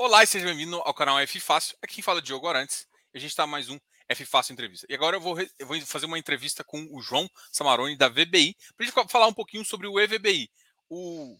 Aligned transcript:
Olá 0.00 0.22
e 0.22 0.28
seja 0.28 0.46
bem-vindo 0.46 0.76
ao 0.76 0.94
canal 0.94 1.18
F 1.18 1.40
Fácil. 1.40 1.76
Aqui 1.82 1.96
quem 1.96 2.04
fala 2.04 2.20
é 2.20 2.22
Diogo 2.22 2.46
Arantes. 2.46 2.86
E 3.12 3.18
a 3.18 3.20
gente 3.20 3.30
está 3.30 3.48
mais 3.48 3.68
um 3.68 3.76
F 4.08 4.24
Fácil 4.24 4.52
Entrevista. 4.52 4.86
E 4.88 4.94
agora 4.94 5.16
eu 5.16 5.20
vou, 5.20 5.36
eu 5.40 5.66
vou 5.66 5.80
fazer 5.80 6.06
uma 6.06 6.16
entrevista 6.16 6.62
com 6.62 6.86
o 6.92 7.02
João 7.02 7.28
Samaroni, 7.50 7.96
da 7.96 8.08
VBI, 8.08 8.54
para 8.76 8.86
a 8.86 8.88
gente 8.88 9.10
falar 9.10 9.26
um 9.26 9.32
pouquinho 9.32 9.64
sobre 9.64 9.88
o 9.88 9.98
EVBI, 9.98 10.48
o 10.88 11.36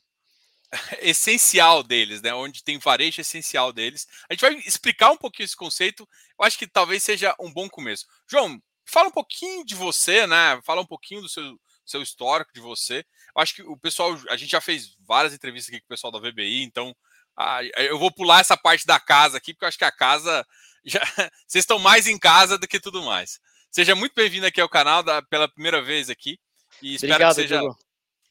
essencial 0.99 1.85
deles, 1.85 2.21
né? 2.21 2.35
Onde 2.35 2.65
tem 2.65 2.79
varejo 2.79 3.21
essencial 3.21 3.73
deles. 3.73 4.09
A 4.29 4.35
gente 4.35 4.41
vai 4.41 4.55
explicar 4.67 5.13
um 5.13 5.17
pouquinho 5.17 5.45
esse 5.45 5.57
conceito. 5.57 6.03
Eu 6.37 6.45
acho 6.45 6.59
que 6.59 6.67
talvez 6.67 7.05
seja 7.05 7.37
um 7.39 7.53
bom 7.53 7.69
começo. 7.69 8.07
João, 8.29 8.61
fala 8.85 9.07
um 9.07 9.13
pouquinho 9.13 9.65
de 9.65 9.77
você, 9.77 10.27
né? 10.27 10.61
Fala 10.65 10.81
um 10.81 10.87
pouquinho 10.87 11.21
do 11.21 11.29
seu, 11.29 11.57
seu 11.87 12.03
histórico 12.03 12.53
de 12.53 12.61
você. 12.61 13.07
Eu 13.37 13.41
acho 13.41 13.55
que 13.55 13.63
o 13.63 13.77
pessoal, 13.77 14.19
a 14.29 14.37
gente 14.37 14.51
já 14.51 14.61
fez 14.61 14.97
várias 15.07 15.33
entrevistas 15.33 15.73
aqui 15.73 15.81
com 15.81 15.87
o 15.87 15.95
pessoal 15.95 16.11
da 16.11 16.19
VBI, 16.19 16.65
então 16.65 16.93
ah, 17.39 17.61
eu 17.77 17.97
vou 18.01 18.11
pular 18.11 18.41
essa 18.41 18.57
parte 18.57 18.85
da 18.85 18.99
casa 18.99 19.37
aqui, 19.37 19.55
porque 19.55 19.65
eu 19.65 19.69
acho 19.69 19.79
que 19.79 19.85
a 19.85 19.93
casa. 19.93 20.45
Já, 20.85 21.01
vocês 21.47 21.63
estão 21.63 21.79
mais 21.79 22.09
em 22.09 22.19
casa 22.19 22.59
do 22.59 22.67
que 22.67 22.81
tudo 22.81 23.03
mais. 23.03 23.39
Seja 23.71 23.95
muito 23.95 24.13
bem-vindo 24.15 24.47
aqui 24.47 24.61
ao 24.61 24.69
canal 24.69 25.03
da, 25.05 25.23
pela 25.23 25.47
primeira 25.47 25.81
vez 25.81 26.11
aqui. 26.11 26.41
E 26.83 26.95
espero 26.95 27.13
Obrigado, 27.13 27.35
que 27.37 27.43
seja 27.43 27.59
Diogo. 27.59 27.79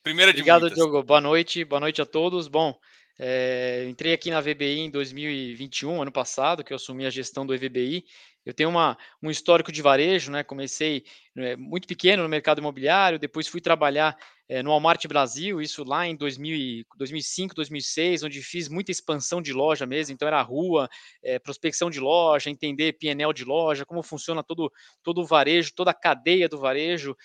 primeira 0.04 0.34
de 0.34 0.40
Obrigado, 0.40 0.62
muitas. 0.62 0.78
Diogo. 0.78 1.04
Boa 1.04 1.22
noite, 1.22 1.64
boa 1.64 1.80
noite 1.80 2.02
a 2.02 2.06
todos. 2.06 2.50
Bom, 2.50 2.78
é, 3.18 3.86
entrei 3.88 4.14
aqui 4.14 4.30
na 4.30 4.42
VBI 4.42 4.80
em 4.80 4.92
2021, 4.92 6.02
ano 6.02 6.12
passado, 6.12 6.64
que 6.64 6.74
eu 6.74 6.76
assumi 6.76 7.06
a 7.06 7.10
gestão 7.10 7.46
do 7.46 7.54
EVBI. 7.54 8.04
Eu 8.48 8.54
tenho 8.54 8.70
uma, 8.70 8.98
um 9.22 9.30
histórico 9.30 9.74
de 9.74 9.82
varejo, 9.82 10.32
né? 10.32 10.42
Comecei 10.42 11.04
é, 11.36 11.58
muito 11.58 11.86
pequeno 11.86 12.24
no 12.24 12.30
mercado 12.30 12.60
imobiliário, 12.60 13.20
depois 13.20 13.46
fui 13.46 13.60
trabalhar 13.60 14.18
é, 14.48 14.64
no 14.64 14.70
Walmart 14.70 15.06
Brasil, 15.06 15.62
isso 15.62 15.84
lá 15.84 16.08
em 16.08 16.16
2000, 16.16 16.86
2005, 16.98 17.54
2006, 17.54 18.24
onde 18.24 18.42
fiz 18.42 18.70
muita 18.70 18.90
expansão 18.90 19.42
de 19.42 19.52
loja 19.52 19.86
mesmo, 19.86 20.14
então 20.14 20.26
era 20.26 20.42
rua, 20.42 20.88
é, 21.22 21.38
prospecção 21.38 21.90
de 21.90 22.00
loja, 22.00 22.50
entender 22.50 22.94
PNL 22.94 23.34
de 23.34 23.44
loja, 23.44 23.86
como 23.86 24.02
funciona 24.02 24.42
todo, 24.42 24.72
todo 25.04 25.20
o 25.20 25.26
varejo, 25.26 25.74
toda 25.76 25.92
a 25.92 25.94
cadeia 25.94 26.48
do 26.48 26.58
varejo, 26.58 27.18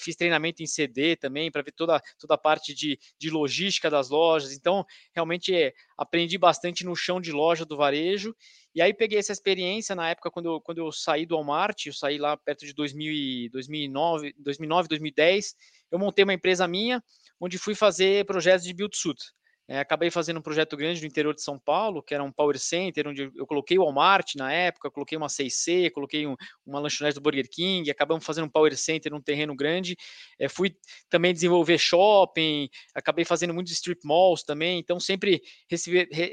fiz 0.00 0.16
treinamento 0.16 0.60
em 0.60 0.66
CD 0.66 1.14
também, 1.14 1.52
para 1.52 1.62
ver 1.62 1.72
toda, 1.72 2.02
toda 2.18 2.34
a 2.34 2.38
parte 2.38 2.74
de, 2.74 2.98
de 3.16 3.30
logística 3.30 3.88
das 3.88 4.10
lojas, 4.10 4.52
então 4.52 4.84
realmente 5.14 5.72
aprendi 5.96 6.36
bastante 6.36 6.84
no 6.84 6.96
chão 6.96 7.20
de 7.20 7.30
loja 7.30 7.64
do 7.64 7.76
varejo, 7.76 8.34
e 8.74 8.82
aí 8.82 8.92
peguei 8.92 9.18
essa 9.18 9.32
experiência 9.32 9.94
na 9.94 10.10
época 10.10 10.30
quando 10.30 10.46
eu, 10.46 10.60
quando 10.60 10.78
eu 10.78 10.90
saí 10.90 11.24
do 11.24 11.36
Walmart, 11.36 11.86
eu 11.86 11.92
saí 11.92 12.18
lá 12.18 12.36
perto 12.36 12.66
de 12.66 12.72
2000, 12.74 13.50
2009, 13.50 14.34
2009, 14.38 14.88
2010, 14.88 15.54
eu 15.90 15.98
montei 15.98 16.24
uma 16.24 16.34
empresa 16.34 16.66
minha, 16.66 17.02
onde 17.40 17.58
fui 17.58 17.74
fazer 17.74 18.24
projetos 18.26 18.64
de 18.64 18.72
build 18.72 18.96
suit. 18.96 19.20
É, 19.66 19.78
acabei 19.78 20.10
fazendo 20.10 20.38
um 20.38 20.42
projeto 20.42 20.76
grande 20.76 21.00
no 21.00 21.06
interior 21.06 21.34
de 21.34 21.40
São 21.40 21.58
Paulo, 21.58 22.02
que 22.02 22.12
era 22.12 22.22
um 22.22 22.30
power 22.30 22.58
center, 22.58 23.08
onde 23.08 23.30
eu 23.34 23.46
coloquei 23.46 23.78
o 23.78 23.82
Walmart 23.82 24.34
na 24.36 24.52
época, 24.52 24.90
coloquei 24.90 25.16
uma 25.16 25.28
6C, 25.28 25.90
coloquei 25.90 26.26
um, 26.26 26.36
uma 26.66 26.78
lanchonete 26.78 27.14
do 27.14 27.22
Burger 27.22 27.48
King, 27.50 27.90
acabamos 27.90 28.26
fazendo 28.26 28.44
um 28.44 28.50
power 28.50 28.76
center 28.76 29.10
num 29.10 29.22
terreno 29.22 29.56
grande. 29.56 29.96
É, 30.38 30.50
fui 30.50 30.76
também 31.08 31.32
desenvolver 31.32 31.78
shopping, 31.78 32.68
acabei 32.94 33.24
fazendo 33.24 33.54
muitos 33.54 33.72
strip 33.72 34.00
malls 34.04 34.42
também, 34.44 34.78
então 34.78 35.00
sempre 35.00 35.40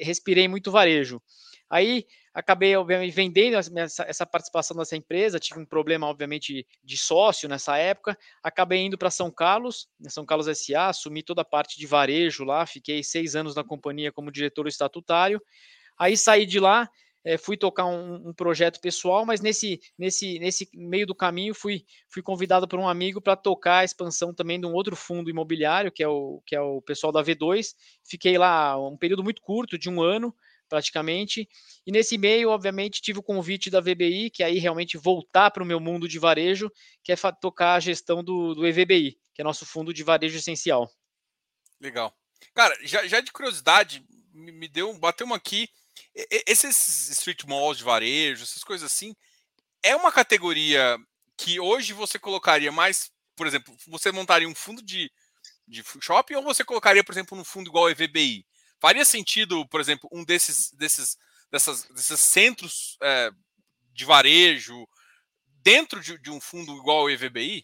respirei 0.02 0.50
muito 0.50 0.70
varejo. 0.70 1.22
Aí 1.72 2.06
acabei, 2.34 2.76
obviamente, 2.76 3.14
vendendo 3.14 3.56
essa, 3.56 4.04
essa, 4.04 4.26
participação 4.26 4.76
dessa 4.76 4.98
empresa, 4.98 5.40
tive 5.40 5.62
um 5.62 5.66
problema, 5.66 6.06
obviamente, 6.06 6.68
de 6.84 6.98
sócio 6.98 7.48
nessa 7.48 7.78
época, 7.78 8.18
acabei 8.44 8.80
indo 8.80 8.98
para 8.98 9.10
São 9.10 9.32
Carlos, 9.32 9.88
São 10.10 10.26
Carlos 10.26 10.48
SA, 10.48 10.90
assumi 10.90 11.24
toda 11.24 11.44
a 11.44 11.46
parte 11.46 11.80
de 11.80 11.88
varejo 11.88 12.44
lá, 12.44 12.66
fiquei 12.66 13.02
seis 13.02 13.38
anos 13.38 13.56
na 13.56 13.64
companhia 13.64 14.12
como 14.12 14.34
diretor 14.34 14.68
estatutário, 14.68 15.42
aí 15.98 16.18
saí 16.18 16.46
de 16.46 16.60
lá, 16.60 16.90
é, 17.24 17.38
fui 17.38 17.56
tocar 17.56 17.86
um, 17.86 18.16
um, 18.30 18.34
projeto 18.34 18.82
pessoal, 18.82 19.26
mas 19.26 19.40
nesse, 19.40 19.80
nesse, 19.98 20.40
nesse 20.40 20.68
meio 20.74 21.08
do 21.08 21.16
caminho 21.16 21.54
fui, 21.56 21.86
fui 22.10 22.22
convidado 22.22 22.68
por 22.68 22.80
um 22.80 22.88
amigo 22.88 23.22
para 23.22 23.38
tocar 23.38 23.78
a 23.78 23.86
expansão 23.86 24.34
também 24.34 24.60
de 24.60 24.66
um 24.66 24.74
outro 24.74 24.96
fundo 24.98 25.30
imobiliário, 25.30 25.92
que 25.92 26.04
é 26.04 26.08
o, 26.08 26.42
que 26.46 26.54
é 26.54 26.60
o 26.60 26.82
pessoal 26.82 27.14
da 27.14 27.24
V2, 27.24 27.76
fiquei 28.04 28.38
lá 28.38 28.78
um 28.78 28.98
período 28.98 29.24
muito 29.24 29.42
curto, 29.42 29.78
de 29.78 29.90
um 29.90 30.02
ano, 30.02 30.36
praticamente. 30.72 31.50
E 31.86 31.92
nesse 31.92 32.18
meio, 32.18 32.50
obviamente, 32.50 33.02
tive 33.02 33.20
o 33.20 33.24
convite 33.24 33.70
da 33.70 33.82
VBI, 33.82 34.30
que 34.30 34.42
aí 34.42 34.58
realmente 34.58 34.98
voltar 34.98 35.52
para 35.52 35.62
o 35.62 35.66
meu 35.66 35.82
mundo 35.82 36.08
de 36.08 36.18
varejo, 36.18 36.72
que 37.04 37.12
é 37.12 37.16
tocar 37.42 37.74
a 37.74 37.80
gestão 37.82 38.24
do, 38.24 38.56
do 38.56 38.66
EVBI, 38.66 39.20
que 39.34 39.42
é 39.42 39.44
nosso 39.44 39.66
fundo 39.66 39.94
de 39.94 40.02
varejo 40.02 40.38
essencial. 40.38 40.90
Legal. 41.78 42.16
Cara, 42.54 42.74
já, 42.84 43.06
já 43.06 43.20
de 43.20 43.34
curiosidade, 43.34 44.02
me 44.34 44.70
deu, 44.70 44.94
bateu 44.94 45.28
uma 45.28 45.36
aqui. 45.36 45.68
Esses 46.48 47.10
street 47.10 47.44
malls 47.44 47.78
de 47.80 47.84
varejo, 47.84 48.44
essas 48.44 48.64
coisas 48.64 48.90
assim, 48.90 49.14
é 49.84 49.94
uma 49.94 50.12
categoria 50.12 50.98
que 51.36 51.60
hoje 51.60 51.92
você 51.92 52.18
colocaria 52.18 52.72
mais, 52.72 53.12
por 53.36 53.46
exemplo, 53.46 53.76
você 53.88 54.10
montaria 54.10 54.48
um 54.48 54.56
fundo 54.56 54.82
de, 54.82 55.12
de 55.68 55.84
shopping 56.00 56.36
ou 56.36 56.44
você 56.44 56.64
colocaria, 56.64 57.04
por 57.04 57.12
exemplo, 57.12 57.38
num 57.38 57.44
fundo 57.44 57.70
igual 57.70 57.86
ao 57.86 57.92
EVBI? 57.92 58.46
Faria 58.82 59.06
sentido, 59.06 59.64
por 59.68 59.80
exemplo, 59.80 60.10
um 60.12 60.26
desses, 60.26 60.72
desses, 60.72 61.16
dessas, 61.52 61.84
desses 61.90 62.20
centros 62.20 62.98
é, 63.04 63.30
de 63.94 64.04
varejo 64.04 64.88
dentro 65.64 66.02
de, 66.02 66.18
de, 66.18 66.32
um 66.32 66.42
fundo 66.42 66.76
igual 66.76 67.02
ao 67.02 67.10
EVBI? 67.12 67.64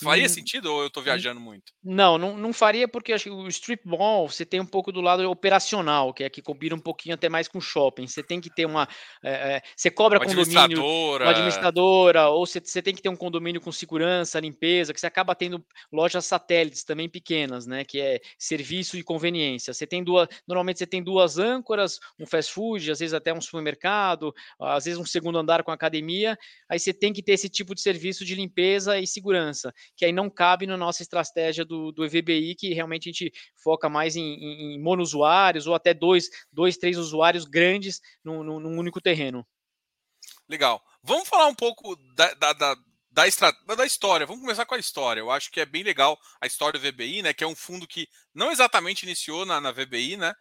Faria 0.00 0.26
hum, 0.26 0.28
sentido 0.28 0.66
ou 0.66 0.80
eu 0.80 0.88
estou 0.88 1.02
viajando 1.02 1.38
muito? 1.38 1.72
Não, 1.84 2.18
não, 2.18 2.36
não 2.36 2.52
faria 2.52 2.88
porque 2.88 3.12
acho 3.12 3.24
que 3.24 3.30
o 3.30 3.46
strip 3.46 3.86
mall 3.86 4.28
você 4.28 4.44
tem 4.44 4.60
um 4.60 4.66
pouco 4.66 4.90
do 4.90 5.00
lado 5.00 5.28
operacional, 5.30 6.12
que 6.12 6.24
é 6.24 6.30
que 6.30 6.42
combina 6.42 6.74
um 6.74 6.80
pouquinho 6.80 7.14
até 7.14 7.28
mais 7.28 7.46
com 7.46 7.60
shopping. 7.60 8.08
Você 8.08 8.24
tem 8.24 8.40
que 8.40 8.52
ter 8.52 8.66
uma. 8.66 8.88
É, 9.22 9.62
você 9.76 9.88
cobra 9.88 10.18
uma 10.18 10.26
condomínio, 10.26 10.58
administradora. 10.58 11.24
uma 11.24 11.30
administradora, 11.30 12.28
ou 12.30 12.44
você, 12.44 12.58
você 12.58 12.82
tem 12.82 12.92
que 12.92 13.00
ter 13.00 13.08
um 13.08 13.14
condomínio 13.14 13.60
com 13.60 13.70
segurança, 13.70 14.40
limpeza, 14.40 14.92
que 14.92 14.98
você 14.98 15.06
acaba 15.06 15.32
tendo 15.32 15.64
lojas 15.92 16.26
satélites 16.26 16.82
também 16.82 17.08
pequenas, 17.08 17.64
né? 17.64 17.84
Que 17.84 18.00
é 18.00 18.20
serviço 18.36 18.96
e 18.96 19.02
conveniência. 19.04 19.72
Você 19.72 19.86
tem 19.86 20.02
duas. 20.02 20.26
Normalmente 20.46 20.78
você 20.78 20.86
tem 20.88 21.02
duas 21.02 21.38
âncoras, 21.38 22.00
um 22.18 22.26
fast 22.26 22.52
food, 22.52 22.90
às 22.90 22.98
vezes 22.98 23.14
até 23.14 23.32
um 23.32 23.40
supermercado, 23.40 24.34
às 24.60 24.86
vezes 24.86 24.98
um 24.98 25.06
segundo 25.06 25.38
andar 25.38 25.62
com 25.62 25.70
academia. 25.70 26.36
Aí 26.68 26.80
você 26.80 26.92
tem 26.92 27.12
que 27.12 27.22
ter 27.22 27.34
esse 27.34 27.48
tipo 27.48 27.76
de 27.76 27.80
serviço 27.80 28.24
de 28.24 28.34
limpeza 28.34 28.98
e 28.98 29.06
segurança 29.06 29.51
segurança, 29.52 29.72
que 29.96 30.04
aí 30.04 30.12
não 30.12 30.30
cabe 30.30 30.66
na 30.66 30.76
nossa 30.76 31.02
estratégia 31.02 31.64
do, 31.64 31.92
do 31.92 32.04
EVBI, 32.04 32.54
que 32.54 32.72
realmente 32.72 33.08
a 33.08 33.12
gente 33.12 33.32
foca 33.62 33.88
mais 33.88 34.16
em, 34.16 34.22
em, 34.22 34.74
em 34.74 34.82
monousuários 34.82 35.66
ou 35.66 35.74
até 35.74 35.92
dois, 35.94 36.28
dois, 36.50 36.76
três 36.76 36.96
usuários 36.96 37.44
grandes 37.44 38.00
num, 38.24 38.42
num 38.42 38.78
único 38.78 39.00
terreno. 39.00 39.46
Legal. 40.48 40.82
Vamos 41.02 41.28
falar 41.28 41.46
um 41.46 41.54
pouco 41.54 41.96
da, 42.14 42.34
da, 42.34 42.52
da, 42.52 42.76
da, 43.10 43.26
extra, 43.26 43.52
da, 43.76 43.86
história. 43.86 44.26
Vamos 44.26 44.42
começar 44.42 44.66
com 44.66 44.74
a 44.74 44.78
história. 44.78 45.20
Eu 45.20 45.30
acho 45.30 45.50
que 45.50 45.60
é 45.60 45.66
bem 45.66 45.82
legal 45.82 46.18
a 46.40 46.46
história 46.46 46.78
do 46.78 46.92
VBI, 46.92 47.22
né? 47.22 47.32
Que 47.32 47.44
é 47.44 47.46
um 47.46 47.56
fundo 47.56 47.86
que 47.86 48.08
não 48.34 48.50
exatamente 48.50 49.04
iniciou 49.04 49.44
na, 49.44 49.60
na 49.60 49.72
VBI, 49.72 50.16
né? 50.16 50.34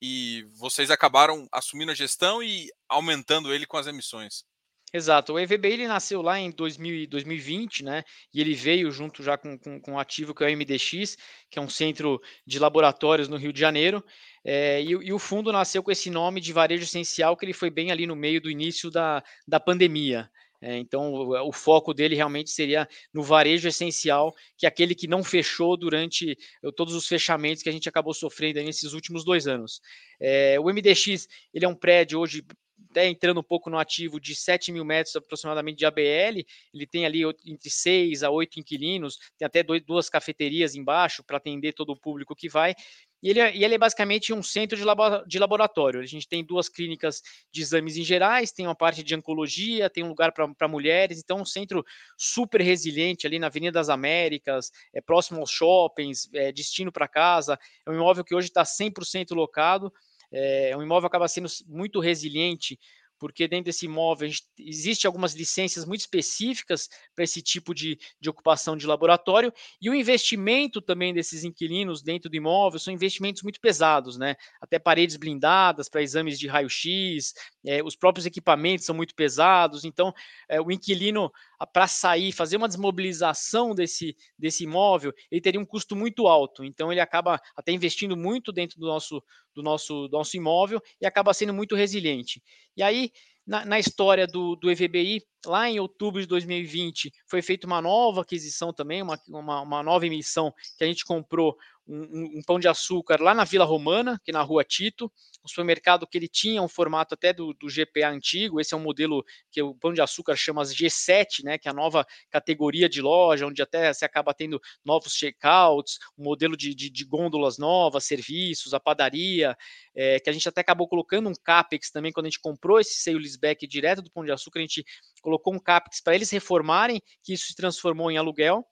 E 0.00 0.46
vocês 0.58 0.90
acabaram 0.90 1.48
assumindo 1.50 1.90
a 1.90 1.94
gestão 1.94 2.42
e 2.42 2.68
aumentando 2.88 3.52
ele 3.52 3.66
com 3.66 3.78
as 3.78 3.86
emissões. 3.86 4.44
Exato. 4.92 5.32
O 5.32 5.38
EVBI 5.38 5.72
ele 5.72 5.88
nasceu 5.88 6.22
lá 6.22 6.38
em 6.38 6.50
2000, 6.50 7.08
2020, 7.08 7.84
né? 7.84 8.04
E 8.32 8.40
ele 8.40 8.54
veio 8.54 8.90
junto 8.90 9.22
já 9.22 9.36
com, 9.36 9.58
com, 9.58 9.80
com 9.80 9.98
ativo 9.98 10.34
que 10.34 10.44
é 10.44 10.46
o 10.46 10.56
MDX, 10.56 11.18
que 11.50 11.58
é 11.58 11.62
um 11.62 11.68
centro 11.68 12.20
de 12.46 12.58
laboratórios 12.58 13.28
no 13.28 13.36
Rio 13.36 13.52
de 13.52 13.60
Janeiro. 13.60 14.02
É, 14.44 14.80
e, 14.80 14.90
e, 14.90 15.12
o 15.12 15.18
fundo 15.18 15.52
nasceu 15.52 15.82
com 15.82 15.90
esse 15.90 16.08
nome 16.08 16.40
de 16.40 16.52
varejo 16.52 16.84
essencial, 16.84 17.36
que 17.36 17.44
ele 17.44 17.52
foi 17.52 17.68
bem 17.68 17.90
ali 17.90 18.06
no 18.06 18.14
meio 18.14 18.40
do 18.40 18.48
início 18.48 18.90
da, 18.90 19.22
da 19.46 19.58
pandemia. 19.58 20.30
É, 20.62 20.78
então, 20.78 21.12
o, 21.12 21.48
o, 21.48 21.52
foco 21.52 21.92
dele 21.92 22.14
realmente 22.14 22.50
seria 22.50 22.88
no 23.12 23.22
varejo 23.22 23.68
essencial, 23.68 24.34
que 24.56 24.66
é 24.66 24.68
aquele 24.68 24.94
que 24.94 25.06
não 25.06 25.22
fechou 25.22 25.76
durante 25.76 26.38
todos 26.76 26.94
os 26.94 27.06
fechamentos 27.06 27.62
que 27.62 27.68
a 27.68 27.72
gente 27.72 27.88
acabou 27.88 28.14
sofrendo 28.14 28.62
nesses 28.62 28.92
últimos 28.92 29.24
dois 29.24 29.46
anos. 29.46 29.80
É, 30.18 30.58
o 30.58 30.64
MDX 30.64 31.28
ele 31.52 31.64
é 31.64 31.68
um 31.68 31.74
prédio 31.74 32.20
hoje 32.20 32.42
até 32.90 33.08
entrando 33.08 33.40
um 33.40 33.42
pouco 33.42 33.68
no 33.68 33.78
ativo 33.78 34.20
de 34.20 34.34
7 34.34 34.72
mil 34.72 34.84
metros 34.84 35.16
aproximadamente 35.16 35.78
de 35.78 35.86
ABL, 35.86 36.44
ele 36.72 36.86
tem 36.90 37.04
ali 37.04 37.22
entre 37.44 37.70
6 37.70 38.22
a 38.22 38.30
8 38.30 38.60
inquilinos, 38.60 39.18
tem 39.38 39.46
até 39.46 39.62
dois, 39.62 39.82
duas 39.82 40.08
cafeterias 40.08 40.74
embaixo 40.74 41.22
para 41.24 41.36
atender 41.36 41.72
todo 41.72 41.90
o 41.90 41.96
público 41.96 42.34
que 42.34 42.48
vai, 42.48 42.74
e 43.22 43.30
ele, 43.30 43.40
é, 43.40 43.56
e 43.56 43.64
ele 43.64 43.74
é 43.74 43.78
basicamente 43.78 44.32
um 44.32 44.42
centro 44.42 44.76
de, 44.76 44.84
de 45.26 45.38
laboratório. 45.38 46.00
A 46.00 46.06
gente 46.06 46.28
tem 46.28 46.44
duas 46.44 46.68
clínicas 46.68 47.22
de 47.50 47.62
exames 47.62 47.96
em 47.96 48.04
gerais, 48.04 48.52
tem 48.52 48.66
uma 48.66 48.74
parte 48.74 49.02
de 49.02 49.14
oncologia, 49.14 49.90
tem 49.90 50.04
um 50.04 50.08
lugar 50.08 50.32
para 50.32 50.68
mulheres, 50.68 51.18
então 51.18 51.38
um 51.38 51.44
centro 51.44 51.84
super 52.16 52.60
resiliente 52.60 53.26
ali 53.26 53.38
na 53.38 53.46
Avenida 53.48 53.72
das 53.72 53.88
Américas, 53.88 54.70
é 54.94 55.00
próximo 55.00 55.40
aos 55.40 55.50
shoppings, 55.50 56.28
é 56.34 56.52
destino 56.52 56.92
para 56.92 57.08
casa. 57.08 57.58
É 57.86 57.90
um 57.90 57.94
imóvel 57.94 58.22
que 58.22 58.34
hoje 58.34 58.48
está 58.48 58.62
100% 58.62 59.34
locado, 59.34 59.92
é, 60.32 60.76
um 60.76 60.82
imóvel 60.82 61.06
acaba 61.06 61.28
sendo 61.28 61.48
muito 61.66 62.00
resiliente 62.00 62.78
porque 63.18 63.48
dentro 63.48 63.66
desse 63.66 63.86
imóvel 63.86 64.30
existe 64.58 65.06
algumas 65.06 65.34
licenças 65.34 65.84
muito 65.84 66.00
específicas 66.00 66.88
para 67.14 67.24
esse 67.24 67.40
tipo 67.40 67.74
de, 67.74 67.98
de 68.20 68.28
ocupação 68.28 68.76
de 68.76 68.86
laboratório, 68.86 69.52
e 69.80 69.88
o 69.88 69.94
investimento 69.94 70.80
também 70.80 71.14
desses 71.14 71.44
inquilinos 71.44 72.02
dentro 72.02 72.28
do 72.28 72.36
imóvel 72.36 72.78
são 72.78 72.92
investimentos 72.92 73.42
muito 73.42 73.60
pesados, 73.60 74.16
né? 74.16 74.36
Até 74.60 74.78
paredes 74.78 75.16
blindadas 75.16 75.88
para 75.88 76.02
exames 76.02 76.38
de 76.38 76.46
raio-x, 76.46 77.32
é, 77.64 77.82
os 77.82 77.96
próprios 77.96 78.26
equipamentos 78.26 78.84
são 78.84 78.94
muito 78.94 79.14
pesados, 79.14 79.84
então 79.84 80.12
é, 80.48 80.60
o 80.60 80.70
inquilino 80.70 81.30
para 81.64 81.86
sair, 81.86 82.32
fazer 82.32 82.56
uma 82.56 82.68
desmobilização 82.68 83.74
desse, 83.74 84.16
desse 84.36 84.64
imóvel, 84.64 85.12
ele 85.30 85.40
teria 85.40 85.60
um 85.60 85.64
custo 85.64 85.94
muito 85.94 86.26
alto. 86.26 86.64
Então 86.64 86.90
ele 86.90 87.00
acaba 87.00 87.40
até 87.56 87.70
investindo 87.70 88.16
muito 88.16 88.52
dentro 88.52 88.78
do 88.80 88.86
nosso, 88.86 89.22
do 89.54 89.62
nosso, 89.62 90.08
do 90.08 90.18
nosso 90.18 90.36
imóvel 90.36 90.82
e 91.00 91.06
acaba 91.06 91.32
sendo 91.32 91.54
muito 91.54 91.76
resiliente. 91.76 92.42
E 92.76 92.82
aí, 92.82 93.10
na, 93.46 93.64
na 93.64 93.78
história 93.78 94.26
do, 94.26 94.56
do 94.56 94.70
EVBI, 94.70 95.22
lá 95.46 95.70
em 95.70 95.78
outubro 95.78 96.20
de 96.20 96.26
2020, 96.26 97.12
foi 97.28 97.40
feita 97.40 97.66
uma 97.66 97.80
nova 97.80 98.22
aquisição 98.22 98.72
também, 98.72 99.00
uma, 99.02 99.18
uma, 99.28 99.60
uma 99.60 99.82
nova 99.82 100.04
emissão 100.04 100.52
que 100.76 100.82
a 100.82 100.86
gente 100.86 101.04
comprou 101.04 101.56
um, 101.88 102.38
um, 102.38 102.42
pão 102.44 102.58
de 102.58 102.66
açúcar 102.66 103.20
lá 103.20 103.34
na 103.34 103.44
Vila 103.44 103.64
Romana, 103.64 104.20
que 104.24 104.30
é 104.30 104.34
na 104.34 104.42
Rua 104.42 104.64
Tito, 104.64 105.10
um 105.44 105.48
supermercado 105.48 106.06
que 106.06 106.18
ele 106.18 106.28
tinha 106.28 106.60
um 106.60 106.68
formato 106.68 107.14
até 107.14 107.32
do, 107.32 107.54
do 107.54 107.68
GPA 107.68 108.08
antigo, 108.08 108.60
esse 108.60 108.74
é 108.74 108.76
um 108.76 108.82
modelo 108.82 109.24
que 109.50 109.62
o 109.62 109.74
pão 109.74 109.92
de 109.92 110.00
açúcar 110.00 110.34
chama 110.34 110.62
G7, 110.62 111.44
né, 111.44 111.58
que 111.58 111.68
é 111.68 111.70
a 111.70 111.74
nova 111.74 112.04
categoria 112.30 112.88
de 112.88 113.00
loja, 113.00 113.46
onde 113.46 113.62
até 113.62 113.92
você 113.92 114.04
acaba 114.04 114.34
tendo 114.34 114.60
novos 114.84 115.12
checkouts, 115.12 115.98
um 116.18 116.24
modelo 116.24 116.56
de, 116.56 116.74
de, 116.74 116.90
de 116.90 117.04
gôndolas 117.04 117.58
novas, 117.58 118.04
serviços, 118.04 118.74
a 118.74 118.80
padaria, 118.80 119.56
é, 119.94 120.18
que 120.18 120.28
a 120.28 120.32
gente 120.32 120.48
até 120.48 120.60
acabou 120.60 120.88
colocando 120.88 121.28
um 121.28 121.34
CAPEX 121.34 121.90
também, 121.90 122.12
quando 122.12 122.26
a 122.26 122.30
gente 122.30 122.40
comprou 122.40 122.80
esse 122.80 123.00
sale 123.00 123.18
leaseback 123.18 123.66
direto 123.66 124.02
do 124.02 124.10
pão 124.10 124.24
de 124.24 124.32
açúcar, 124.32 124.58
a 124.58 124.62
gente 124.62 124.84
colocou 125.22 125.54
um 125.54 125.58
CAPEX 125.58 126.00
para 126.00 126.14
eles 126.14 126.30
reformarem, 126.30 127.00
que 127.22 127.32
isso 127.32 127.46
se 127.46 127.54
transformou 127.54 128.10
em 128.10 128.18
aluguel, 128.18 128.66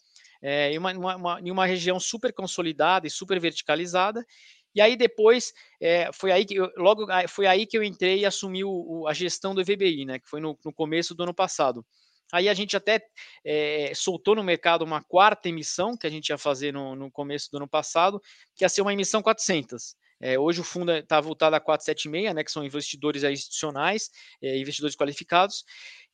é, 0.44 0.70
em, 0.73 0.79
uma, 0.79 1.17
uma, 1.17 1.41
em 1.41 1.50
uma 1.50 1.64
região 1.64 1.99
super 1.99 2.31
consolidada 2.31 3.06
e 3.06 3.11
super 3.11 3.41
verticalizada. 3.41 4.25
E 4.75 4.81
aí 4.81 4.94
depois 4.94 5.55
é, 5.81 6.11
foi 6.12 6.32
aí 6.32 6.44
que 6.44 6.55
eu, 6.56 6.70
logo 6.76 7.06
foi 7.29 7.46
aí 7.46 7.64
que 7.64 7.79
eu 7.79 7.82
entrei 7.82 8.19
e 8.19 8.26
assumi 8.26 8.62
o, 8.62 8.70
o, 8.70 9.08
a 9.08 9.14
gestão 9.14 9.55
do 9.55 9.62
EVBI, 9.62 10.05
né? 10.05 10.19
Que 10.19 10.29
foi 10.29 10.41
no, 10.41 10.58
no, 10.62 10.73
começo 10.73 11.14
do 11.14 11.23
ano 11.23 11.32
passado. 11.32 11.85
Aí 12.31 12.46
a 12.49 12.52
gente 12.52 12.76
até 12.76 13.00
é, 13.43 13.93
soltou 13.94 14.35
no 14.35 14.44
mercado 14.44 14.82
uma 14.82 15.02
quarta 15.02 15.49
emissão 15.49 15.96
que 15.96 16.06
a 16.06 16.11
gente 16.11 16.29
ia 16.29 16.37
fazer 16.37 16.73
no, 16.73 16.94
no 16.94 17.11
começo 17.11 17.50
do 17.50 17.56
ano 17.56 17.69
passado, 17.69 18.20
que 18.55 18.64
ia 18.64 18.69
ser 18.69 18.82
uma 18.82 18.93
emissão 18.93 19.23
400. 19.23 19.96
É, 20.20 20.38
hoje 20.38 20.61
o 20.61 20.64
fundo 20.64 20.93
está 20.93 21.20
voltado 21.20 21.56
a 21.56 21.61
476, 21.61 22.34
né, 22.34 22.44
que 22.44 22.50
são 22.50 22.64
investidores 22.64 23.22
institucionais, 23.25 24.11
é, 24.43 24.58
investidores 24.58 24.96
qualificados, 24.96 25.64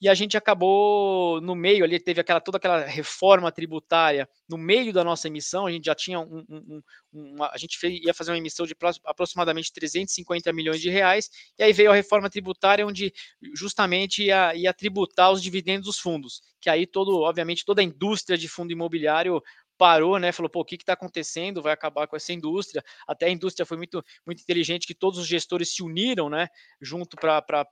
e 0.01 0.09
a 0.09 0.15
gente 0.15 0.37
acabou 0.37 1.41
no 1.43 1.55
meio 1.55 1.85
ali, 1.85 2.01
teve 2.01 2.21
aquela 2.21 2.41
toda 2.41 2.57
aquela 2.57 2.85
reforma 2.87 3.53
tributária 3.53 4.27
no 4.49 4.57
meio 4.57 4.93
da 4.93 5.05
nossa 5.05 5.29
emissão, 5.29 5.67
a 5.67 5.71
gente 5.71 5.85
já 5.85 5.95
tinha 5.95 6.19
um, 6.19 6.45
um, 6.49 6.57
um 6.77 6.83
uma, 7.13 7.51
a 7.53 7.59
gente 7.59 7.77
fez, 7.79 8.01
ia 8.03 8.15
fazer 8.15 8.31
uma 8.31 8.39
emissão 8.39 8.65
de 8.65 8.75
aproximadamente 9.05 9.73
350 9.73 10.53
milhões 10.53 10.81
de 10.81 10.89
reais, 10.89 11.29
e 11.59 11.63
aí 11.63 11.73
veio 11.73 11.91
a 11.91 11.95
reforma 11.95 12.31
tributária 12.31 12.87
onde 12.87 13.13
justamente 13.55 14.25
ia, 14.25 14.55
ia 14.55 14.73
tributar 14.73 15.33
os 15.33 15.43
dividendos 15.43 15.87
dos 15.87 15.99
fundos, 15.99 16.41
que 16.61 16.71
aí 16.71 16.87
todo, 16.87 17.21
obviamente, 17.21 17.65
toda 17.65 17.81
a 17.81 17.85
indústria 17.85 18.39
de 18.39 18.49
fundo 18.49 18.73
imobiliário 18.73 19.43
parou, 19.81 20.19
né? 20.19 20.31
Falou, 20.31 20.51
pô, 20.51 20.61
o 20.61 20.65
que 20.65 20.75
está 20.75 20.93
acontecendo? 20.93 21.63
Vai 21.63 21.73
acabar 21.73 22.07
com 22.07 22.15
essa 22.15 22.35
indústria. 22.35 22.85
Até 23.09 23.25
a 23.25 23.31
indústria 23.31 23.65
foi 23.65 23.79
muito, 23.79 24.05
muito 24.27 24.43
inteligente 24.43 24.87
que 24.87 24.95
todos 24.95 25.19
os 25.19 25.27
gestores 25.27 25.75
se 25.75 25.83
uniram, 25.83 26.29
né? 26.29 26.49
Junto 26.83 27.17
para 27.17 27.65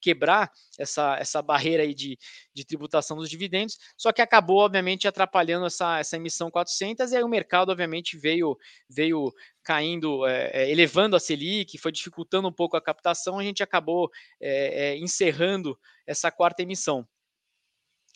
quebrar 0.00 0.50
essa, 0.76 1.16
essa 1.16 1.40
barreira 1.40 1.84
aí 1.84 1.94
de, 1.94 2.18
de 2.52 2.64
tributação 2.64 3.16
dos 3.16 3.30
dividendos. 3.30 3.78
Só 3.96 4.10
que 4.10 4.20
acabou, 4.20 4.58
obviamente, 4.58 5.06
atrapalhando 5.06 5.66
essa, 5.66 6.00
essa 6.00 6.16
emissão 6.16 6.50
400 6.50 7.12
e 7.12 7.16
aí 7.18 7.22
o 7.22 7.28
mercado, 7.28 7.70
obviamente, 7.70 8.18
veio 8.18 8.58
veio 8.90 9.32
caindo, 9.62 10.26
é, 10.26 10.68
elevando 10.68 11.14
a 11.14 11.20
Selic, 11.20 11.78
foi 11.78 11.92
dificultando 11.92 12.48
um 12.48 12.52
pouco 12.52 12.76
a 12.76 12.82
captação, 12.82 13.38
a 13.38 13.44
gente 13.44 13.62
acabou 13.62 14.10
é, 14.40 14.86
é, 14.86 14.98
encerrando 14.98 15.78
essa 16.04 16.32
quarta 16.32 16.62
emissão. 16.62 17.06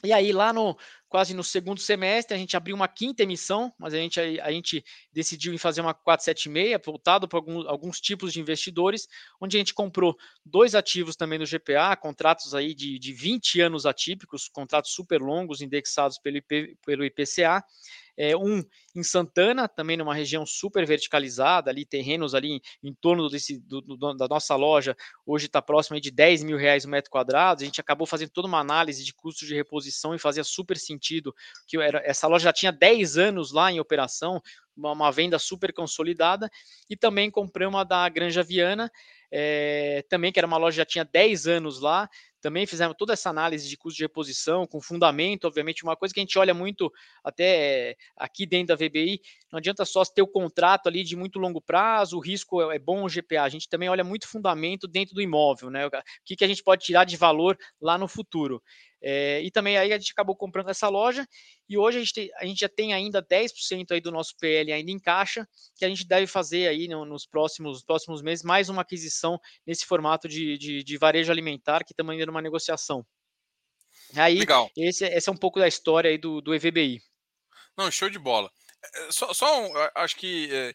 E 0.05 0.13
aí, 0.13 0.33
lá 0.33 0.53
no 0.53 0.77
quase 1.09 1.35
no 1.35 1.43
segundo 1.43 1.81
semestre, 1.81 2.37
a 2.37 2.39
gente 2.39 2.57
abriu 2.57 2.77
uma 2.77 2.87
quinta 2.87 3.23
emissão, 3.23 3.73
mas 3.79 3.95
a 3.95 3.97
gente, 3.97 4.21
a, 4.21 4.53
gente 4.53 4.85
decidiu 5.11 5.55
em 5.55 5.59
fazer 5.59 5.81
uma 5.81 5.95
476, 5.95 6.79
voltado 6.85 7.27
para 7.27 7.39
alguns, 7.39 7.67
alguns 7.67 8.01
tipos 8.01 8.33
de 8.33 8.41
investidores, 8.41 9.09
onde 9.41 9.57
a 9.57 9.61
gente 9.61 9.73
comprou 9.75 10.17
dois 10.45 10.75
ativos 10.75 11.17
também 11.17 11.39
no 11.39 11.47
GPA, 11.47 11.97
contratos 11.97 12.55
aí 12.55 12.75
de, 12.75 12.99
de 12.99 13.13
20 13.13 13.61
anos 13.61 13.87
atípicos, 13.87 14.49
contratos 14.49 14.93
super 14.93 15.21
longos, 15.21 15.63
indexados 15.63 16.19
pelo, 16.19 16.37
IP, 16.37 16.77
pelo 16.85 17.05
IPCA, 17.05 17.65
é, 18.19 18.37
um 18.37 18.65
em 18.97 19.03
Santana, 19.05 19.69
também 19.69 19.97
numa 19.97 20.13
região 20.13 20.45
super 20.45 20.85
verticalizada, 20.85 21.71
ali 21.71 21.85
terrenos 21.85 22.35
ali 22.35 22.55
em, 22.55 22.61
em 22.83 22.93
torno 22.93 23.29
desse, 23.29 23.61
do, 23.61 23.81
do, 23.81 24.15
da 24.15 24.27
nossa 24.27 24.57
loja, 24.57 24.97
hoje 25.25 25.47
está 25.47 25.63
próximo 25.63 26.01
de 26.01 26.11
10 26.11 26.43
mil 26.43 26.57
reais 26.57 26.85
o 26.85 26.89
metro 26.89 27.11
quadrado. 27.11 27.63
A 27.63 27.65
gente 27.65 27.81
acabou 27.81 28.09
fazendo 28.09 28.31
toda 28.31 28.49
uma 28.49 28.59
análise 28.59 29.05
de 29.05 29.15
custo 29.15 29.47
de 29.47 29.55
reposição 29.55 30.17
e 30.17 30.19
fazia 30.19 30.43
super 30.43 30.77
sentido 30.77 31.33
que 31.69 31.79
era, 31.79 32.03
essa 32.05 32.27
loja 32.27 32.45
já 32.45 32.53
tinha 32.53 32.73
10 32.73 33.17
anos 33.17 33.53
lá 33.53 33.71
em 33.71 33.79
operação, 33.79 34.43
uma, 34.77 34.93
uma 34.93 35.13
venda 35.13 35.39
super 35.39 35.73
consolidada, 35.73 36.51
e 36.91 36.97
também 36.97 37.31
comprei 37.31 37.69
uma 37.69 37.85
da 37.85 38.09
Granja 38.09 38.43
Viana, 38.43 38.91
é, 39.31 40.05
também 40.09 40.33
que 40.33 40.41
era 40.41 40.47
uma 40.47 40.57
loja 40.57 40.75
que 40.75 40.79
já 40.79 40.87
tinha 40.87 41.05
10 41.05 41.47
anos 41.47 41.81
lá, 41.81 42.09
também 42.41 42.67
fizemos 42.67 42.95
toda 42.97 43.13
essa 43.13 43.31
análise 43.31 43.69
de 43.69 43.77
custo 43.77 43.97
de 43.97 44.05
reposição, 44.05 44.67
com 44.67 44.81
fundamento, 44.81 45.47
obviamente, 45.47 45.83
uma 45.83 45.97
coisa 45.97 46.15
que 46.15 46.21
a 46.21 46.23
gente 46.23 46.39
olha 46.39 46.55
muito 46.55 46.93
até 47.23 47.97
aqui 48.17 48.47
dentro 48.47 48.77
da 48.77 48.77
VBI, 48.77 49.21
não 49.51 49.59
adianta 49.59 49.85
só 49.85 50.05
ter 50.05 50.23
o 50.23 50.29
contrato 50.29 50.89
ali 50.89 51.03
de 51.03 51.17
muito 51.17 51.39
longo 51.39 51.61
prazo, 51.61 52.17
o 52.17 52.21
risco 52.21 52.71
é, 52.71 52.77
é 52.77 52.79
bom 52.79 53.05
o 53.05 53.09
GPA, 53.09 53.43
a 53.43 53.49
gente 53.49 53.69
também 53.69 53.89
olha 53.89 54.05
muito 54.05 54.29
fundamento 54.29 54.87
dentro 54.87 55.15
do 55.15 55.23
imóvel, 55.23 55.71
né? 55.71 55.87
O 55.87 55.91
que, 56.25 56.37
que 56.37 56.45
a 56.45 56.49
gente 56.49 56.63
pode 56.63 56.85
tirar 56.85 57.05
de 57.05 57.17
valor 57.17 57.57
lá 57.81 57.97
no 57.97 58.07
futuro. 58.07 58.63
É, 59.01 59.41
e 59.43 59.51
também 59.51 59.79
aí 59.79 59.93
a 59.93 59.99
gente 59.99 60.11
acabou 60.11 60.35
comprando 60.35 60.71
essa 60.71 60.89
loja 60.89 61.25
e 61.69 61.79
hoje 61.79 61.99
a 61.99 62.01
gente, 62.01 62.13
tem, 62.13 62.31
a 62.37 62.45
gente 62.45 62.59
já 62.59 62.69
tem 62.69 62.93
ainda 62.93 63.23
10% 63.23 63.93
aí 63.93 64.01
do 64.01 64.11
nosso 64.11 64.37
PL 64.41 64.73
ainda 64.73 64.91
em 64.91 64.99
caixa, 64.99 65.47
que 65.77 65.85
a 65.85 65.89
gente 65.89 66.07
deve 66.07 66.27
fazer 66.27 66.67
aí 66.67 66.89
no, 66.89 67.05
nos 67.05 67.25
próximos, 67.25 67.85
próximos 67.85 68.23
meses 68.23 68.45
mais 68.45 68.69
uma 68.69 68.83
aquisição 68.83 69.39
nesse 69.65 69.87
formato 69.87 70.29
de, 70.29 70.59
de, 70.59 70.83
de 70.83 70.99
varejo 70.99 71.31
alimentar, 71.31 71.85
que 71.85 71.93
estamos 71.93 72.13
ainda 72.13 72.27
numa 72.27 72.43
negociação. 72.43 73.07
Aí, 74.17 74.39
Legal. 74.39 74.71
Esse, 74.77 75.05
esse 75.05 75.29
é 75.29 75.33
um 75.33 75.37
pouco 75.37 75.61
da 75.61 75.69
história 75.69 76.11
aí 76.11 76.19
do, 76.19 76.41
do 76.41 76.55
EVBI. 76.55 77.01
Não, 77.77 77.91
show 77.91 78.11
de 78.11 78.19
bola. 78.19 78.51
É, 78.83 79.13
só, 79.13 79.33
só 79.33 79.63
um, 79.63 79.73
acho 79.95 80.17
que 80.17 80.49
é, 80.53 80.75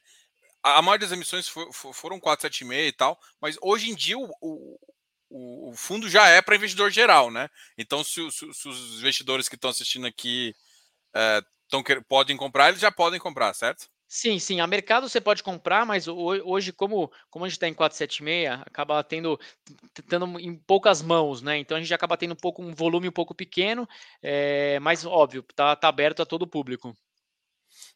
a 0.61 0.81
maioria 0.81 1.07
das 1.07 1.15
emissões 1.15 1.47
for, 1.47 1.71
for, 1.73 1.93
foram 1.93 2.19
476 2.19 2.89
e 2.89 2.91
tal, 2.91 3.19
mas 3.41 3.57
hoje 3.61 3.89
em 3.89 3.95
dia 3.95 4.17
o, 4.17 4.29
o 4.41 4.79
o, 5.33 5.71
o 5.71 5.75
fundo 5.75 6.07
já 6.07 6.27
é 6.29 6.41
para 6.41 6.55
investidor 6.55 6.91
geral, 6.91 7.31
né? 7.31 7.49
Então, 7.75 8.03
se, 8.03 8.31
se, 8.31 8.53
se 8.53 8.67
os 8.69 8.99
investidores 8.99 9.49
que 9.49 9.55
estão 9.55 9.71
assistindo 9.71 10.05
aqui 10.05 10.55
é, 11.13 11.41
tão, 11.67 11.83
podem 12.07 12.37
comprar, 12.37 12.69
eles 12.69 12.79
já 12.79 12.91
podem 12.91 13.19
comprar, 13.19 13.53
certo? 13.53 13.87
Sim, 14.07 14.37
sim. 14.37 14.59
A 14.61 14.67
mercado 14.67 15.09
você 15.09 15.19
pode 15.19 15.41
comprar, 15.41 15.87
mas 15.87 16.07
hoje, 16.07 16.71
como, 16.71 17.11
como 17.31 17.45
a 17.45 17.47
gente 17.47 17.55
está 17.55 17.67
em 17.67 17.73
476, 17.73 18.61
acaba 18.63 19.03
tendo, 19.03 19.39
tendo 20.07 20.39
em 20.39 20.55
poucas 20.55 21.01
mãos, 21.01 21.41
né? 21.41 21.57
Então 21.57 21.75
a 21.75 21.79
gente 21.79 21.93
acaba 21.93 22.15
tendo 22.15 22.33
um 22.33 22.37
pouco 22.37 22.61
um 22.61 22.75
volume 22.75 23.09
um 23.09 23.11
pouco 23.11 23.33
pequeno, 23.33 23.89
é, 24.21 24.79
mas 24.81 25.03
óbvio, 25.03 25.43
tá, 25.55 25.75
tá 25.75 25.87
aberto 25.87 26.21
a 26.21 26.27
todo 26.27 26.43
o 26.43 26.47
público. 26.47 26.95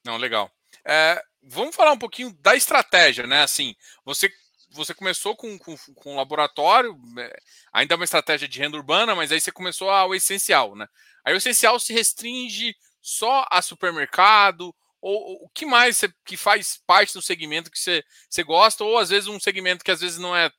Não, 0.05 0.17
legal. 0.17 0.51
É, 0.85 1.21
vamos 1.43 1.75
falar 1.75 1.91
um 1.91 1.97
pouquinho 1.97 2.33
da 2.41 2.55
estratégia, 2.55 3.25
né? 3.27 3.43
Assim, 3.43 3.75
você 4.05 4.31
você 4.69 4.93
começou 4.93 5.35
com, 5.35 5.57
com, 5.57 5.75
com 5.95 6.13
um 6.13 6.17
laboratório, 6.17 6.97
é, 7.17 7.39
ainda 7.71 7.93
é 7.93 7.95
uma 7.95 8.03
estratégia 8.03 8.47
de 8.47 8.59
renda 8.59 8.77
urbana, 8.77 9.15
mas 9.15 9.31
aí 9.31 9.39
você 9.39 9.51
começou 9.51 9.89
ao 9.89 10.13
essencial, 10.13 10.75
né? 10.75 10.87
Aí 11.25 11.33
o 11.33 11.37
essencial 11.37 11.79
se 11.79 11.93
restringe 11.93 12.75
só 13.01 13.45
a 13.49 13.61
supermercado, 13.61 14.75
ou 15.01 15.45
o 15.45 15.49
que 15.49 15.65
mais 15.65 15.97
você, 15.97 16.13
que 16.25 16.35
faz 16.35 16.81
parte 16.85 17.13
do 17.13 17.21
segmento 17.21 17.71
que 17.71 17.79
você, 17.79 18.03
você 18.29 18.43
gosta, 18.43 18.83
ou 18.83 18.97
às 18.97 19.09
vezes 19.09 19.27
um 19.27 19.39
segmento 19.39 19.83
que 19.83 19.91
às 19.91 20.01
vezes 20.01 20.17
não 20.17 20.35
é 20.35 20.51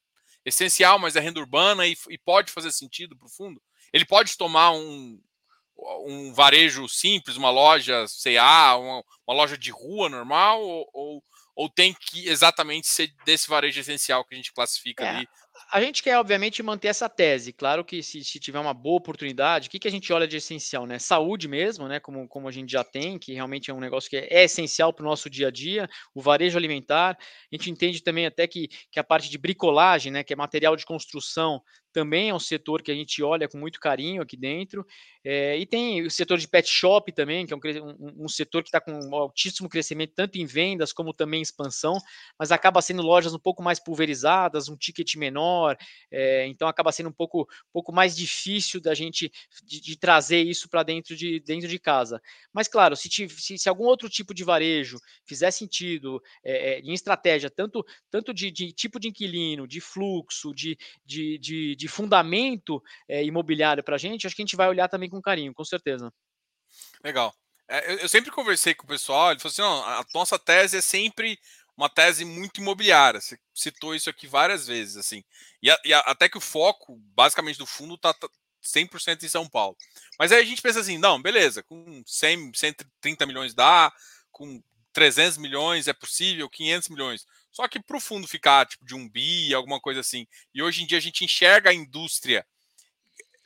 essencial, 0.45 0.99
mas 0.99 1.17
é 1.17 1.21
renda 1.21 1.41
urbana 1.41 1.87
e, 1.87 1.97
e 2.09 2.19
pode 2.19 2.51
fazer 2.51 2.73
sentido 2.73 3.17
para 3.17 3.27
o 3.27 3.31
fundo. 3.31 3.61
Ele 3.93 4.05
pode 4.05 4.37
tomar 4.37 4.71
um, 4.73 5.21
um 6.07 6.33
varejo 6.33 6.89
simples, 6.89 7.37
uma 7.37 7.51
loja 7.51 8.05
CA, 8.23 8.77
uma, 8.77 9.03
uma 9.27 9.37
loja 9.37 9.57
de 9.57 9.71
rua 9.71 10.09
normal, 10.09 10.63
ou, 10.63 10.89
ou 10.93 11.23
ou 11.59 11.69
tem 11.69 11.93
que 11.93 12.29
exatamente 12.29 12.87
ser 12.87 13.13
desse 13.27 13.49
varejo 13.49 13.81
essencial 13.81 14.25
que 14.25 14.33
a 14.33 14.37
gente 14.37 14.53
classifica 14.53 15.05
é, 15.05 15.09
ali 15.09 15.29
a 15.71 15.81
gente 15.81 16.03
quer, 16.03 16.17
obviamente, 16.19 16.63
manter 16.63 16.89
essa 16.89 17.09
tese. 17.09 17.53
Claro 17.53 17.85
que 17.85 18.03
se, 18.03 18.23
se 18.23 18.39
tiver 18.39 18.59
uma 18.59 18.73
boa 18.73 18.97
oportunidade, 18.97 19.69
o 19.69 19.71
que, 19.71 19.79
que 19.79 19.89
a 19.89 19.91
gente 19.91 20.13
olha 20.13 20.27
de 20.27 20.37
essencial, 20.37 20.87
né? 20.87 20.99
Saúde 20.99 21.49
mesmo, 21.49 21.89
né? 21.89 22.01
Como, 22.01 22.29
como 22.29 22.49
a 22.49 22.53
gente 22.53 22.71
já 22.71 22.85
tem, 22.85 23.19
que 23.19 23.35
realmente 23.35 23.71
é 23.71 23.75
um 23.75 23.81
negócio 23.81 24.09
que 24.09 24.17
é, 24.17 24.27
é 24.31 24.45
essencial 24.45 24.93
para 24.93 25.05
o 25.05 25.09
nosso 25.09 25.29
dia 25.29 25.49
a 25.49 25.51
dia, 25.51 25.89
o 26.15 26.23
varejo 26.23 26.57
alimentar. 26.57 27.19
A 27.21 27.57
gente 27.57 27.71
entende 27.71 28.03
também 28.03 28.27
até 28.27 28.47
que, 28.47 28.69
que 28.91 28.99
a 29.01 29.05
parte 29.05 29.29
de 29.29 29.39
bricolagem, 29.39 30.13
né? 30.13 30.23
Que 30.23 30.33
é 30.33 30.37
material 30.37 30.77
de 30.77 30.87
construção, 30.87 31.61
também 31.99 32.29
é 32.29 32.35
um 32.35 32.39
setor 32.39 32.81
que 32.81 32.93
a 32.93 32.95
gente 32.95 33.21
olha 33.25 33.49
com 33.49 33.59
muito 33.59 33.81
carinho 33.81 34.23
aqui 34.23 34.37
dentro. 34.37 34.87
É, 35.25 35.59
e 35.59 35.67
tem 35.67 36.07
o 36.07 36.11
setor 36.11 36.39
de 36.39 36.47
pet 36.47 36.69
shop 36.69 37.11
também, 37.13 37.45
que 37.45 37.53
é 37.53 37.57
um, 37.57 37.61
um, 37.91 38.25
um 38.25 38.29
setor 38.29 38.63
que 38.63 38.69
está 38.69 38.81
com 38.81 38.93
um 38.93 39.15
altíssimo 39.17 39.69
crescimento, 39.69 40.13
tanto 40.15 40.39
em 40.39 40.47
vendas 40.47 40.93
como 40.93 41.13
também 41.13 41.41
em 41.41 41.43
expansão, 41.43 41.99
mas 42.39 42.53
acaba 42.53 42.81
sendo 42.81 43.03
lojas 43.03 43.35
um 43.35 43.39
pouco 43.39 43.61
mais 43.61 43.81
pulverizadas, 43.81 44.69
um 44.69 44.77
ticket 44.77 45.17
menor, 45.17 45.77
é, 46.11 46.47
então 46.47 46.69
acaba 46.69 46.93
sendo 46.93 47.09
um 47.09 47.13
pouco, 47.13 47.43
um 47.43 47.73
pouco 47.73 47.93
mais 47.93 48.15
difícil 48.15 48.81
da 48.81 48.95
gente 48.95 49.31
de, 49.65 49.81
de 49.81 49.99
trazer 49.99 50.41
isso 50.43 50.69
para 50.69 50.85
dentro 50.85 51.17
de, 51.17 51.41
dentro 51.41 51.67
de 51.67 51.81
casa. 51.81 52.23
Mas 52.53 52.69
claro, 52.69 52.95
se, 52.95 53.09
se, 53.11 53.59
se, 53.59 53.69
algum 53.69 53.85
outro 53.85 54.09
tipo 54.09 54.33
de 54.33 54.45
varejo 54.45 54.99
fizer 55.27 55.51
sentido 55.51 56.23
é, 56.45 56.79
em 56.79 56.95
estratégia, 56.95 57.51
tanto, 57.51 57.85
tanto 58.09 58.33
de, 58.33 58.53
de, 58.53 58.73
tipo 58.73 59.01
de 59.01 59.09
inquilino, 59.09 59.67
de 59.67 59.81
fluxo, 59.81 60.55
de, 60.55 60.79
de, 61.05 61.39
de, 61.39 61.88
de 61.89 61.95
fundamento 61.95 62.83
é, 63.09 63.25
imobiliário 63.25 63.83
para 63.83 63.97
a 63.97 63.99
gente, 63.99 64.27
acho 64.27 64.37
que 64.37 64.43
a 64.43 64.45
gente 64.45 64.57
vai 64.57 64.69
olhar 64.69 64.89
também 64.89 65.09
com 65.09 65.21
carinho, 65.21 65.55
com 65.55 65.65
certeza. 65.65 66.13
Legal. 67.03 67.35
É, 67.67 67.93
eu, 67.93 67.99
eu, 67.99 68.09
sempre 68.09 68.31
conversei 68.31 68.75
com 68.75 68.85
o 68.85 68.89
pessoal, 68.89 69.31
ele 69.31 69.41
falou 69.41 69.51
assim: 69.51 69.63
não, 69.63 69.85
a 69.85 70.05
nossa 70.15 70.39
tese 70.39 70.77
é 70.77 70.81
sempre 70.81 71.39
uma 71.77 71.89
tese 71.89 72.25
muito 72.25 72.61
imobiliária. 72.61 73.21
Você 73.21 73.39
citou 73.55 73.95
isso 73.95 74.11
aqui 74.11 74.27
várias 74.27 74.67
vezes, 74.67 74.97
assim. 74.97 75.25
E, 75.63 75.71
a, 75.71 75.79
e 75.85 75.93
a, 75.93 76.01
até 76.01 76.29
que 76.29 76.39
o 76.39 76.41
foco, 76.41 76.97
basicamente, 77.15 77.59
do 77.59 77.67
fundo 77.67 77.95
está 77.95 78.15
100% 78.63 79.23
em 79.23 79.29
São 79.29 79.49
Paulo. 79.49 79.77
Mas 80.19 80.33
aí 80.33 80.43
a 80.43 80.45
gente 80.45 80.63
pensa 80.63 80.81
assim: 80.81 80.99
não, 80.99 81.21
beleza, 81.21 81.63
com 81.63 82.03
100, 82.07 82.53
130 82.55 83.27
milhões 83.27 83.55
dá, 83.55 83.93
com 84.31 84.63
300 84.93 85.39
milhões 85.39 85.89
é 85.89 85.93
possível, 85.93 86.49
500 86.49 86.89
milhões. 86.89 87.27
Só 87.59 87.67
que 87.67 87.83
para 87.83 87.97
o 87.97 88.01
fundo 88.01 88.29
ficar 88.29 88.67
tipo 88.67 88.85
de 88.85 88.95
um 88.95 89.09
bi, 89.09 89.53
alguma 89.53 89.81
coisa 89.81 89.99
assim, 89.99 90.29
e 90.55 90.63
hoje 90.63 90.85
em 90.85 90.87
dia 90.87 90.97
a 90.97 91.01
gente 91.01 91.25
enxerga 91.25 91.71
a 91.71 91.75
indústria 91.75 92.47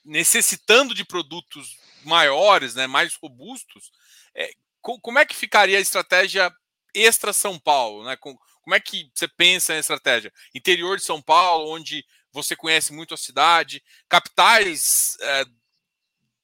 necessitando 0.05 0.95
de 0.95 1.03
produtos 1.03 1.79
maiores, 2.05 2.75
né, 2.75 2.87
mais 2.87 3.15
robustos, 3.15 3.91
é, 4.35 4.53
como 4.83 5.19
é 5.19 5.25
que 5.25 5.35
ficaria 5.35 5.79
a 5.79 5.81
estratégia 5.81 6.55
extra 6.93 7.33
São 7.33 7.59
Paulo, 7.59 8.05
né? 8.05 8.15
como 8.19 8.75
é 8.75 8.81
que 8.81 9.11
você 9.15 9.27
pensa 9.27 9.75
em 9.75 9.79
estratégia? 9.79 10.31
Interior 10.55 10.99
de 10.99 11.05
São 11.05 11.23
Paulo, 11.23 11.75
onde 11.75 12.05
você 12.31 12.55
conhece 12.55 12.93
muito 12.93 13.15
a 13.15 13.17
cidade, 13.17 13.83
capitais. 14.11 15.17
É, 15.21 15.45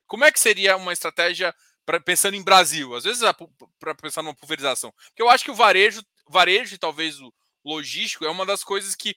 como 0.06 0.24
é 0.24 0.32
que 0.32 0.40
seria 0.40 0.74
uma 0.78 0.94
estratégia 0.94 1.54
pra, 1.84 2.00
pensando 2.00 2.34
em 2.34 2.42
Brasil? 2.42 2.94
Às 2.94 3.04
vezes 3.04 3.20
para 3.78 3.94
pensar 3.94 4.22
numa 4.22 4.34
pulverização, 4.34 4.90
porque 5.08 5.20
eu 5.20 5.28
acho 5.28 5.44
que 5.44 5.50
o 5.50 5.54
varejo, 5.54 6.02
varejo 6.26 6.74
e 6.74 6.78
talvez 6.78 7.20
o, 7.20 7.30
logístico 7.68 8.24
é 8.24 8.30
uma 8.30 8.46
das 8.46 8.64
coisas 8.64 8.94
que 8.94 9.14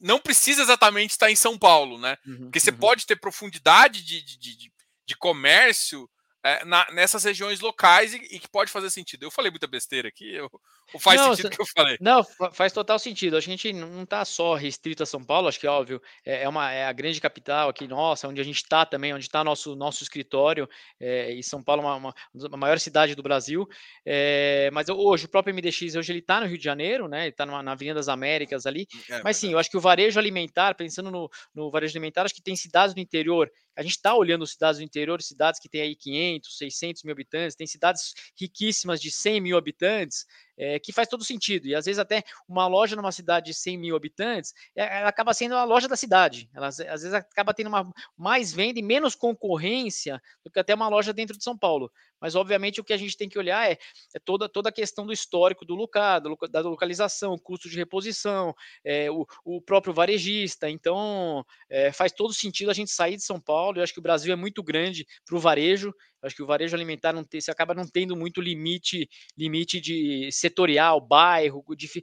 não 0.00 0.18
precisa 0.18 0.62
exatamente 0.62 1.10
estar 1.10 1.30
em 1.30 1.36
São 1.36 1.58
Paulo, 1.58 1.98
né? 1.98 2.16
Uhum, 2.26 2.44
Porque 2.44 2.58
você 2.58 2.70
uhum. 2.70 2.78
pode 2.78 3.06
ter 3.06 3.16
profundidade 3.16 4.02
de, 4.02 4.22
de, 4.22 4.38
de, 4.38 4.72
de 5.06 5.16
comércio 5.16 6.08
é, 6.42 6.64
na, 6.64 6.90
nessas 6.92 7.24
regiões 7.24 7.60
locais 7.60 8.14
e, 8.14 8.16
e, 8.16 8.38
que 8.38 8.48
pode 8.48 8.72
fazer 8.72 8.90
sentido. 8.90 9.24
Eu 9.24 9.30
falei 9.30 9.50
muita 9.50 9.66
besteira 9.66 10.08
aqui, 10.08 10.34
eu, 10.34 10.50
ou 10.92 11.00
faz 11.00 11.20
não, 11.20 11.34
sentido 11.34 11.52
o 11.52 11.56
que 11.56 11.62
eu 11.62 11.66
falei? 11.66 11.96
Não, 12.00 12.22
faz 12.52 12.72
total 12.72 12.98
sentido. 12.98 13.36
A 13.36 13.40
gente 13.40 13.72
não 13.72 14.02
está 14.02 14.24
só 14.24 14.54
restrito 14.54 15.02
a 15.02 15.06
São 15.06 15.22
Paulo, 15.22 15.48
acho 15.48 15.58
que 15.58 15.66
é 15.66 15.70
óbvio, 15.70 16.00
é, 16.24 16.42
é, 16.42 16.48
uma, 16.48 16.70
é 16.72 16.84
a 16.84 16.92
grande 16.92 17.20
capital 17.20 17.68
aqui, 17.68 17.86
nossa, 17.86 18.28
onde 18.28 18.40
a 18.40 18.44
gente 18.44 18.56
está 18.56 18.84
também, 18.84 19.14
onde 19.14 19.24
está 19.24 19.42
nosso, 19.44 19.74
nosso 19.76 20.02
escritório, 20.02 20.68
é, 20.98 21.32
e 21.32 21.42
São 21.42 21.62
Paulo 21.62 21.82
é 21.82 21.86
uma, 21.86 22.14
uma, 22.34 22.56
maior 22.56 22.78
cidade 22.78 23.14
do 23.14 23.22
Brasil, 23.22 23.66
é, 24.04 24.70
mas 24.72 24.88
hoje 24.88 25.26
o 25.26 25.28
próprio 25.28 25.54
MDX, 25.54 25.96
hoje 25.96 26.12
ele 26.12 26.18
está 26.20 26.40
no 26.40 26.46
Rio 26.46 26.58
de 26.58 26.64
Janeiro, 26.64 27.08
né, 27.08 27.22
ele 27.22 27.30
está 27.30 27.46
na 27.46 27.72
Avenida 27.72 27.94
das 27.96 28.08
Américas 28.08 28.66
ali, 28.66 28.86
é 29.08 29.22
mas 29.22 29.36
sim, 29.36 29.52
eu 29.52 29.58
acho 29.58 29.70
que 29.70 29.76
o 29.76 29.80
varejo 29.80 30.18
alimentar, 30.18 30.74
pensando 30.74 31.10
no, 31.10 31.28
no 31.54 31.70
varejo 31.70 31.92
alimentar, 31.92 32.24
acho 32.24 32.34
que 32.34 32.42
tem 32.42 32.56
cidades 32.56 32.94
do 32.94 33.00
interior 33.00 33.50
a 33.80 33.82
gente 33.82 33.92
está 33.92 34.14
olhando 34.14 34.46
cidades 34.46 34.78
do 34.78 34.84
interior, 34.84 35.22
cidades 35.22 35.58
que 35.58 35.66
têm 35.66 35.80
aí 35.80 35.96
500, 35.96 36.58
600 36.58 37.02
mil 37.02 37.12
habitantes, 37.12 37.56
tem 37.56 37.66
cidades 37.66 38.12
riquíssimas 38.38 39.00
de 39.00 39.10
100 39.10 39.40
mil 39.40 39.56
habitantes, 39.56 40.26
é, 40.60 40.78
que 40.78 40.92
faz 40.92 41.08
todo 41.08 41.24
sentido. 41.24 41.66
E 41.66 41.74
às 41.74 41.86
vezes 41.86 41.98
até 41.98 42.22
uma 42.46 42.66
loja 42.66 42.94
numa 42.94 43.10
cidade 43.10 43.46
de 43.46 43.54
100 43.54 43.78
mil 43.78 43.96
habitantes, 43.96 44.52
é, 44.76 45.00
ela 45.00 45.08
acaba 45.08 45.32
sendo 45.32 45.54
a 45.54 45.64
loja 45.64 45.88
da 45.88 45.96
cidade. 45.96 46.50
Ela 46.54 46.68
às 46.68 46.76
vezes 46.76 47.14
acaba 47.14 47.54
tendo 47.54 47.68
uma, 47.68 47.90
mais 48.16 48.52
venda 48.52 48.78
e 48.78 48.82
menos 48.82 49.14
concorrência 49.14 50.20
do 50.44 50.50
que 50.50 50.60
até 50.60 50.74
uma 50.74 50.88
loja 50.88 51.14
dentro 51.14 51.36
de 51.36 51.42
São 51.42 51.56
Paulo. 51.56 51.90
Mas, 52.20 52.34
obviamente, 52.34 52.80
o 52.80 52.84
que 52.84 52.92
a 52.92 52.96
gente 52.96 53.16
tem 53.16 53.28
que 53.28 53.38
olhar 53.38 53.70
é, 53.70 53.78
é 54.14 54.18
toda, 54.22 54.46
toda 54.48 54.68
a 54.68 54.72
questão 54.72 55.06
do 55.06 55.12
histórico 55.12 55.64
do 55.64 55.80
do, 55.80 56.36
da 56.50 56.60
localização, 56.60 57.38
custo 57.38 57.70
de 57.70 57.76
reposição, 57.76 58.54
é, 58.84 59.10
o, 59.10 59.26
o, 59.42 59.62
próprio 59.62 59.94
varejista. 59.94 60.68
Então, 60.68 61.44
é, 61.70 61.90
faz 61.90 62.12
todo 62.12 62.34
sentido 62.34 62.70
a 62.70 62.74
gente 62.74 62.90
sair 62.90 63.16
de 63.16 63.22
São 63.22 63.40
Paulo. 63.40 63.78
Eu 63.78 63.82
acho 63.82 63.94
que 63.94 63.98
o 63.98 64.02
Brasil 64.02 64.30
é 64.30 64.36
muito 64.36 64.62
grande 64.62 65.06
para 65.24 65.36
o 65.36 65.40
varejo. 65.40 65.94
Acho 66.22 66.36
que 66.36 66.42
o 66.42 66.46
varejo 66.46 66.76
alimentar 66.76 67.12
não 67.12 67.24
tem, 67.24 67.40
você 67.40 67.50
acaba 67.50 67.74
não 67.74 67.86
tendo 67.86 68.16
muito 68.16 68.40
limite, 68.40 69.08
limite 69.36 69.80
de 69.80 70.28
setorial, 70.32 71.00
bairro, 71.00 71.64
dif, 71.76 72.02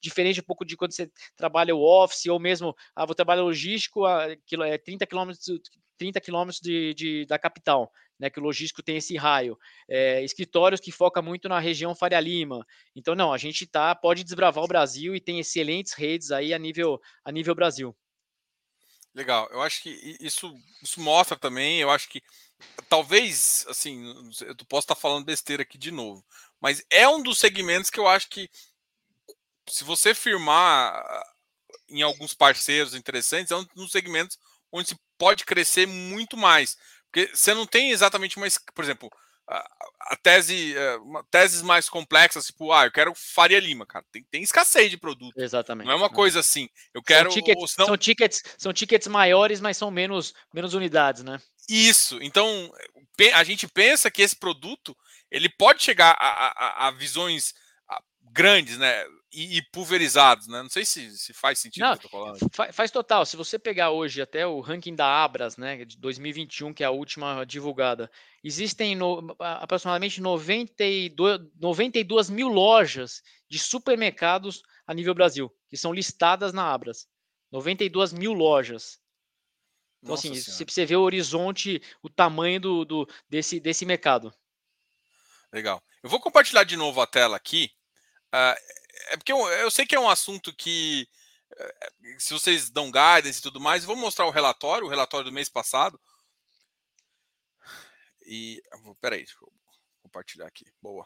diferente 0.00 0.40
um 0.40 0.44
pouco 0.44 0.64
de 0.64 0.76
quando 0.76 0.92
você 0.92 1.10
trabalha 1.36 1.74
o 1.74 1.82
office 1.82 2.26
ou 2.26 2.40
mesmo, 2.40 2.74
ah, 2.94 3.06
vou 3.06 3.14
trabalhar 3.14 3.42
logístico 3.42 4.04
a 4.04 4.28
é 4.66 4.78
30 4.78 5.06
quilômetros 5.06 5.46
30 5.96 6.20
quilômetros 6.20 6.60
de, 6.60 6.92
de, 6.94 7.26
da 7.26 7.38
capital 7.38 7.90
né, 8.18 8.30
que 8.30 8.40
o 8.40 8.42
logístico 8.42 8.82
tem 8.82 8.96
esse 8.96 9.16
raio, 9.16 9.58
é, 9.88 10.22
escritórios 10.22 10.80
que 10.80 10.92
foca 10.92 11.20
muito 11.20 11.48
na 11.48 11.58
região 11.58 11.94
Faria 11.94 12.20
Lima. 12.20 12.64
Então, 12.94 13.14
não, 13.14 13.32
a 13.32 13.38
gente 13.38 13.66
tá, 13.66 13.94
pode 13.94 14.24
desbravar 14.24 14.64
o 14.64 14.68
Brasil 14.68 15.14
e 15.14 15.20
tem 15.20 15.38
excelentes 15.38 15.92
redes 15.94 16.30
aí 16.30 16.54
a 16.54 16.58
nível, 16.58 17.00
a 17.24 17.32
nível 17.32 17.54
Brasil. 17.54 17.94
Legal, 19.14 19.48
eu 19.52 19.62
acho 19.62 19.80
que 19.82 20.16
isso, 20.20 20.52
isso 20.82 21.00
mostra 21.00 21.36
também, 21.38 21.80
eu 21.80 21.88
acho 21.88 22.08
que 22.08 22.20
talvez, 22.88 23.64
assim, 23.68 24.12
eu 24.42 24.56
posso 24.68 24.84
estar 24.86 24.96
falando 24.96 25.24
besteira 25.24 25.62
aqui 25.62 25.78
de 25.78 25.92
novo, 25.92 26.24
mas 26.60 26.84
é 26.90 27.08
um 27.08 27.22
dos 27.22 27.38
segmentos 27.38 27.90
que 27.90 28.00
eu 28.00 28.08
acho 28.08 28.28
que 28.28 28.50
se 29.68 29.84
você 29.84 30.14
firmar 30.14 31.02
em 31.88 32.02
alguns 32.02 32.34
parceiros 32.34 32.94
interessantes, 32.94 33.50
é 33.52 33.56
um 33.56 33.64
dos 33.76 33.92
segmentos 33.92 34.38
onde 34.72 34.90
se 34.90 34.96
pode 35.18 35.44
crescer 35.44 35.86
muito 35.86 36.36
mais. 36.36 36.76
Porque 37.12 37.34
você 37.34 37.54
não 37.54 37.66
tem 37.66 37.90
exatamente 37.92 38.36
uma. 38.36 38.46
Por 38.74 38.84
exemplo, 38.84 39.10
a, 39.48 39.68
a 40.12 40.16
tese, 40.16 40.74
eh, 40.76 40.96
uma, 40.96 41.24
teses 41.30 41.62
mais 41.62 41.88
complexas, 41.88 42.46
tipo, 42.46 42.72
ah, 42.72 42.86
eu 42.86 42.92
quero 42.92 43.12
Faria 43.14 43.60
Lima, 43.60 43.86
cara. 43.86 44.04
Tem, 44.10 44.24
tem 44.30 44.42
escassez 44.42 44.90
de 44.90 44.96
produto. 44.96 45.36
Exatamente. 45.36 45.86
Não 45.86 45.92
é 45.92 45.96
uma 45.96 46.10
coisa 46.10 46.40
assim. 46.40 46.68
Eu 46.92 47.02
quero. 47.02 47.30
São 47.30 47.42
tickets, 47.42 47.70
senão... 47.72 47.86
são 47.86 47.96
tickets, 47.96 48.42
são 48.58 48.72
tickets 48.72 49.08
maiores, 49.08 49.60
mas 49.60 49.76
são 49.76 49.90
menos, 49.90 50.34
menos 50.52 50.74
unidades, 50.74 51.22
né? 51.22 51.40
Isso. 51.68 52.18
Então, 52.22 52.72
a 53.34 53.44
gente 53.44 53.68
pensa 53.68 54.10
que 54.10 54.22
esse 54.22 54.36
produto 54.36 54.96
ele 55.30 55.48
pode 55.48 55.82
chegar 55.82 56.16
a, 56.18 56.86
a, 56.86 56.88
a 56.88 56.90
visões 56.90 57.54
grandes, 58.34 58.78
né? 58.78 59.04
E, 59.34 59.56
e, 59.56 59.62
pulverizados, 59.62 60.46
né? 60.46 60.62
Não 60.62 60.70
sei 60.70 60.84
se, 60.84 61.16
se 61.18 61.32
faz 61.32 61.58
sentido 61.58 61.82
Não. 61.82 62.50
Faz, 62.52 62.74
faz 62.74 62.90
total. 62.90 63.26
Se 63.26 63.36
você 63.36 63.58
pegar 63.58 63.90
hoje 63.90 64.22
até 64.22 64.46
o 64.46 64.60
ranking 64.60 64.94
da 64.94 65.06
Abras, 65.06 65.56
né, 65.56 65.84
de 65.84 65.96
2021, 65.98 66.72
que 66.72 66.82
é 66.82 66.86
a 66.86 66.90
última 66.90 67.44
divulgada, 67.44 68.10
existem 68.42 68.94
no, 68.94 69.34
aproximadamente 69.38 70.20
92, 70.20 71.40
92 71.60 72.30
mil 72.30 72.48
lojas 72.48 73.22
de 73.48 73.58
supermercados 73.58 74.62
a 74.86 74.94
nível 74.94 75.14
Brasil, 75.14 75.54
que 75.68 75.76
são 75.76 75.92
listadas 75.92 76.52
na 76.52 76.72
Abras. 76.72 77.08
92 77.50 78.12
mil 78.12 78.32
lojas. 78.32 79.00
Então, 80.02 80.14
Nossa 80.14 80.28
assim, 80.28 80.40
senhora. 80.40 80.64
você 80.70 80.86
vê 80.86 80.96
o 80.96 81.02
horizonte, 81.02 81.82
o 82.02 82.08
tamanho 82.08 82.60
do, 82.60 82.84
do, 82.84 83.08
desse, 83.28 83.58
desse 83.58 83.84
mercado. 83.84 84.32
Legal. 85.52 85.82
Eu 86.02 86.10
vou 86.10 86.20
compartilhar 86.20 86.64
de 86.64 86.76
novo 86.76 87.00
a 87.00 87.06
tela 87.06 87.36
aqui 87.36 87.70
Uh, 88.34 88.58
é 89.08 89.16
porque 89.16 89.32
eu, 89.32 89.46
eu, 89.48 89.70
sei 89.70 89.86
que 89.86 89.94
é 89.94 90.00
um 90.00 90.08
assunto 90.08 90.54
que, 90.54 91.08
uh, 91.52 92.20
se 92.20 92.32
vocês 92.32 92.70
dão 92.70 92.90
guidance 92.90 93.38
e 93.38 93.42
tudo 93.42 93.60
mais, 93.60 93.84
vou 93.84 93.96
mostrar 93.96 94.26
o 94.26 94.30
relatório, 94.30 94.86
o 94.86 94.90
relatório 94.90 95.26
do 95.26 95.32
mês 95.32 95.48
passado. 95.48 96.00
E. 98.26 98.62
Peraí, 99.00 99.24
deixa 99.24 99.36
eu 99.40 99.52
compartilhar 100.02 100.46
aqui. 100.46 100.64
Boa. 100.80 101.04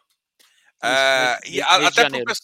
Uh, 0.83 1.41
e 1.47 1.61
até 1.61 2.09
pro, 2.09 2.35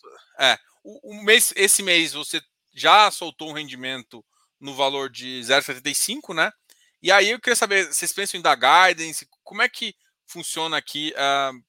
é, 0.41 0.59
o, 0.83 1.13
o, 1.13 1.23
mês, 1.23 1.53
esse 1.55 1.83
mês 1.83 2.13
você 2.13 2.43
já 2.75 3.09
soltou 3.11 3.51
um 3.51 3.53
rendimento 3.53 4.25
no 4.59 4.75
valor 4.75 5.09
de 5.09 5.41
0,75, 5.43 6.35
né? 6.35 6.53
E 7.01 7.13
aí 7.13 7.31
eu 7.31 7.41
queria 7.41 7.55
saber, 7.55 7.87
vocês 7.87 8.13
pensam 8.13 8.41
em 8.41 8.43
dar 8.43 8.57
guidance? 8.57 9.29
Como 9.45 9.63
é 9.63 9.69
que 9.69 9.95
funciona 10.27 10.77
aqui? 10.77 11.15
Uh, 11.15 11.63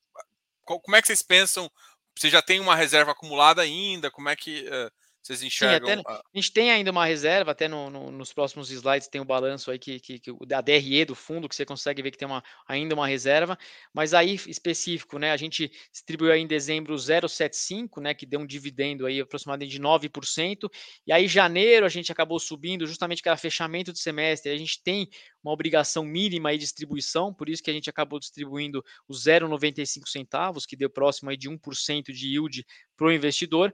como 0.64 0.96
é 0.96 1.02
que 1.02 1.08
vocês 1.08 1.22
pensam 1.22 1.72
você 2.18 2.30
já 2.30 2.42
tem 2.42 2.60
uma 2.60 2.76
reserva 2.76 3.12
acumulada 3.12 3.62
ainda? 3.62 4.10
Como 4.10 4.30
é 4.30 4.36
que 4.36 4.68
uh, 4.68 4.92
Vocês 5.26 5.42
enxergam. 5.42 5.88
Sim, 5.88 6.02
até, 6.02 6.12
a 6.12 6.22
gente 6.36 6.54
tem 6.54 6.72
ainda 6.72 6.92
uma 6.92 7.04
reserva, 7.04 7.50
até 7.50 7.68
no, 7.68 7.90
no, 7.90 8.12
nos 8.12 8.32
próximos 8.32 8.70
slides 8.70 9.08
tem 9.08 9.20
o 9.20 9.24
um 9.24 9.28
balanço 9.28 9.72
aí 9.72 9.80
que, 9.80 10.00
que, 10.00 10.20
que 10.20 10.32
da 10.46 10.62
DRE 10.62 11.04
do 11.04 11.16
fundo, 11.16 11.50
que 11.50 11.56
você 11.56 11.66
consegue 11.66 12.00
ver 12.04 12.12
que 12.12 12.18
tem 12.20 12.28
uma, 12.28 12.44
ainda 12.68 12.94
uma 12.94 13.08
reserva, 13.08 13.58
mas 13.92 14.14
aí 14.14 14.36
específico, 14.36 15.18
né? 15.18 15.32
A 15.32 15.38
gente 15.38 15.72
distribuiu 15.92 16.32
aí 16.32 16.42
em 16.42 16.46
dezembro 16.46 16.94
0,75, 16.94 18.00
né? 18.04 18.14
Que 18.14 18.24
deu 18.24 18.40
um 18.40 18.46
dividendo 18.46 19.08
aí 19.08 19.20
aproximadamente 19.20 19.72
de 19.72 19.80
9%, 19.82 20.70
e 21.08 21.12
aí 21.12 21.28
janeiro 21.28 21.88
a 21.88 21.90
gente 21.90 22.12
acabou 22.12 22.40
subindo, 22.40 22.86
justamente 22.86 23.24
que 23.24 23.28
era 23.28 23.36
fechamento 23.36 23.92
de 23.92 23.98
semestre, 23.98 24.52
a 24.52 24.58
gente 24.58 24.80
tem 24.84 25.10
uma 25.44 25.52
obrigação 25.52 26.06
mínima 26.06 26.50
aí 26.50 26.58
de 26.60 26.66
distribuição, 26.66 27.34
por 27.34 27.50
isso 27.50 27.64
que 27.64 27.72
a 27.72 27.74
gente 27.74 27.90
acabou 27.90 28.20
distribuindo 28.20 28.86
os 29.08 29.26
0,95 29.26 30.08
centavos, 30.08 30.68
que 30.68 30.76
deu 30.76 30.90
próximo 30.90 31.32
aí 31.32 31.38
de 31.38 31.50
1% 31.50 32.12
de 32.12 32.28
yield 32.28 32.64
para 32.96 33.08
o 33.08 33.12
investidor. 33.12 33.74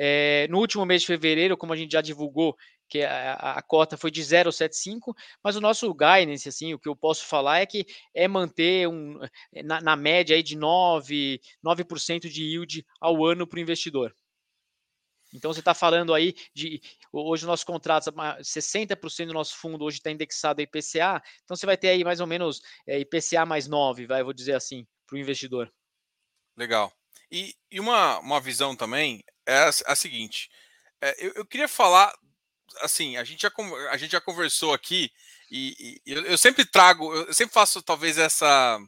É, 0.00 0.46
no 0.48 0.58
último 0.58 0.86
mês 0.86 1.00
de 1.00 1.08
fevereiro, 1.08 1.56
como 1.56 1.72
a 1.72 1.76
gente 1.76 1.90
já 1.90 2.00
divulgou, 2.00 2.56
que 2.88 3.02
a, 3.02 3.34
a, 3.34 3.62
cota 3.62 3.96
foi 3.96 4.10
de 4.10 4.22
0,75, 4.22 5.14
mas 5.42 5.56
o 5.56 5.60
nosso 5.60 5.92
guidance, 5.92 6.48
assim, 6.48 6.72
o 6.72 6.78
que 6.78 6.88
eu 6.88 6.96
posso 6.96 7.26
falar 7.26 7.60
é 7.60 7.66
que 7.66 7.84
é 8.14 8.26
manter 8.26 8.88
um, 8.88 9.18
na, 9.64 9.80
na 9.80 9.96
média 9.96 10.34
aí 10.34 10.42
de 10.42 10.56
9%, 10.56 11.40
9 11.62 11.84
de 12.30 12.44
yield 12.44 12.86
ao 13.00 13.26
ano 13.26 13.46
para 13.46 13.58
o 13.58 13.60
investidor. 13.60 14.14
Então 15.34 15.52
você 15.52 15.60
está 15.60 15.74
falando 15.74 16.14
aí 16.14 16.34
de 16.54 16.80
hoje 17.12 17.44
o 17.44 17.48
nosso 17.48 17.66
contrato, 17.66 18.10
60% 18.10 19.26
do 19.26 19.34
nosso 19.34 19.56
fundo 19.56 19.84
hoje 19.84 19.98
está 19.98 20.10
indexado 20.10 20.60
a 20.60 20.64
IPCA, 20.64 21.22
então 21.44 21.56
você 21.56 21.66
vai 21.66 21.76
ter 21.76 21.88
aí 21.88 22.02
mais 22.02 22.20
ou 22.20 22.26
menos 22.26 22.62
é, 22.86 22.98
IPCA 22.98 23.44
mais 23.44 23.66
9, 23.66 24.06
vai, 24.06 24.22
vou 24.22 24.32
dizer 24.32 24.54
assim, 24.54 24.86
para 25.06 25.16
o 25.16 25.18
investidor. 25.18 25.70
Legal. 26.56 26.92
E, 27.30 27.54
e, 27.70 27.78
uma, 27.78 28.18
uma 28.20 28.40
visão 28.40 28.74
também 28.74 29.22
é 29.48 29.58
a, 29.60 29.70
a 29.92 29.96
seguinte: 29.96 30.50
é, 31.00 31.26
eu, 31.26 31.32
eu, 31.36 31.46
queria 31.46 31.66
falar, 31.66 32.12
assim, 32.82 33.16
a 33.16 33.24
gente 33.24 33.42
já, 33.42 33.50
a 33.90 33.96
gente 33.96 34.12
já 34.12 34.20
conversou 34.20 34.74
aqui, 34.74 35.10
e, 35.50 36.00
e 36.04 36.12
eu, 36.12 36.24
eu, 36.24 36.38
sempre 36.38 36.64
trago, 36.64 37.12
eu 37.14 37.32
sempre 37.32 37.54
faço 37.54 37.82
talvez 37.82 38.18
essa, 38.18 38.78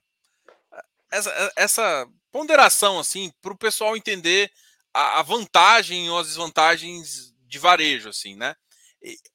essa, 1.11 1.53
essa 1.57 2.09
ponderação, 2.31 2.99
assim, 2.99 3.33
para 3.41 3.53
o 3.53 3.59
pessoal 3.59 3.97
entender 3.97 4.53
a, 4.93 5.21
a 5.21 5.23
vantagem 5.23 6.11
ou 6.11 6.19
as 6.19 6.27
desvantagens 6.27 7.33
de 7.47 7.59
varejo, 7.59 8.11
assim, 8.11 8.37
né? 8.37 8.55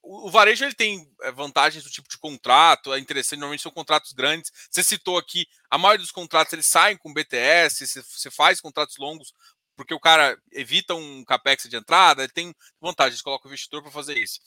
O, 0.00 0.30
varejo 0.30 0.64
ele 0.64 0.74
tem 0.74 1.10
eh, 1.22 1.32
vantagens 1.32 1.82
do 1.82 1.90
tipo 1.90 2.08
de 2.08 2.16
contrato, 2.18 2.94
é 2.94 3.00
interessante, 3.00 3.40
normalmente 3.40 3.62
são 3.62 3.72
contratos 3.72 4.12
grandes. 4.12 4.52
Você 4.70 4.84
citou 4.84 5.18
aqui, 5.18 5.44
a 5.68 5.76
maioria 5.76 6.02
dos 6.02 6.12
contratos 6.12 6.52
eles 6.52 6.66
saem 6.66 6.96
com 6.96 7.12
BTS, 7.12 7.84
você 7.84 8.30
faz 8.30 8.60
contratos 8.60 8.96
longos, 8.96 9.34
porque 9.76 9.94
o 9.94 10.00
cara 10.00 10.36
evita 10.52 10.94
um 10.94 11.24
capex 11.24 11.64
de 11.68 11.76
entrada, 11.76 12.22
ele 12.22 12.32
tem 12.32 12.54
vantagens, 12.80 13.22
coloca 13.22 13.46
o 13.46 13.50
investidor 13.50 13.82
para 13.82 13.90
fazer 13.90 14.18
isso. 14.18 14.40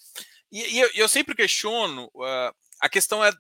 E, 0.51 0.75
e 0.75 0.79
eu, 0.79 0.89
eu, 0.95 1.07
sempre 1.07 1.35
questiono, 1.35 2.05
uh, 2.15 2.55
a 2.81 2.89
questão 2.89 3.23
é 3.23 3.31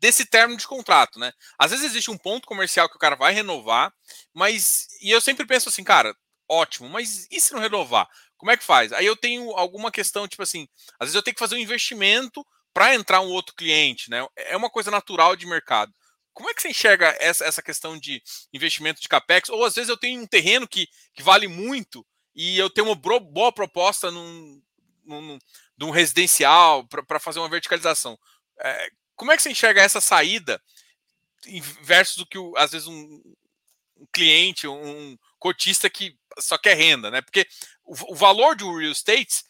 desse 0.00 0.24
término 0.26 0.58
de 0.58 0.66
contrato, 0.66 1.18
né? 1.18 1.32
Às 1.58 1.70
vezes 1.70 1.86
existe 1.86 2.10
um 2.10 2.18
ponto 2.18 2.46
comercial 2.46 2.88
que 2.88 2.96
o 2.96 2.98
cara 2.98 3.16
vai 3.16 3.32
renovar, 3.32 3.92
mas 4.32 4.88
e 5.00 5.10
eu 5.10 5.20
sempre 5.20 5.46
penso 5.46 5.68
assim, 5.68 5.84
cara, 5.84 6.14
ótimo, 6.48 6.88
mas 6.88 7.26
e 7.30 7.40
se 7.40 7.52
não 7.52 7.60
renovar? 7.60 8.08
Como 8.36 8.50
é 8.50 8.56
que 8.56 8.64
faz? 8.64 8.92
Aí 8.92 9.06
eu 9.06 9.16
tenho 9.16 9.50
alguma 9.52 9.90
questão, 9.90 10.28
tipo 10.28 10.42
assim, 10.42 10.68
às 10.98 11.06
vezes 11.06 11.14
eu 11.14 11.22
tenho 11.22 11.34
que 11.34 11.40
fazer 11.40 11.54
um 11.54 11.58
investimento 11.58 12.44
para 12.72 12.94
entrar 12.94 13.20
um 13.20 13.30
outro 13.30 13.54
cliente, 13.54 14.10
né? 14.10 14.26
É 14.36 14.56
uma 14.56 14.68
coisa 14.68 14.90
natural 14.90 15.36
de 15.36 15.46
mercado. 15.46 15.92
Como 16.34 16.50
é 16.50 16.54
que 16.54 16.60
você 16.60 16.68
enxerga 16.68 17.16
essa, 17.20 17.44
essa 17.44 17.62
questão 17.62 17.98
de 17.98 18.22
investimento 18.52 19.00
de 19.00 19.08
capex? 19.08 19.48
Ou 19.48 19.64
às 19.64 19.74
vezes 19.74 19.88
eu 19.88 19.96
tenho 19.96 20.20
um 20.20 20.26
terreno 20.26 20.68
que, 20.68 20.88
que 21.14 21.22
vale 21.22 21.46
muito 21.46 22.04
e 22.34 22.58
eu 22.58 22.68
tenho 22.68 22.88
uma 22.88 23.20
boa 23.20 23.52
proposta 23.52 24.10
num, 24.10 24.60
num, 25.04 25.38
num 25.78 25.90
residencial 25.90 26.86
para 26.88 27.20
fazer 27.20 27.38
uma 27.38 27.48
verticalização. 27.48 28.18
É, 28.58 28.90
como 29.14 29.30
é 29.30 29.36
que 29.36 29.42
você 29.42 29.50
enxerga 29.50 29.80
essa 29.80 30.00
saída 30.00 30.60
versus 31.82 32.18
o 32.18 32.26
que 32.26 32.38
às 32.56 32.72
vezes 32.72 32.88
um, 32.88 33.22
um 33.96 34.06
cliente, 34.12 34.66
um 34.66 35.16
cotista 35.38 35.88
que 35.88 36.18
só 36.40 36.58
quer 36.58 36.74
renda, 36.76 37.10
né? 37.10 37.22
Porque 37.22 37.46
o, 37.84 38.12
o 38.12 38.14
valor 38.14 38.56
do 38.56 38.76
real 38.76 38.90
estate 38.90 39.44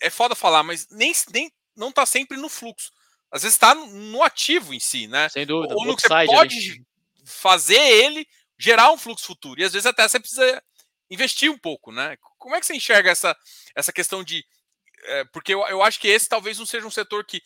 é 0.00 0.10
foda 0.10 0.34
falar, 0.34 0.62
mas 0.62 0.86
nem, 0.90 1.12
nem 1.32 1.50
não 1.76 1.88
está 1.88 2.06
sempre 2.06 2.36
no 2.36 2.48
fluxo. 2.48 2.92
Às 3.34 3.42
vezes 3.42 3.56
está 3.56 3.74
no 3.74 4.22
ativo 4.22 4.72
em 4.72 4.78
si, 4.78 5.08
né? 5.08 5.28
Sem 5.28 5.44
dúvida. 5.44 5.74
Ou 5.74 5.84
no 5.84 5.96
que 5.96 6.02
você 6.02 6.26
pode 6.26 6.60
gente... 6.60 6.86
fazer 7.24 7.80
ele 7.80 8.24
gerar 8.56 8.92
um 8.92 8.96
fluxo 8.96 9.26
futuro. 9.26 9.60
E 9.60 9.64
às 9.64 9.72
vezes 9.72 9.86
até 9.86 10.06
você 10.06 10.20
precisa 10.20 10.62
investir 11.10 11.50
um 11.50 11.58
pouco, 11.58 11.90
né? 11.90 12.16
Como 12.38 12.54
é 12.54 12.60
que 12.60 12.66
você 12.66 12.76
enxerga 12.76 13.10
essa, 13.10 13.36
essa 13.74 13.92
questão 13.92 14.22
de. 14.22 14.46
É, 15.02 15.24
porque 15.32 15.52
eu, 15.52 15.66
eu 15.66 15.82
acho 15.82 15.98
que 15.98 16.06
esse 16.06 16.28
talvez 16.28 16.60
não 16.60 16.64
seja 16.64 16.86
um 16.86 16.92
setor 16.92 17.26
que 17.26 17.42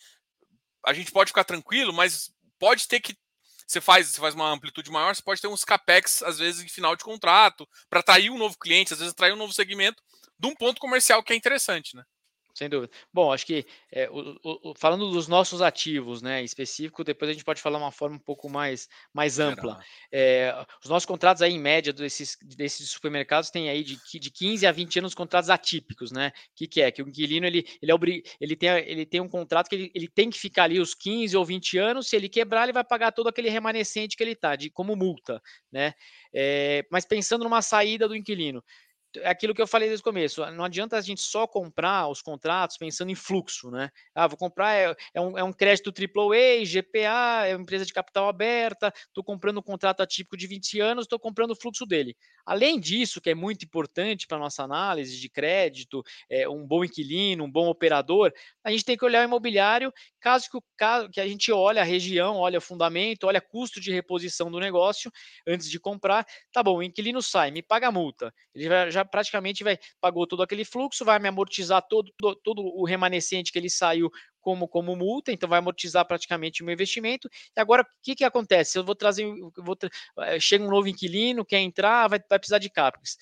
a 0.85 0.93
gente 0.93 1.11
pode 1.11 1.29
ficar 1.29 1.43
tranquilo, 1.43 1.91
mas 1.91 2.31
pode 2.59 2.87
ter 2.87 2.99
que 2.99 3.17
você 3.65 3.81
faz, 3.81 4.09
você 4.09 4.21
faz 4.21 4.35
uma 4.35 4.51
amplitude 4.51 4.91
maior, 4.91 5.15
você 5.15 5.23
pode 5.23 5.41
ter 5.41 5.47
uns 5.47 5.63
capex, 5.63 6.21
às 6.21 6.37
vezes, 6.37 6.63
em 6.63 6.67
final 6.67 6.95
de 6.95 7.03
contrato, 7.03 7.67
para 7.89 7.99
atrair 7.99 8.29
um 8.29 8.37
novo 8.37 8.57
cliente, 8.59 8.93
às 8.93 8.99
vezes 8.99 9.13
atrair 9.13 9.33
um 9.33 9.37
novo 9.37 9.53
segmento 9.53 10.03
de 10.37 10.47
um 10.47 10.55
ponto 10.55 10.79
comercial 10.79 11.23
que 11.23 11.33
é 11.33 11.35
interessante, 11.35 11.95
né? 11.95 12.03
Sem 12.59 12.67
dúvida. 12.67 12.91
Bom, 13.13 13.31
acho 13.31 13.45
que 13.45 13.65
é, 13.89 14.09
o, 14.09 14.37
o, 14.43 14.75
falando 14.75 15.09
dos 15.09 15.29
nossos 15.29 15.61
ativos, 15.61 16.21
né, 16.21 16.41
em 16.41 16.43
específico, 16.43 17.05
depois 17.05 17.29
a 17.29 17.33
gente 17.33 17.45
pode 17.45 17.61
falar 17.61 17.77
uma 17.77 17.89
forma 17.89 18.17
um 18.17 18.19
pouco 18.19 18.49
mais, 18.49 18.89
mais 19.13 19.39
ampla. 19.39 19.79
É, 20.11 20.53
os 20.83 20.89
nossos 20.89 21.05
contratos 21.05 21.41
aí, 21.41 21.53
em 21.53 21.57
média, 21.57 21.93
desses, 21.93 22.37
desses 22.43 22.89
supermercados, 22.89 23.49
tem 23.49 23.69
aí 23.69 23.81
de, 23.81 23.97
de 24.19 24.29
15 24.29 24.67
a 24.67 24.73
20 24.73 24.99
anos 24.99 25.15
contratos 25.15 25.49
atípicos, 25.49 26.11
né? 26.11 26.33
O 26.35 26.55
que, 26.57 26.67
que 26.67 26.81
é? 26.81 26.91
Que 26.91 27.01
o 27.01 27.07
inquilino 27.07 27.47
ele, 27.47 27.65
ele, 27.81 27.93
é 27.93 28.23
ele, 28.41 28.55
tem, 28.57 28.69
ele 28.69 29.05
tem 29.05 29.21
um 29.21 29.29
contrato 29.29 29.69
que 29.69 29.75
ele, 29.75 29.91
ele 29.95 30.09
tem 30.09 30.29
que 30.29 30.37
ficar 30.37 30.65
ali 30.65 30.81
os 30.81 30.93
15 30.93 31.37
ou 31.37 31.45
20 31.45 31.77
anos, 31.77 32.09
se 32.09 32.17
ele 32.17 32.27
quebrar, 32.27 32.63
ele 32.63 32.73
vai 32.73 32.83
pagar 32.83 33.13
todo 33.13 33.29
aquele 33.29 33.49
remanescente 33.49 34.17
que 34.17 34.23
ele 34.23 34.33
está, 34.33 34.57
de 34.57 34.69
como 34.69 34.97
multa, 34.97 35.41
né? 35.71 35.93
É, 36.33 36.85
mas 36.91 37.05
pensando 37.05 37.45
numa 37.45 37.61
saída 37.61 38.05
do 38.05 38.17
inquilino, 38.17 38.61
aquilo 39.23 39.53
que 39.53 39.61
eu 39.61 39.67
falei 39.67 39.87
desde 39.87 40.01
o 40.01 40.03
começo. 40.03 40.45
Não 40.51 40.63
adianta 40.63 40.97
a 40.97 41.01
gente 41.01 41.21
só 41.21 41.47
comprar 41.47 42.07
os 42.07 42.21
contratos 42.21 42.77
pensando 42.77 43.09
em 43.09 43.15
fluxo, 43.15 43.71
né? 43.71 43.89
Ah, 44.13 44.27
vou 44.27 44.37
comprar, 44.37 44.73
é, 44.75 44.95
é 45.13 45.21
um, 45.21 45.37
é 45.37 45.43
um 45.43 45.53
crédito 45.53 45.91
AAA, 45.91 46.65
GPA, 46.65 47.47
é 47.47 47.55
uma 47.55 47.63
empresa 47.63 47.85
de 47.85 47.93
capital 47.93 48.27
aberta, 48.27 48.93
estou 49.07 49.23
comprando 49.23 49.59
um 49.59 49.63
contrato 49.63 50.01
atípico 50.01 50.37
de 50.37 50.47
20 50.47 50.79
anos, 50.79 51.05
estou 51.05 51.19
comprando 51.19 51.51
o 51.51 51.55
fluxo 51.55 51.85
dele. 51.85 52.15
Além 52.45 52.79
disso, 52.79 53.21
que 53.21 53.29
é 53.29 53.35
muito 53.35 53.63
importante 53.63 54.25
para 54.27 54.37
a 54.37 54.39
nossa 54.39 54.63
análise 54.63 55.19
de 55.19 55.29
crédito, 55.29 56.03
é, 56.29 56.47
um 56.47 56.65
bom 56.65 56.83
inquilino, 56.83 57.43
um 57.43 57.51
bom 57.51 57.67
operador, 57.67 58.31
a 58.63 58.71
gente 58.71 58.85
tem 58.85 58.97
que 58.97 59.05
olhar 59.05 59.21
o 59.21 59.27
imobiliário, 59.27 59.93
caso 60.19 60.49
que, 60.49 60.57
o, 60.57 60.63
caso 60.75 61.09
que 61.09 61.21
a 61.21 61.27
gente 61.27 61.51
olhe 61.51 61.79
a 61.79 61.83
região, 61.83 62.37
olha 62.37 62.57
o 62.57 62.61
fundamento, 62.61 63.25
olha 63.25 63.41
custo 63.41 63.79
de 63.79 63.91
reposição 63.91 64.49
do 64.51 64.59
negócio 64.59 65.11
antes 65.47 65.69
de 65.69 65.79
comprar. 65.79 66.25
Tá 66.51 66.63
bom, 66.63 66.77
o 66.77 66.83
inquilino 66.83 67.21
sai, 67.21 67.51
me 67.51 67.61
paga 67.61 67.87
a 67.87 67.91
multa. 67.91 68.33
Ele 68.53 68.65
já, 68.91 68.98
já 68.99 69.05
praticamente 69.05 69.63
vai 69.63 69.77
pagou 69.99 70.27
todo 70.27 70.43
aquele 70.43 70.65
fluxo, 70.65 71.05
vai 71.05 71.19
me 71.19 71.27
amortizar 71.27 71.81
todo, 71.87 72.11
todo, 72.43 72.61
o 72.61 72.85
remanescente 72.85 73.51
que 73.51 73.59
ele 73.59 73.69
saiu 73.69 74.09
como, 74.39 74.67
como 74.67 74.95
multa, 74.95 75.31
então 75.31 75.49
vai 75.49 75.59
amortizar 75.59 76.05
praticamente 76.05 76.61
o 76.61 76.65
meu 76.65 76.73
investimento. 76.73 77.29
E 77.55 77.59
agora, 77.59 77.83
o 77.83 77.85
que, 78.01 78.15
que 78.15 78.23
acontece? 78.23 78.77
Eu 78.77 78.83
vou 78.83 78.95
trazer, 78.95 79.25
vou, 79.57 79.77
eh, 80.19 80.39
chega 80.39 80.63
um 80.63 80.69
novo 80.69 80.87
inquilino, 80.87 81.45
quer 81.45 81.59
entrar, 81.59 82.07
vai, 82.07 82.19
vai 82.29 82.39
precisar 82.39 82.59
de 82.59 82.69
CAPEX. 82.69 83.17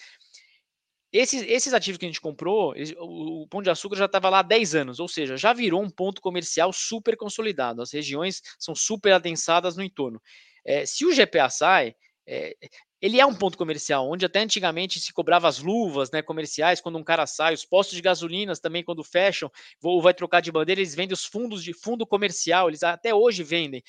Esses, 1.12 1.42
esses 1.44 1.74
ativos 1.74 1.98
que 1.98 2.06
a 2.06 2.10
gente 2.10 2.22
comprou, 2.22 2.74
o, 2.98 3.44
o 3.44 3.48
Pão 3.48 3.62
de 3.62 3.70
Açúcar 3.70 3.96
já 3.96 4.06
estava 4.06 4.30
lá 4.30 4.40
há 4.40 4.44
10 4.44 4.76
anos, 4.76 5.00
ou 5.00 5.08
seja, 5.08 5.38
já 5.38 5.54
virou 5.54 5.82
um 5.82 5.90
ponto 5.90 6.22
comercial 6.22 6.72
super 6.74 7.16
consolidado. 7.16 7.82
As 7.82 7.92
regiões 7.92 8.42
são 8.60 8.76
super 8.76 9.14
adensadas 9.14 9.78
no 9.78 9.84
entorno. 9.84 10.22
É, 10.66 10.86
se 10.86 11.06
o 11.06 11.16
GPA 11.16 11.50
sai, 11.50 11.96
é, 12.28 12.56
ele 13.02 13.20
é 13.20 13.26
um 13.26 13.34
ponto 13.34 13.58
comercial, 13.58 14.10
onde 14.10 14.26
até 14.26 14.40
antigamente 14.40 15.00
se 15.00 15.14
cobrava 15.14 15.48
as 15.48 15.60
luvas 15.60 16.10
né, 16.10 16.22
comerciais 16.22 16.82
quando 16.82 16.98
um 16.98 17.04
cara 17.04 17.28
sai, 17.28 17.54
os 17.54 17.64
postos 17.64 17.96
de 17.96 18.02
gasolinas 18.02 18.60
também, 18.60 18.84
quando 18.84 19.04
fecham, 19.04 19.52
ou 19.84 20.02
vai 20.02 20.14
trocar 20.14 20.42
de 20.42 20.52
bandeira, 20.52 20.82
eles 20.82 20.96
vendem 20.96 21.14
os 21.14 21.24
fundos 21.24 21.64
de 21.64 21.74
fundo 21.74 22.08
comercial, 22.08 22.68
eles 22.68 22.82
até 22.82 23.14
hoje 23.14 23.44
vendem. 23.44 23.84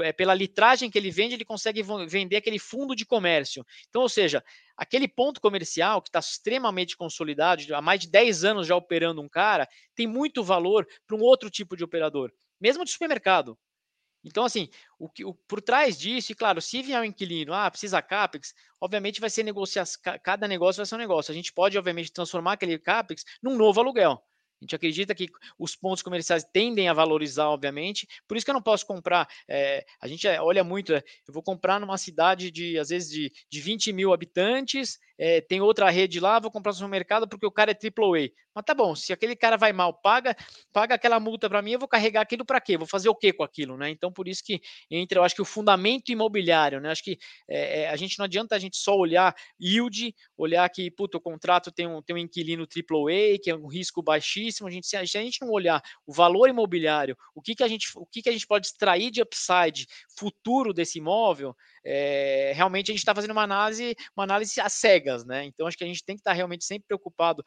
É, 0.00 0.12
pela 0.12 0.34
litragem 0.34 0.90
que 0.90 0.98
ele 0.98 1.10
vende, 1.10 1.34
ele 1.34 1.44
consegue 1.44 1.82
vender 2.06 2.36
aquele 2.36 2.58
fundo 2.58 2.94
de 2.94 3.06
comércio. 3.06 3.64
Então, 3.88 4.02
ou 4.02 4.08
seja, 4.08 4.44
aquele 4.76 5.08
ponto 5.08 5.40
comercial 5.40 6.02
que 6.02 6.10
está 6.10 6.18
extremamente 6.18 6.96
consolidado, 6.96 7.62
há 7.74 7.80
mais 7.80 8.00
de 8.00 8.10
10 8.10 8.44
anos 8.44 8.66
já 8.66 8.76
operando 8.76 9.22
um 9.22 9.28
cara, 9.28 9.66
tem 9.94 10.06
muito 10.06 10.44
valor 10.44 10.86
para 11.06 11.16
um 11.16 11.20
outro 11.22 11.48
tipo 11.48 11.74
de 11.76 11.82
operador, 11.82 12.30
mesmo 12.60 12.84
de 12.84 12.90
supermercado. 12.90 13.58
Então, 14.24 14.44
assim, 14.44 14.68
o 14.98 15.08
que, 15.08 15.24
o, 15.24 15.34
por 15.34 15.60
trás 15.60 15.98
disso, 15.98 16.32
e 16.32 16.34
claro, 16.34 16.60
se 16.60 16.82
vier 16.82 17.00
um 17.00 17.04
inquilino, 17.04 17.52
ah, 17.52 17.70
precisa 17.70 18.00
CAPEX, 18.00 18.54
obviamente 18.80 19.20
vai 19.20 19.30
ser 19.30 19.42
negociar, 19.42 19.84
cada 20.22 20.46
negócio 20.46 20.78
vai 20.78 20.86
ser 20.86 20.94
um 20.94 20.98
negócio. 20.98 21.32
A 21.32 21.34
gente 21.34 21.52
pode, 21.52 21.76
obviamente, 21.78 22.12
transformar 22.12 22.52
aquele 22.52 22.78
CAPEX 22.78 23.24
num 23.42 23.56
novo 23.56 23.80
aluguel. 23.80 24.22
A 24.62 24.64
gente 24.64 24.76
acredita 24.76 25.12
que 25.12 25.26
os 25.58 25.74
pontos 25.74 26.02
comerciais 26.02 26.44
tendem 26.44 26.88
a 26.88 26.92
valorizar, 26.92 27.48
obviamente. 27.48 28.06
Por 28.28 28.36
isso 28.36 28.46
que 28.46 28.50
eu 28.50 28.54
não 28.54 28.62
posso 28.62 28.86
comprar. 28.86 29.28
É, 29.48 29.84
a 30.00 30.06
gente 30.06 30.26
olha 30.28 30.62
muito, 30.62 30.92
eu 30.92 31.02
vou 31.28 31.42
comprar 31.42 31.80
numa 31.80 31.98
cidade 31.98 32.48
de, 32.48 32.78
às 32.78 32.90
vezes, 32.90 33.10
de, 33.10 33.32
de 33.50 33.60
20 33.60 33.92
mil 33.92 34.12
habitantes, 34.12 35.00
é, 35.18 35.40
tem 35.40 35.60
outra 35.60 35.90
rede 35.90 36.20
lá, 36.20 36.38
vou 36.38 36.50
comprar 36.50 36.70
no 36.70 36.76
supermercado 36.76 37.28
porque 37.28 37.46
o 37.46 37.50
cara 37.50 37.72
é 37.72 37.74
AAA. 37.74 38.30
Mas 38.54 38.64
tá 38.64 38.74
bom, 38.74 38.94
se 38.94 39.12
aquele 39.12 39.34
cara 39.34 39.56
vai 39.56 39.72
mal, 39.72 39.94
paga, 39.94 40.36
paga 40.72 40.94
aquela 40.94 41.18
multa 41.18 41.48
para 41.48 41.62
mim, 41.62 41.72
eu 41.72 41.78
vou 41.78 41.88
carregar 41.88 42.20
aquilo 42.20 42.44
para 42.44 42.60
quê? 42.60 42.76
Vou 42.76 42.86
fazer 42.86 43.08
o 43.08 43.14
quê 43.14 43.32
com 43.32 43.42
aquilo, 43.42 43.76
né? 43.76 43.88
Então, 43.88 44.12
por 44.12 44.28
isso 44.28 44.42
que 44.44 44.60
entra, 44.90 45.18
eu 45.18 45.24
acho 45.24 45.34
que 45.34 45.40
o 45.40 45.44
fundamento 45.44 46.10
imobiliário, 46.10 46.80
né? 46.80 46.90
Acho 46.90 47.04
que 47.04 47.18
é, 47.48 47.88
a 47.88 47.96
gente 47.96 48.18
não 48.18 48.24
adianta 48.24 48.54
a 48.54 48.58
gente 48.58 48.76
só 48.76 48.94
olhar 48.94 49.34
yield, 49.60 50.14
olhar 50.36 50.68
que, 50.68 50.90
puto, 50.90 51.18
o 51.18 51.20
contrato 51.20 51.72
tem 51.72 51.86
um, 51.86 52.02
tem 52.02 52.16
um 52.16 52.18
inquilino 52.18 52.64
AAA, 52.64 53.38
que 53.42 53.50
é 53.50 53.54
um 53.54 53.68
risco 53.68 54.02
baixíssimo. 54.02 54.51
A 54.60 54.70
gente, 54.70 54.86
se 54.86 54.96
a 54.96 55.04
gente 55.04 55.40
não 55.40 55.50
olhar 55.50 55.82
o 56.06 56.12
valor 56.12 56.48
imobiliário, 56.48 57.16
o 57.34 57.40
que, 57.40 57.54
que 57.54 57.62
a 57.62 57.68
gente, 57.68 57.88
o 57.96 58.06
que, 58.06 58.22
que 58.22 58.28
a 58.28 58.32
gente 58.32 58.46
pode 58.46 58.66
extrair 58.66 59.10
de 59.10 59.22
upside 59.22 59.86
futuro 60.16 60.72
desse 60.72 60.98
imóvel, 60.98 61.56
é, 61.84 62.52
realmente 62.54 62.90
a 62.90 62.94
gente 62.94 63.00
está 63.00 63.14
fazendo 63.14 63.32
uma 63.32 63.42
análise, 63.42 63.94
uma 64.16 64.24
análise 64.24 64.60
às 64.60 64.72
cegas, 64.74 65.24
né? 65.24 65.44
Então 65.44 65.66
acho 65.66 65.76
que 65.76 65.84
a 65.84 65.86
gente 65.86 66.04
tem 66.04 66.16
que 66.16 66.20
estar 66.20 66.32
tá 66.32 66.36
realmente 66.36 66.64
sempre 66.64 66.86
preocupado 66.86 67.44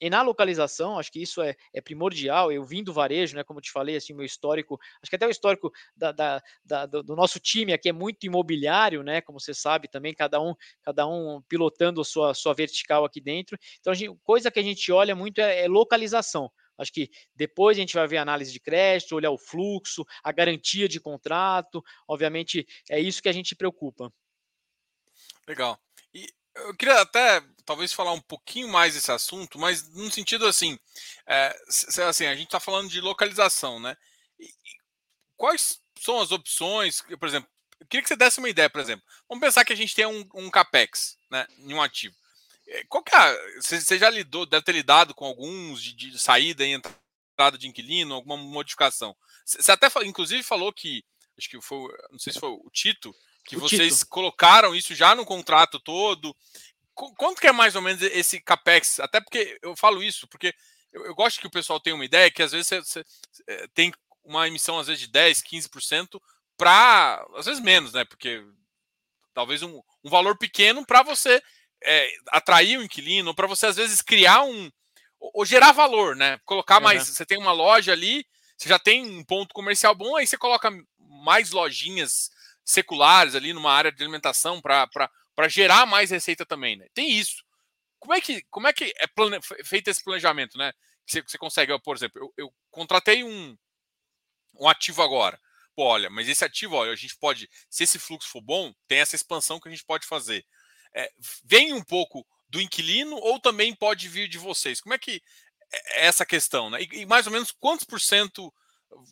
e 0.00 0.10
na 0.10 0.22
localização, 0.22 0.98
acho 0.98 1.10
que 1.10 1.22
isso 1.22 1.40
é, 1.42 1.54
é, 1.74 1.80
primordial. 1.80 2.50
Eu 2.52 2.64
vim 2.64 2.82
do 2.82 2.92
varejo, 2.92 3.36
né? 3.36 3.44
Como 3.44 3.58
eu 3.58 3.62
te 3.62 3.70
falei, 3.70 3.96
assim, 3.96 4.12
meu 4.14 4.24
histórico, 4.24 4.78
acho 5.02 5.10
que 5.10 5.16
até 5.16 5.26
o 5.26 5.30
histórico 5.30 5.70
da, 5.96 6.12
da, 6.12 6.42
da, 6.64 6.86
do 6.86 7.16
nosso 7.16 7.38
time 7.38 7.72
aqui 7.72 7.88
é 7.88 7.92
muito 7.92 8.24
imobiliário, 8.24 9.02
né? 9.02 9.20
Como 9.20 9.40
você 9.40 9.54
sabe 9.54 9.88
também, 9.88 10.14
cada 10.14 10.40
um, 10.40 10.54
cada 10.82 11.06
um 11.06 11.42
pilotando 11.48 12.00
a 12.00 12.04
sua, 12.04 12.34
sua 12.34 12.54
vertical 12.54 13.04
aqui 13.04 13.20
dentro. 13.20 13.58
Então, 13.80 13.92
a 13.92 13.96
gente, 13.96 14.16
coisa 14.22 14.50
que 14.50 14.60
a 14.60 14.62
gente 14.62 14.90
olha 14.92 15.14
muito 15.14 15.40
é, 15.40 15.64
é 15.64 15.68
localização. 15.68 16.50
Acho 16.80 16.92
que 16.92 17.10
depois 17.34 17.76
a 17.76 17.80
gente 17.80 17.94
vai 17.94 18.08
ver 18.08 18.16
a 18.16 18.22
análise 18.22 18.50
de 18.50 18.58
crédito, 18.58 19.14
olhar 19.14 19.30
o 19.30 19.38
fluxo, 19.38 20.04
a 20.24 20.32
garantia 20.32 20.88
de 20.88 20.98
contrato. 20.98 21.84
Obviamente, 22.08 22.66
é 22.88 22.98
isso 22.98 23.22
que 23.22 23.28
a 23.28 23.32
gente 23.32 23.54
preocupa. 23.54 24.12
Legal. 25.46 25.78
E 26.14 26.26
eu 26.54 26.74
queria 26.74 27.00
até 27.00 27.42
talvez 27.64 27.92
falar 27.92 28.12
um 28.12 28.20
pouquinho 28.20 28.68
mais 28.68 28.94
desse 28.94 29.12
assunto, 29.12 29.58
mas 29.58 29.88
no 29.94 30.10
sentido 30.10 30.46
assim, 30.46 30.78
é, 31.26 31.54
assim 32.08 32.26
a 32.26 32.34
gente 32.34 32.46
está 32.46 32.58
falando 32.58 32.88
de 32.88 33.00
localização, 33.00 33.78
né? 33.78 33.96
E 34.38 34.48
quais 35.36 35.80
são 35.98 36.20
as 36.20 36.32
opções? 36.32 37.02
Por 37.02 37.28
exemplo, 37.28 37.48
eu 37.78 37.86
queria 37.86 38.02
que 38.02 38.08
você 38.08 38.16
desse 38.16 38.38
uma 38.38 38.48
ideia, 38.48 38.70
por 38.70 38.80
exemplo. 38.80 39.04
Vamos 39.28 39.44
pensar 39.44 39.64
que 39.64 39.72
a 39.72 39.76
gente 39.76 39.94
tem 39.94 40.06
um, 40.06 40.26
um 40.34 40.50
capex, 40.50 41.16
né, 41.30 41.46
em 41.58 41.72
um 41.72 41.82
ativo. 41.82 42.14
É, 42.70 42.84
qual 42.88 43.02
que 43.02 43.14
é, 43.14 43.60
você 43.60 43.98
já 43.98 44.08
lidou, 44.08 44.46
deve 44.46 44.64
ter 44.64 44.72
lidado 44.72 45.12
com 45.12 45.24
alguns 45.24 45.82
de, 45.82 45.92
de 45.92 46.18
saída 46.18 46.64
e 46.64 46.72
entrada 46.72 47.58
de 47.58 47.66
inquilino, 47.66 48.14
alguma 48.14 48.36
modificação. 48.36 49.16
Você 49.44 49.72
até, 49.72 49.88
inclusive, 50.04 50.42
falou 50.44 50.72
que, 50.72 51.04
acho 51.36 51.48
que 51.48 51.60
foi, 51.60 51.92
não 52.12 52.18
sei 52.18 52.32
se 52.32 52.38
foi 52.38 52.50
o 52.50 52.70
Tito, 52.72 53.12
que 53.44 53.56
o 53.56 53.60
vocês 53.60 53.98
Tito. 53.98 54.10
colocaram 54.10 54.74
isso 54.74 54.94
já 54.94 55.16
no 55.16 55.26
contrato 55.26 55.80
todo. 55.80 56.34
Quanto 56.94 57.40
que 57.40 57.48
é 57.48 57.52
mais 57.52 57.74
ou 57.74 57.82
menos 57.82 58.02
esse 58.02 58.40
capex? 58.40 59.00
Até 59.00 59.20
porque 59.20 59.58
eu 59.62 59.74
falo 59.74 60.02
isso, 60.02 60.28
porque 60.28 60.54
eu, 60.92 61.06
eu 61.06 61.14
gosto 61.14 61.40
que 61.40 61.46
o 61.46 61.50
pessoal 61.50 61.80
tenha 61.80 61.96
uma 61.96 62.04
ideia 62.04 62.30
que 62.30 62.42
às 62.42 62.52
vezes 62.52 62.68
você, 62.68 62.80
você 62.82 63.04
é, 63.48 63.66
tem 63.74 63.92
uma 64.22 64.46
emissão 64.46 64.78
às 64.78 64.86
vezes 64.86 65.00
de 65.00 65.08
10, 65.08 65.42
15% 65.42 66.20
para 66.56 67.26
às 67.34 67.46
vezes 67.46 67.60
menos, 67.60 67.92
né? 67.94 68.04
Porque 68.04 68.44
talvez 69.34 69.62
um, 69.62 69.82
um 70.04 70.10
valor 70.10 70.36
pequeno 70.36 70.84
para 70.86 71.02
você 71.02 71.42
é, 71.82 72.12
atrair 72.28 72.78
o 72.78 72.82
inquilino, 72.82 73.34
para 73.34 73.46
você 73.46 73.66
às 73.66 73.76
vezes 73.76 74.02
criar 74.02 74.42
um 74.42 74.70
ou 75.20 75.44
gerar 75.44 75.72
valor, 75.72 76.16
né? 76.16 76.38
Colocar 76.44 76.76
uhum. 76.76 76.84
mais. 76.84 77.06
Você 77.06 77.26
tem 77.26 77.38
uma 77.38 77.52
loja 77.52 77.92
ali, 77.92 78.26
você 78.56 78.68
já 78.68 78.78
tem 78.78 79.04
um 79.04 79.22
ponto 79.24 79.54
comercial 79.54 79.94
bom, 79.94 80.16
aí 80.16 80.26
você 80.26 80.36
coloca 80.36 80.70
mais 80.98 81.50
lojinhas 81.50 82.30
seculares 82.64 83.34
ali 83.34 83.52
numa 83.52 83.72
área 83.72 83.92
de 83.92 84.02
alimentação 84.02 84.60
para 84.60 85.48
gerar 85.48 85.86
mais 85.86 86.10
receita 86.10 86.46
também, 86.46 86.76
né? 86.76 86.86
Tem 86.94 87.10
isso. 87.10 87.44
Como 87.98 88.14
é 88.14 88.20
que, 88.20 88.42
como 88.50 88.66
é, 88.66 88.72
que 88.72 88.94
é 88.96 89.06
plane... 89.06 89.38
feito 89.64 89.88
esse 89.88 90.02
planejamento, 90.02 90.56
né? 90.56 90.72
Você, 91.06 91.22
você 91.22 91.36
consegue, 91.36 91.78
por 91.80 91.96
exemplo, 91.96 92.20
eu, 92.20 92.32
eu 92.36 92.54
contratei 92.70 93.24
um, 93.24 93.56
um 94.58 94.68
ativo 94.68 95.02
agora. 95.02 95.38
Pô, 95.74 95.84
olha, 95.84 96.08
mas 96.08 96.28
esse 96.28 96.44
ativo, 96.44 96.76
olha, 96.76 96.92
a 96.92 96.96
gente 96.96 97.16
pode, 97.16 97.48
se 97.68 97.84
esse 97.84 97.98
fluxo 97.98 98.28
for 98.28 98.40
bom, 98.40 98.72
tem 98.86 98.98
essa 98.98 99.16
expansão 99.16 99.60
que 99.60 99.68
a 99.68 99.70
gente 99.70 99.84
pode 99.84 100.06
fazer 100.06 100.44
é, 100.94 101.10
vem 101.44 101.72
um 101.72 101.82
pouco 101.82 102.26
do 102.48 102.60
inquilino 102.60 103.16
ou 103.16 103.38
também 103.38 103.74
pode 103.74 104.08
vir 104.08 104.28
de 104.28 104.38
vocês? 104.38 104.80
Como 104.80 104.94
é 104.94 104.98
que 104.98 105.22
é 105.72 106.06
essa 106.06 106.26
questão, 106.26 106.70
né? 106.70 106.82
E, 106.82 107.02
e 107.02 107.06
mais 107.06 107.26
ou 107.26 107.32
menos 107.32 107.50
quantos 107.52 107.84
por 107.84 108.00
cento 108.00 108.52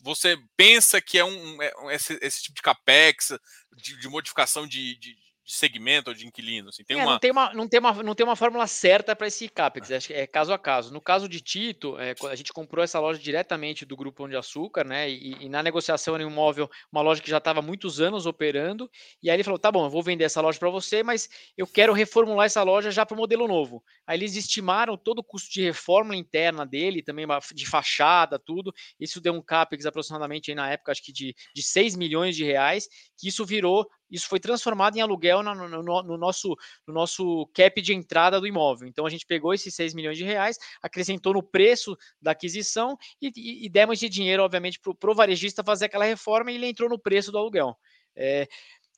você 0.01 0.37
pensa 0.57 1.01
que 1.01 1.17
é 1.17 1.23
um, 1.23 1.61
é 1.61 1.71
esse, 1.95 2.19
esse, 2.21 2.43
tipo 2.43 2.55
de 2.55 2.61
capex, 2.61 3.37
de, 3.75 3.97
de 3.97 4.09
modificação 4.09 4.67
de, 4.67 4.95
de, 4.97 5.15
de 5.49 5.55
segmento 5.55 6.11
ou 6.11 6.15
de 6.15 6.27
inquilino? 6.27 6.69
Assim, 6.69 6.83
tem 6.83 6.99
é, 6.99 7.03
uma... 7.03 7.13
Não, 7.13 7.19
tem 7.19 7.31
uma, 7.31 7.53
não, 7.55 7.67
tem 7.67 7.79
uma, 7.79 8.03
não 8.03 8.15
tem 8.15 8.23
uma 8.23 8.35
fórmula 8.35 8.67
certa 8.67 9.15
para 9.15 9.25
esse 9.25 9.49
CAPEX, 9.49 9.91
acho 9.91 10.07
que 10.07 10.13
é 10.13 10.27
caso 10.27 10.53
a 10.53 10.59
caso. 10.59 10.93
No 10.93 11.01
caso 11.01 11.27
de 11.27 11.41
Tito, 11.41 11.99
é, 11.99 12.13
a 12.29 12.35
gente 12.35 12.53
comprou 12.53 12.83
essa 12.83 12.99
loja 12.99 13.19
diretamente 13.19 13.83
do 13.83 13.97
Grupo 13.97 14.17
Pão 14.17 14.29
de 14.29 14.35
Açúcar, 14.35 14.85
né? 14.85 15.09
E, 15.09 15.45
e 15.45 15.49
na 15.49 15.63
negociação 15.63 16.13
era 16.13 16.23
um 16.23 16.29
imóvel, 16.29 16.69
uma 16.91 17.01
loja 17.01 17.19
que 17.19 17.29
já 17.29 17.39
estava 17.39 17.63
muitos 17.63 17.99
anos 17.99 18.27
operando, 18.27 18.89
e 19.23 19.29
aí 19.29 19.35
ele 19.35 19.43
falou: 19.43 19.57
tá 19.57 19.71
bom, 19.71 19.85
eu 19.85 19.89
vou 19.89 20.03
vender 20.03 20.25
essa 20.25 20.39
loja 20.39 20.59
para 20.59 20.69
você, 20.69 21.01
mas 21.01 21.27
eu 21.57 21.65
quero 21.65 21.93
reformular 21.93 22.45
essa 22.45 22.61
loja 22.61 22.91
já 22.91 23.03
para 23.03 23.15
o 23.15 23.17
modelo 23.17 23.47
novo. 23.47 23.83
Aí 24.05 24.19
eles 24.19 24.35
estimaram 24.35 24.95
todo 24.95 25.19
o 25.19 25.23
custo 25.23 25.51
de 25.51 25.63
reforma 25.63 26.15
interna 26.15 26.63
dele, 26.63 27.01
também 27.01 27.25
de 27.55 27.65
fachada, 27.65 28.37
tudo. 28.37 28.71
Isso 28.99 29.19
deu 29.19 29.33
um 29.33 29.41
CAPEX 29.41 29.87
aproximadamente 29.87 30.51
aí 30.51 30.55
na 30.55 30.69
época, 30.69 30.91
acho 30.91 31.03
que 31.03 31.11
de, 31.11 31.35
de 31.55 31.63
6 31.63 31.95
milhões 31.95 32.35
de 32.35 32.43
reais, 32.43 32.87
que 33.17 33.27
isso 33.27 33.43
virou 33.43 33.89
isso 34.09 34.27
foi 34.27 34.39
transformado 34.39 34.97
em 34.97 35.01
aluguel 35.01 35.43
no, 35.43 35.53
no, 35.53 36.03
no, 36.03 36.17
nosso, 36.17 36.55
no 36.87 36.93
nosso 36.93 37.47
cap 37.53 37.81
de 37.81 37.93
entrada 37.93 38.39
do 38.39 38.47
imóvel. 38.47 38.87
Então 38.87 39.05
a 39.05 39.09
gente 39.09 39.25
pegou 39.25 39.53
esses 39.53 39.73
6 39.75 39.93
milhões 39.93 40.17
de 40.17 40.23
reais, 40.23 40.57
acrescentou 40.81 41.33
no 41.33 41.43
preço 41.43 41.95
da 42.21 42.31
aquisição 42.31 42.97
e, 43.21 43.31
e, 43.35 43.65
e 43.65 43.69
demos 43.69 43.99
de 43.99 44.09
dinheiro, 44.09 44.43
obviamente, 44.43 44.79
para 44.79 45.11
o 45.11 45.15
varejista 45.15 45.63
fazer 45.63 45.85
aquela 45.85 46.05
reforma 46.05 46.51
e 46.51 46.55
ele 46.55 46.67
entrou 46.67 46.89
no 46.89 46.99
preço 46.99 47.31
do 47.31 47.37
aluguel. 47.37 47.77
É, 48.15 48.47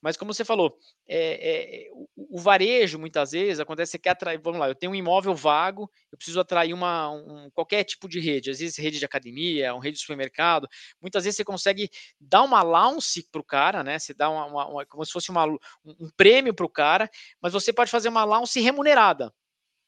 mas 0.01 0.17
como 0.17 0.33
você 0.33 0.43
falou, 0.43 0.77
é, 1.07 1.85
é, 1.85 1.89
o, 1.91 2.37
o, 2.37 2.39
varejo 2.39 2.97
muitas 2.97 3.31
vezes 3.31 3.59
acontece, 3.59 3.91
você 3.91 3.99
quer 3.99 4.11
atrair, 4.11 4.39
vamos 4.41 4.59
lá, 4.59 4.67
eu 4.67 4.75
tenho 4.75 4.91
um 4.91 4.95
imóvel 4.95 5.35
vago, 5.35 5.89
eu 6.11 6.17
preciso 6.17 6.39
atrair 6.39 6.73
uma, 6.73 7.09
um, 7.09 7.49
qualquer 7.53 7.83
tipo 7.83 8.09
de 8.09 8.19
rede, 8.19 8.49
às 8.49 8.59
vezes 8.59 8.77
rede 8.77 8.99
de 8.99 9.05
academia, 9.05 9.73
uma 9.73 9.83
rede 9.83 9.97
de 9.97 10.01
supermercado, 10.01 10.67
muitas 11.01 11.23
vezes 11.23 11.37
você 11.37 11.43
consegue 11.43 11.89
dar 12.19 12.41
uma 12.43 12.59
allowance 12.59 13.27
para 13.31 13.41
o 13.41 13.43
cara, 13.43 13.83
né? 13.83 13.99
Você 13.99 14.13
dá 14.13 14.29
uma, 14.29 14.45
uma, 14.45 14.67
uma, 14.67 14.85
como 14.85 15.05
se 15.05 15.11
fosse 15.11 15.29
uma, 15.29 15.45
um, 15.45 15.57
um 15.85 16.09
prêmio 16.17 16.53
para 16.53 16.65
o 16.65 16.69
cara, 16.69 17.09
mas 17.41 17.53
você 17.53 17.71
pode 17.71 17.91
fazer 17.91 18.09
uma 18.09 18.21
allowance 18.21 18.59
remunerada. 18.59 19.31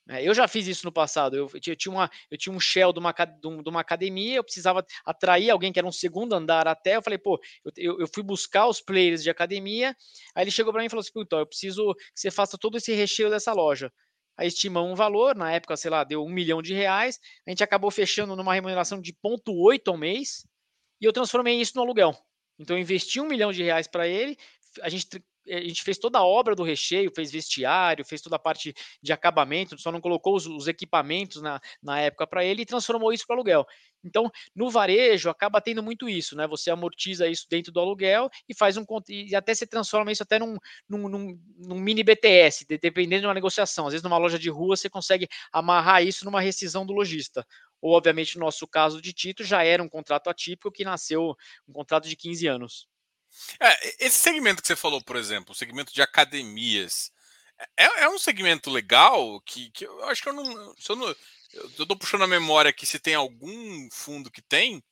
É, 0.09 0.27
eu 0.27 0.33
já 0.33 0.47
fiz 0.47 0.67
isso 0.67 0.85
no 0.85 0.91
passado. 0.91 1.35
Eu, 1.35 1.49
eu, 1.53 1.75
tinha, 1.75 1.91
uma, 1.91 2.09
eu 2.29 2.37
tinha 2.37 2.53
um 2.53 2.59
shell 2.59 2.91
de 2.91 2.99
uma, 2.99 3.13
de 3.13 3.69
uma 3.69 3.79
academia, 3.79 4.35
eu 4.35 4.43
precisava 4.43 4.85
atrair 5.05 5.49
alguém 5.49 5.71
que 5.71 5.79
era 5.79 5.87
um 5.87 5.91
segundo 5.91 6.33
andar 6.33 6.67
até. 6.67 6.97
Eu 6.97 7.01
falei, 7.01 7.17
pô, 7.17 7.39
eu, 7.77 7.99
eu 7.99 8.07
fui 8.13 8.21
buscar 8.21 8.67
os 8.67 8.81
players 8.81 9.23
de 9.23 9.29
academia. 9.29 9.95
Aí 10.35 10.43
ele 10.43 10.51
chegou 10.51 10.73
para 10.73 10.81
mim 10.81 10.87
e 10.87 10.89
falou 10.89 11.01
assim: 11.01 11.11
então, 11.15 11.39
eu 11.39 11.47
preciso 11.47 11.93
que 11.95 12.19
você 12.19 12.29
faça 12.29 12.57
todo 12.57 12.77
esse 12.77 12.93
recheio 12.93 13.29
dessa 13.29 13.53
loja. 13.53 13.91
Aí 14.37 14.47
estimamos 14.47 14.91
um 14.91 14.95
valor, 14.95 15.35
na 15.35 15.51
época, 15.51 15.77
sei 15.77 15.91
lá, 15.91 16.03
deu 16.03 16.23
um 16.23 16.29
milhão 16.29 16.61
de 16.61 16.73
reais. 16.73 17.19
A 17.45 17.51
gente 17.51 17.63
acabou 17.63 17.91
fechando 17.91 18.35
numa 18.35 18.53
remuneração 18.53 18.99
de 18.99 19.13
0,8 19.13 19.81
ao 19.87 19.97
mês 19.97 20.45
e 20.99 21.05
eu 21.05 21.13
transformei 21.13 21.61
isso 21.61 21.73
no 21.75 21.83
aluguel. 21.83 22.15
Então, 22.59 22.75
eu 22.75 22.81
investi 22.81 23.21
um 23.21 23.27
milhão 23.27 23.51
de 23.51 23.63
reais 23.63 23.87
para 23.87 24.07
ele, 24.07 24.37
a 24.81 24.89
gente 24.89 25.07
a 25.47 25.61
gente 25.61 25.83
fez 25.83 25.97
toda 25.97 26.19
a 26.19 26.25
obra 26.25 26.55
do 26.55 26.63
recheio, 26.63 27.11
fez 27.13 27.31
vestiário, 27.31 28.05
fez 28.05 28.21
toda 28.21 28.35
a 28.35 28.39
parte 28.39 28.73
de 29.01 29.11
acabamento, 29.13 29.77
só 29.77 29.91
não 29.91 30.01
colocou 30.01 30.35
os, 30.35 30.45
os 30.45 30.67
equipamentos 30.67 31.41
na, 31.41 31.59
na 31.81 31.99
época 31.99 32.25
para 32.27 32.43
ele 32.43 32.61
e 32.61 32.65
transformou 32.65 33.11
isso 33.11 33.25
para 33.25 33.35
aluguel. 33.35 33.65
Então, 34.03 34.29
no 34.53 34.69
varejo, 34.69 35.29
acaba 35.29 35.61
tendo 35.61 35.81
muito 35.81 36.09
isso, 36.09 36.35
né? 36.35 36.45
Você 36.47 36.69
amortiza 36.69 37.27
isso 37.27 37.47
dentro 37.49 37.71
do 37.71 37.79
aluguel 37.79 38.29
e 38.49 38.53
faz 38.53 38.75
um 38.75 38.85
e 39.07 39.33
até 39.33 39.55
se 39.55 39.65
transforma 39.65 40.11
isso 40.11 40.23
até 40.23 40.37
num, 40.37 40.57
num, 40.89 41.07
num, 41.07 41.39
num 41.57 41.79
mini 41.79 42.03
BTS, 42.03 42.65
dependendo 42.81 43.21
de 43.21 43.27
uma 43.27 43.33
negociação. 43.33 43.87
Às 43.87 43.93
vezes, 43.93 44.03
numa 44.03 44.17
loja 44.17 44.37
de 44.37 44.49
rua, 44.49 44.75
você 44.75 44.89
consegue 44.89 45.27
amarrar 45.51 46.03
isso 46.03 46.25
numa 46.25 46.41
rescisão 46.41 46.85
do 46.85 46.93
lojista. 46.93 47.45
Ou, 47.81 47.93
obviamente, 47.93 48.37
no 48.37 48.45
nosso 48.45 48.67
caso 48.67 49.01
de 49.01 49.13
Tito, 49.13 49.43
já 49.43 49.63
era 49.63 49.81
um 49.81 49.89
contrato 49.89 50.29
atípico 50.29 50.71
que 50.71 50.83
nasceu 50.83 51.35
um 51.67 51.73
contrato 51.73 52.07
de 52.07 52.15
15 52.15 52.47
anos. 52.47 52.92
É, 53.59 54.05
esse 54.05 54.17
segmento 54.17 54.61
que 54.61 54.67
você 54.67 54.75
falou, 54.75 55.01
por 55.01 55.15
exemplo, 55.15 55.51
o 55.51 55.55
segmento 55.55 55.93
de 55.93 56.01
academias, 56.01 57.11
é, 57.77 58.03
é 58.03 58.09
um 58.09 58.19
segmento 58.19 58.69
legal 58.69 59.41
que, 59.41 59.71
que 59.71 59.85
eu 59.85 60.03
acho 60.05 60.21
que 60.21 60.29
eu 60.29 60.33
não. 60.33 60.75
Se 60.77 60.91
eu, 60.91 60.95
não 60.95 61.15
eu 61.77 61.85
tô 61.85 61.95
puxando 61.95 62.23
a 62.23 62.27
memória 62.27 62.69
aqui 62.69 62.85
se 62.85 62.99
tem 62.99 63.15
algum 63.15 63.89
fundo 63.91 64.31
que 64.31 64.41
tem, 64.41 64.83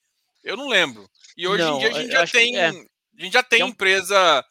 eu 0.43 0.55
não 0.55 0.67
lembro. 0.67 1.09
E 1.35 1.47
hoje 1.47 1.63
não, 1.63 1.75
em 1.75 1.79
dia 1.79 1.89
a 1.89 1.93
gente 1.93 2.11
já 2.11 2.27
tem. 2.27 2.57
É. 2.57 2.67
A 2.67 3.23
gente 3.23 3.33
já 3.33 3.43
tem, 3.43 3.61
empresa 3.61 4.45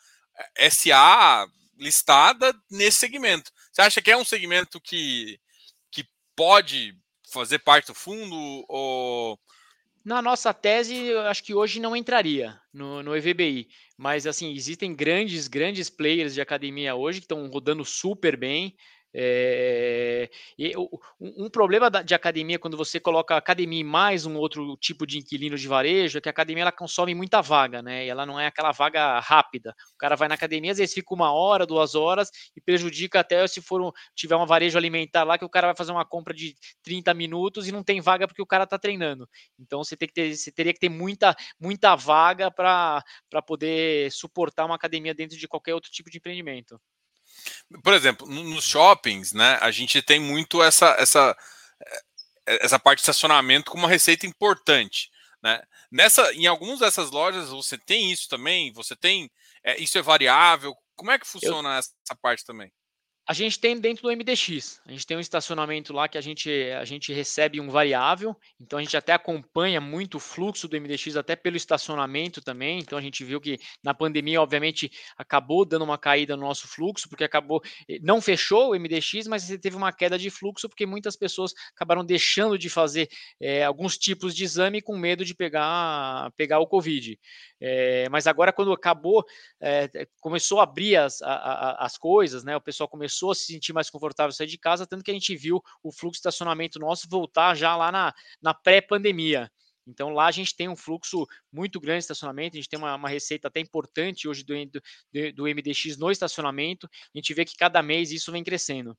SA 0.70 1.46
listada 1.78 2.54
nesse 2.70 2.98
segmento. 2.98 3.50
Você 3.72 3.82
acha 3.82 4.02
que 4.02 4.10
é 4.10 4.16
um 4.16 4.24
segmento 4.24 4.80
que, 4.80 5.40
que 5.90 6.04
pode 6.36 6.94
fazer 7.32 7.60
parte 7.60 7.86
do 7.86 7.94
fundo 7.94 8.36
ou 8.68 9.38
na 10.04 10.22
nossa 10.22 10.52
tese, 10.54 10.96
eu 10.96 11.20
acho 11.22 11.42
que 11.44 11.54
hoje 11.54 11.80
não 11.80 11.94
entraria 11.94 12.58
no, 12.72 13.02
no 13.02 13.16
EVBI, 13.16 13.68
mas 13.96 14.26
assim 14.26 14.52
existem 14.54 14.94
grandes, 14.94 15.46
grandes 15.46 15.90
players 15.90 16.34
de 16.34 16.40
academia 16.40 16.94
hoje 16.94 17.20
que 17.20 17.24
estão 17.24 17.46
rodando 17.48 17.84
super 17.84 18.36
bem. 18.36 18.76
É, 19.12 20.30
um, 21.20 21.50
problema 21.50 21.90
de 21.90 22.14
academia 22.14 22.58
quando 22.58 22.76
você 22.76 23.00
coloca 23.00 23.36
academia 23.36 23.80
e 23.80 23.84
mais 23.84 24.24
um 24.24 24.36
outro 24.36 24.76
tipo 24.76 25.06
de 25.06 25.18
inquilino 25.18 25.56
de 25.56 25.66
varejo 25.66 26.18
é 26.18 26.20
que 26.20 26.28
a 26.28 26.30
academia 26.30 26.62
ela 26.62 26.72
consome 26.72 27.14
muita 27.14 27.40
vaga, 27.42 27.82
né? 27.82 28.06
E 28.06 28.08
ela 28.08 28.24
não 28.24 28.38
é 28.38 28.46
aquela 28.46 28.70
vaga 28.72 29.18
rápida. 29.18 29.74
O 29.94 29.98
cara 29.98 30.14
vai 30.14 30.28
na 30.28 30.34
academia, 30.34 30.72
às 30.72 30.78
vezes 30.78 30.94
fica 30.94 31.12
uma 31.12 31.32
hora, 31.32 31.66
duas 31.66 31.94
horas 31.94 32.30
e 32.56 32.60
prejudica 32.60 33.20
até 33.20 33.46
se 33.48 33.60
for 33.60 33.82
um, 33.82 33.90
tiver 34.14 34.36
um 34.36 34.46
varejo 34.46 34.78
alimentar 34.78 35.24
lá 35.24 35.36
que 35.36 35.44
o 35.44 35.48
cara 35.48 35.68
vai 35.68 35.76
fazer 35.76 35.92
uma 35.92 36.04
compra 36.04 36.32
de 36.32 36.54
30 36.82 37.12
minutos 37.14 37.66
e 37.66 37.72
não 37.72 37.82
tem 37.82 38.00
vaga 38.00 38.28
porque 38.28 38.42
o 38.42 38.46
cara 38.46 38.64
está 38.64 38.78
treinando. 38.78 39.28
Então 39.58 39.82
você 39.82 39.96
tem 39.96 40.08
que 40.08 40.14
ter, 40.14 40.36
você 40.36 40.52
teria 40.52 40.72
que 40.72 40.80
ter 40.80 40.88
muita, 40.88 41.34
muita 41.58 41.96
vaga 41.96 42.50
para 42.50 43.02
poder 43.46 44.10
suportar 44.12 44.66
uma 44.66 44.76
academia 44.76 45.14
dentro 45.14 45.36
de 45.36 45.48
qualquer 45.48 45.74
outro 45.74 45.90
tipo 45.90 46.10
de 46.10 46.18
empreendimento. 46.18 46.80
Por 47.82 47.92
exemplo, 47.94 48.26
nos 48.26 48.64
shoppings, 48.64 49.32
né, 49.32 49.58
a 49.60 49.70
gente 49.70 50.02
tem 50.02 50.20
muito 50.20 50.62
essa, 50.62 50.96
essa, 50.98 51.36
eh, 52.46 52.58
essa 52.64 52.78
parte 52.78 52.98
de 52.98 53.02
estacionamento 53.02 53.70
como 53.70 53.84
uma 53.84 53.88
receita 53.88 54.26
importante. 54.26 55.10
Né? 55.42 55.62
Nessa, 55.90 56.32
em 56.34 56.46
algumas 56.46 56.80
dessas 56.80 57.10
lojas 57.10 57.48
você 57.48 57.78
tem 57.78 58.12
isso 58.12 58.28
também? 58.28 58.72
Você 58.72 58.94
tem. 58.94 59.30
É, 59.64 59.80
isso 59.80 59.98
é 59.98 60.02
variável? 60.02 60.74
Como 60.94 61.10
é 61.10 61.18
que 61.18 61.26
funciona 61.26 61.70
Eu... 61.70 61.78
essa 61.78 62.16
parte 62.20 62.44
também? 62.44 62.70
A 63.30 63.32
gente 63.32 63.60
tem 63.60 63.78
dentro 63.78 64.02
do 64.02 64.10
MDX, 64.10 64.80
a 64.84 64.90
gente 64.90 65.06
tem 65.06 65.16
um 65.16 65.20
estacionamento 65.20 65.92
lá 65.92 66.08
que 66.08 66.18
a 66.18 66.20
gente, 66.20 66.50
a 66.72 66.84
gente 66.84 67.12
recebe 67.12 67.60
um 67.60 67.70
variável, 67.70 68.36
então 68.60 68.76
a 68.76 68.82
gente 68.82 68.96
até 68.96 69.12
acompanha 69.12 69.80
muito 69.80 70.16
o 70.16 70.20
fluxo 70.20 70.66
do 70.66 70.76
MDX, 70.76 71.14
até 71.14 71.36
pelo 71.36 71.56
estacionamento 71.56 72.40
também. 72.40 72.80
Então 72.80 72.98
a 72.98 73.00
gente 73.00 73.22
viu 73.22 73.40
que 73.40 73.60
na 73.84 73.94
pandemia, 73.94 74.42
obviamente, 74.42 74.90
acabou 75.16 75.64
dando 75.64 75.84
uma 75.84 75.96
caída 75.96 76.36
no 76.36 76.42
nosso 76.42 76.66
fluxo, 76.66 77.08
porque 77.08 77.22
acabou, 77.22 77.62
eh, 77.88 78.00
não 78.02 78.20
fechou 78.20 78.72
o 78.72 78.74
MDX, 78.74 79.28
mas 79.28 79.46
teve 79.46 79.76
uma 79.76 79.92
queda 79.92 80.18
de 80.18 80.28
fluxo, 80.28 80.68
porque 80.68 80.84
muitas 80.84 81.14
pessoas 81.14 81.54
acabaram 81.72 82.04
deixando 82.04 82.58
de 82.58 82.68
fazer 82.68 83.08
é, 83.40 83.62
alguns 83.62 83.96
tipos 83.96 84.34
de 84.34 84.42
exame 84.42 84.82
com 84.82 84.98
medo 84.98 85.24
de 85.24 85.36
pegar, 85.36 86.32
pegar 86.36 86.58
o 86.58 86.66
Covid. 86.66 87.16
É, 87.60 88.08
mas 88.08 88.26
agora, 88.26 88.52
quando 88.52 88.72
acabou, 88.72 89.24
é, 89.60 89.88
começou 90.20 90.58
a 90.58 90.64
abrir 90.64 90.96
as, 90.96 91.22
a, 91.22 91.32
a, 91.32 91.86
as 91.86 91.96
coisas, 91.96 92.42
né? 92.42 92.56
O 92.56 92.60
pessoal 92.60 92.88
começou 92.88 93.19
a 93.28 93.34
se 93.34 93.46
sentir 93.46 93.72
mais 93.72 93.90
confortável 93.90 94.32
sair 94.32 94.46
de 94.46 94.56
casa, 94.56 94.86
tanto 94.86 95.02
que 95.02 95.10
a 95.10 95.14
gente 95.14 95.34
viu 95.34 95.60
o 95.82 95.90
fluxo 95.90 96.18
de 96.18 96.28
estacionamento 96.28 96.78
nosso 96.78 97.08
voltar 97.08 97.56
já 97.56 97.76
lá 97.76 97.90
na, 97.90 98.14
na 98.40 98.54
pré-pandemia. 98.54 99.50
Então 99.86 100.10
lá 100.10 100.26
a 100.26 100.30
gente 100.30 100.54
tem 100.54 100.68
um 100.68 100.76
fluxo 100.76 101.26
muito 101.52 101.80
grande 101.80 101.98
de 101.98 102.04
estacionamento, 102.04 102.56
a 102.56 102.60
gente 102.60 102.68
tem 102.68 102.78
uma, 102.78 102.94
uma 102.94 103.08
receita 103.08 103.48
até 103.48 103.60
importante 103.60 104.28
hoje 104.28 104.44
do, 104.44 104.54
do, 104.64 105.32
do, 105.34 105.44
MDX 105.44 105.96
no 105.96 106.10
estacionamento, 106.10 106.86
a 106.86 107.18
gente 107.18 107.34
vê 107.34 107.44
que 107.44 107.56
cada 107.56 107.82
mês 107.82 108.12
isso 108.12 108.30
vem 108.30 108.44
crescendo. 108.44 108.96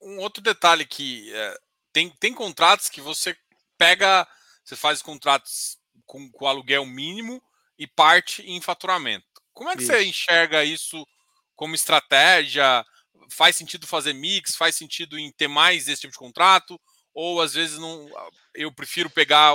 Um 0.00 0.18
outro 0.18 0.42
detalhe 0.42 0.84
que 0.84 1.32
é, 1.32 1.58
tem, 1.92 2.10
tem 2.20 2.34
contratos 2.34 2.88
que 2.88 3.00
você 3.00 3.36
pega, 3.76 4.28
você 4.62 4.76
faz 4.76 5.02
contratos 5.02 5.78
com, 6.04 6.30
com 6.30 6.46
aluguel 6.46 6.84
mínimo 6.84 7.42
e 7.78 7.86
parte 7.86 8.42
em 8.42 8.60
faturamento. 8.60 9.26
Como 9.52 9.70
é 9.70 9.76
que 9.76 9.82
isso. 9.82 9.92
você 9.92 10.04
enxerga 10.04 10.64
isso 10.64 11.04
como 11.58 11.74
estratégia? 11.74 12.86
Faz 13.28 13.56
sentido 13.56 13.86
fazer 13.86 14.12
mix? 14.14 14.54
Faz 14.54 14.76
sentido 14.76 15.18
em 15.18 15.30
ter 15.32 15.48
mais 15.48 15.88
esse 15.88 16.02
tipo 16.02 16.12
de 16.12 16.18
contrato? 16.18 16.80
Ou 17.12 17.42
às 17.42 17.52
vezes 17.52 17.78
não, 17.78 18.08
eu 18.54 18.72
prefiro 18.72 19.10
pegar 19.10 19.54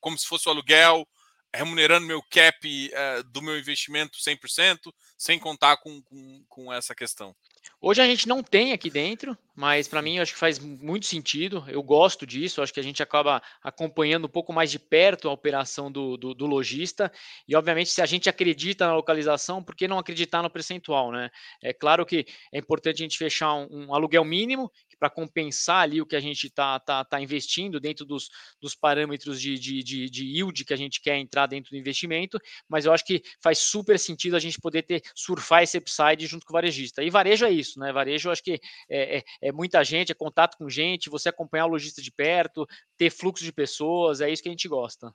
como 0.00 0.16
se 0.16 0.26
fosse 0.26 0.48
o 0.48 0.52
aluguel, 0.52 1.06
remunerando 1.52 2.06
meu 2.06 2.22
cap 2.30 2.90
é, 2.94 3.22
do 3.24 3.42
meu 3.42 3.58
investimento 3.58 4.16
100%, 4.16 4.92
sem 5.18 5.40
contar 5.40 5.76
com, 5.78 6.00
com, 6.02 6.44
com 6.48 6.72
essa 6.72 6.94
questão? 6.94 7.34
Hoje 7.82 8.02
a 8.02 8.06
gente 8.06 8.28
não 8.28 8.42
tem 8.42 8.74
aqui 8.74 8.90
dentro, 8.90 9.34
mas 9.56 9.88
para 9.88 10.02
mim 10.02 10.18
acho 10.18 10.34
que 10.34 10.38
faz 10.38 10.58
muito 10.58 11.06
sentido. 11.06 11.64
Eu 11.66 11.82
gosto 11.82 12.26
disso, 12.26 12.60
acho 12.60 12.74
que 12.74 12.80
a 12.80 12.82
gente 12.82 13.02
acaba 13.02 13.42
acompanhando 13.62 14.26
um 14.26 14.28
pouco 14.28 14.52
mais 14.52 14.70
de 14.70 14.78
perto 14.78 15.30
a 15.30 15.32
operação 15.32 15.90
do, 15.90 16.18
do, 16.18 16.34
do 16.34 16.44
lojista. 16.44 17.10
E 17.48 17.56
obviamente, 17.56 17.88
se 17.88 18.02
a 18.02 18.06
gente 18.06 18.28
acredita 18.28 18.86
na 18.86 18.94
localização, 18.94 19.64
por 19.64 19.74
que 19.74 19.88
não 19.88 19.98
acreditar 19.98 20.42
no 20.42 20.50
percentual, 20.50 21.10
né? 21.10 21.30
É 21.62 21.72
claro 21.72 22.04
que 22.04 22.26
é 22.52 22.58
importante 22.58 22.96
a 22.96 23.04
gente 23.04 23.16
fechar 23.16 23.54
um, 23.54 23.86
um 23.86 23.94
aluguel 23.94 24.26
mínimo 24.26 24.70
para 25.00 25.08
compensar 25.08 25.82
ali 25.82 26.02
o 26.02 26.06
que 26.06 26.14
a 26.14 26.20
gente 26.20 26.46
está 26.46 26.78
tá, 26.78 27.02
tá 27.02 27.20
investindo 27.20 27.80
dentro 27.80 28.04
dos, 28.04 28.28
dos 28.60 28.74
parâmetros 28.74 29.40
de, 29.40 29.58
de, 29.58 29.82
de, 29.82 30.10
de, 30.10 30.24
yield 30.26 30.62
que 30.62 30.74
a 30.74 30.76
gente 30.76 31.00
quer 31.00 31.16
entrar 31.16 31.46
dentro 31.46 31.70
do 31.70 31.76
investimento, 31.78 32.38
mas 32.68 32.84
eu 32.84 32.92
acho 32.92 33.04
que 33.06 33.22
faz 33.42 33.58
super 33.58 33.98
sentido 33.98 34.36
a 34.36 34.38
gente 34.38 34.60
poder 34.60 34.82
ter 34.82 35.02
surfar 35.14 35.62
esse 35.62 35.78
upside 35.78 36.26
junto 36.26 36.44
com 36.44 36.52
o 36.52 36.54
varejista. 36.54 37.02
E 37.02 37.08
varejo 37.08 37.46
é 37.46 37.50
isso, 37.50 37.80
né? 37.80 37.90
Varejo 37.90 38.28
eu 38.28 38.32
acho 38.32 38.42
que 38.42 38.60
é, 38.90 39.18
é, 39.18 39.24
é 39.40 39.52
muita 39.52 39.82
gente, 39.82 40.12
é 40.12 40.14
contato 40.14 40.58
com 40.58 40.68
gente, 40.68 41.08
você 41.08 41.30
acompanhar 41.30 41.64
o 41.64 41.70
lojista 41.70 42.02
de 42.02 42.12
perto, 42.12 42.66
ter 42.98 43.10
fluxo 43.10 43.42
de 43.42 43.52
pessoas, 43.52 44.20
é 44.20 44.30
isso 44.30 44.42
que 44.42 44.50
a 44.50 44.52
gente 44.52 44.68
gosta. 44.68 45.14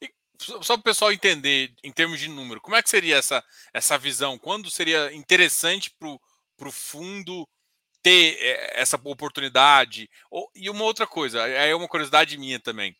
E 0.00 0.10
só 0.38 0.74
para 0.74 0.80
o 0.80 0.82
pessoal 0.82 1.12
entender 1.12 1.74
em 1.84 1.92
termos 1.92 2.18
de 2.18 2.28
número, 2.28 2.60
como 2.60 2.76
é 2.76 2.82
que 2.82 2.88
seria 2.88 3.16
essa, 3.16 3.44
essa 3.74 3.98
visão? 3.98 4.38
Quando 4.38 4.70
seria 4.70 5.12
interessante 5.12 5.90
para 5.90 6.08
o 6.08 6.72
fundo 6.72 7.46
ter 8.02 8.36
eh, 8.40 8.72
essa 8.74 8.96
oportunidade. 9.04 10.10
E 10.54 10.68
uma 10.68 10.84
outra 10.84 11.06
coisa, 11.06 11.46
é 11.46 11.74
uma 11.74 11.88
curiosidade 11.88 12.36
minha 12.36 12.58
também. 12.58 12.96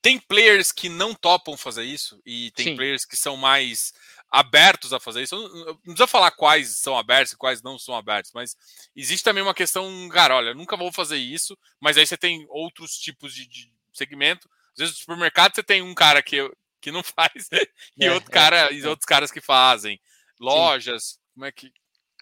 Tem 0.00 0.18
players 0.18 0.70
que 0.70 0.88
não 0.88 1.14
topam 1.14 1.56
fazer 1.56 1.82
isso 1.82 2.20
e 2.24 2.52
tem 2.52 2.66
Sim. 2.66 2.76
players 2.76 3.04
que 3.04 3.16
são 3.16 3.36
mais 3.36 3.92
abertos 4.30 4.92
a 4.92 5.00
fazer 5.00 5.22
isso. 5.22 5.36
Não 5.36 5.76
precisa 5.78 6.06
falar 6.06 6.30
quais 6.30 6.78
são 6.78 6.96
abertos 6.96 7.32
e 7.32 7.36
quais 7.36 7.62
não 7.62 7.78
são 7.78 7.94
abertos, 7.94 8.30
mas 8.32 8.56
existe 8.94 9.24
também 9.24 9.42
uma 9.42 9.54
questão, 9.54 10.08
cara, 10.08 10.36
olha, 10.36 10.54
nunca 10.54 10.76
vou 10.76 10.92
fazer 10.92 11.16
isso, 11.16 11.58
mas 11.80 11.96
aí 11.96 12.06
você 12.06 12.16
tem 12.16 12.46
outros 12.48 12.96
tipos 12.98 13.34
de, 13.34 13.46
de 13.46 13.72
segmento. 13.92 14.48
Às 14.74 14.78
vezes 14.78 14.94
no 14.94 15.00
supermercado 15.00 15.54
você 15.54 15.62
tem 15.62 15.82
um 15.82 15.94
cara 15.94 16.22
que, 16.22 16.38
que 16.80 16.92
não 16.92 17.02
faz 17.04 17.48
e 17.96 18.04
é, 18.04 18.12
outro 18.12 18.30
cara 18.30 18.70
é, 18.70 18.74
e 18.74 18.86
outros 18.86 19.06
caras 19.06 19.32
que 19.32 19.40
fazem. 19.40 20.00
Lojas, 20.38 21.04
Sim. 21.04 21.18
como 21.34 21.46
é 21.46 21.52
que 21.52 21.72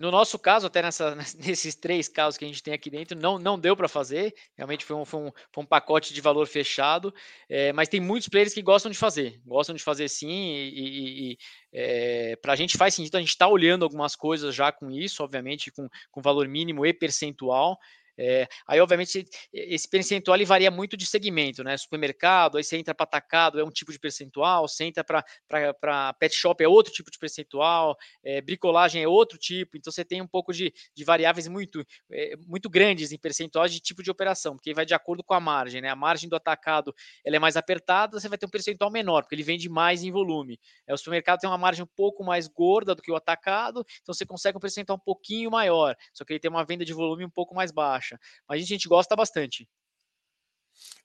no 0.00 0.10
nosso 0.10 0.38
caso, 0.38 0.66
até 0.66 0.82
nessa, 0.82 1.14
nesses 1.38 1.74
três 1.74 2.08
casos 2.08 2.36
que 2.36 2.44
a 2.44 2.48
gente 2.48 2.62
tem 2.62 2.74
aqui 2.74 2.90
dentro, 2.90 3.18
não, 3.18 3.38
não 3.38 3.58
deu 3.58 3.76
para 3.76 3.88
fazer. 3.88 4.34
Realmente 4.56 4.84
foi 4.84 4.96
um, 4.96 5.04
foi, 5.04 5.20
um, 5.20 5.32
foi 5.52 5.62
um 5.62 5.66
pacote 5.66 6.12
de 6.12 6.20
valor 6.20 6.46
fechado. 6.46 7.14
É, 7.48 7.72
mas 7.72 7.88
tem 7.88 8.00
muitos 8.00 8.28
players 8.28 8.52
que 8.52 8.62
gostam 8.62 8.90
de 8.90 8.98
fazer. 8.98 9.40
Gostam 9.46 9.74
de 9.74 9.82
fazer 9.82 10.08
sim. 10.08 10.28
E, 10.28 11.32
e 11.32 11.38
é, 11.72 12.36
para 12.36 12.52
a 12.52 12.56
gente 12.56 12.76
faz 12.76 12.94
sentido. 12.94 13.16
A 13.16 13.20
gente 13.20 13.28
está 13.28 13.46
olhando 13.46 13.84
algumas 13.84 14.16
coisas 14.16 14.54
já 14.54 14.72
com 14.72 14.90
isso, 14.90 15.22
obviamente, 15.22 15.70
com, 15.70 15.88
com 16.10 16.20
valor 16.20 16.48
mínimo 16.48 16.84
e 16.84 16.92
percentual. 16.92 17.78
É, 18.16 18.46
aí, 18.66 18.80
obviamente, 18.80 19.26
esse 19.52 19.88
percentual 19.88 20.36
ele 20.36 20.44
varia 20.44 20.70
muito 20.70 20.96
de 20.96 21.04
segmento, 21.04 21.64
né? 21.64 21.76
Supermercado, 21.76 22.56
aí 22.56 22.64
você 22.64 22.76
entra 22.76 22.94
para 22.94 23.04
atacado, 23.04 23.58
é 23.58 23.64
um 23.64 23.70
tipo 23.70 23.92
de 23.92 23.98
percentual, 23.98 24.68
você 24.68 24.84
entra 24.84 25.02
para 25.04 26.12
pet 26.14 26.34
shop, 26.34 26.62
é 26.62 26.68
outro 26.68 26.92
tipo 26.92 27.10
de 27.10 27.18
percentual, 27.18 27.96
é, 28.22 28.40
bricolagem 28.40 29.02
é 29.02 29.08
outro 29.08 29.36
tipo, 29.36 29.76
então 29.76 29.92
você 29.92 30.04
tem 30.04 30.22
um 30.22 30.26
pouco 30.26 30.52
de, 30.52 30.72
de 30.94 31.04
variáveis 31.04 31.48
muito, 31.48 31.84
é, 32.10 32.36
muito 32.46 32.70
grandes 32.70 33.10
em 33.10 33.18
percentuais 33.18 33.72
de 33.72 33.80
tipo 33.80 34.02
de 34.02 34.10
operação, 34.10 34.54
porque 34.54 34.72
vai 34.72 34.86
de 34.86 34.94
acordo 34.94 35.24
com 35.24 35.34
a 35.34 35.40
margem, 35.40 35.80
né? 35.80 35.88
A 35.88 35.96
margem 35.96 36.28
do 36.28 36.36
atacado 36.36 36.94
ela 37.24 37.36
é 37.36 37.38
mais 37.38 37.56
apertada, 37.56 38.20
você 38.20 38.28
vai 38.28 38.38
ter 38.38 38.46
um 38.46 38.50
percentual 38.50 38.90
menor, 38.90 39.22
porque 39.22 39.34
ele 39.34 39.42
vende 39.42 39.68
mais 39.68 40.04
em 40.04 40.12
volume. 40.12 40.60
É, 40.86 40.94
o 40.94 40.96
supermercado 40.96 41.40
tem 41.40 41.50
uma 41.50 41.58
margem 41.58 41.82
um 41.82 41.88
pouco 41.96 42.22
mais 42.22 42.46
gorda 42.46 42.94
do 42.94 43.02
que 43.02 43.10
o 43.10 43.16
atacado, 43.16 43.84
então 44.02 44.14
você 44.14 44.24
consegue 44.24 44.56
um 44.56 44.60
percentual 44.60 44.96
um 44.96 45.04
pouquinho 45.04 45.50
maior, 45.50 45.96
só 46.12 46.24
que 46.24 46.32
ele 46.32 46.40
tem 46.40 46.50
uma 46.50 46.64
venda 46.64 46.84
de 46.84 46.92
volume 46.92 47.24
um 47.24 47.30
pouco 47.30 47.54
mais 47.54 47.72
baixa 47.72 48.03
baixa. 48.04 48.20
Mas 48.48 48.62
a 48.62 48.66
gente 48.66 48.88
gosta 48.88 49.16
bastante. 49.16 49.68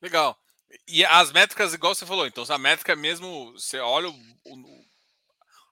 Legal. 0.01 0.38
E 0.88 1.03
as 1.05 1.31
métricas, 1.31 1.73
igual 1.73 1.95
você 1.95 2.05
falou, 2.05 2.27
então 2.27 2.43
a 2.47 2.57
métrica 2.57 2.95
mesmo, 2.95 3.53
você 3.53 3.79
olha 3.79 4.09
o, 4.09 4.13
o, 4.13 4.85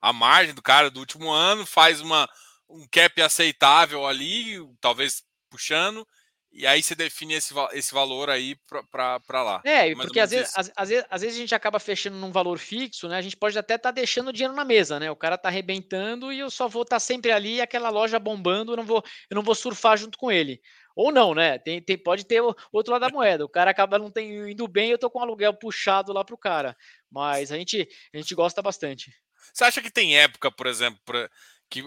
a 0.01 0.11
margem 0.11 0.55
do 0.55 0.61
cara 0.61 0.89
do 0.89 0.99
último 0.99 1.29
ano, 1.29 1.65
faz 1.65 2.01
uma, 2.01 2.27
um 2.67 2.87
cap 2.91 3.21
aceitável 3.21 4.07
ali, 4.07 4.57
talvez 4.81 5.23
puxando, 5.49 6.07
e 6.51 6.65
aí 6.65 6.81
você 6.81 6.95
define 6.95 7.35
esse, 7.35 7.53
esse 7.73 7.93
valor 7.93 8.31
aí 8.31 8.55
para 8.91 9.43
lá. 9.43 9.61
É, 9.63 9.93
porque 9.93 10.19
às 10.19 10.31
vezes, 10.31 10.51
às, 10.55 10.71
às, 10.75 10.89
vezes, 10.89 11.05
às 11.07 11.21
vezes 11.21 11.37
a 11.37 11.39
gente 11.39 11.53
acaba 11.53 11.79
fechando 11.79 12.17
num 12.17 12.31
valor 12.31 12.57
fixo, 12.57 13.07
né? 13.07 13.17
A 13.17 13.21
gente 13.21 13.37
pode 13.37 13.57
até 13.59 13.75
estar 13.75 13.89
tá 13.89 13.93
deixando 13.93 14.29
o 14.29 14.33
dinheiro 14.33 14.55
na 14.55 14.65
mesa, 14.65 14.99
né? 14.99 15.11
O 15.11 15.15
cara 15.15 15.37
tá 15.37 15.49
arrebentando 15.49 16.33
e 16.33 16.39
eu 16.39 16.49
só 16.49 16.67
vou 16.67 16.81
estar 16.81 16.95
tá 16.95 16.99
sempre 16.99 17.31
ali, 17.31 17.61
aquela 17.61 17.89
loja 17.89 18.17
bombando, 18.17 18.71
eu 18.71 18.77
não 18.77 18.85
vou, 18.85 19.03
eu 19.29 19.35
não 19.35 19.43
vou 19.43 19.53
surfar 19.53 19.97
junto 19.97 20.17
com 20.17 20.31
ele. 20.31 20.59
Ou 20.97 21.11
não, 21.11 21.35
né? 21.35 21.59
Tem, 21.59 21.79
tem, 21.79 21.95
pode 21.95 22.25
ter 22.25 22.41
o 22.41 22.55
outro 22.71 22.91
lado 22.91 23.01
da 23.01 23.09
moeda. 23.09 23.45
O 23.45 23.49
cara 23.49 23.69
acaba 23.69 23.99
não 23.99 24.09
tem, 24.09 24.49
indo 24.49 24.67
bem, 24.67 24.89
eu 24.89 24.97
tô 24.97 25.11
com 25.11 25.19
um 25.19 25.21
aluguel 25.21 25.53
puxado 25.53 26.11
lá 26.11 26.25
pro 26.25 26.35
cara. 26.35 26.75
Mas 27.09 27.51
a 27.51 27.55
gente, 27.55 27.87
a 28.11 28.17
gente 28.17 28.33
gosta 28.33 28.63
bastante. 28.63 29.13
Você 29.53 29.63
acha 29.63 29.79
que 29.79 29.91
tem 29.91 30.17
época, 30.17 30.51
por 30.51 30.65
exemplo, 30.65 30.99
pra, 31.05 31.29
que, 31.69 31.83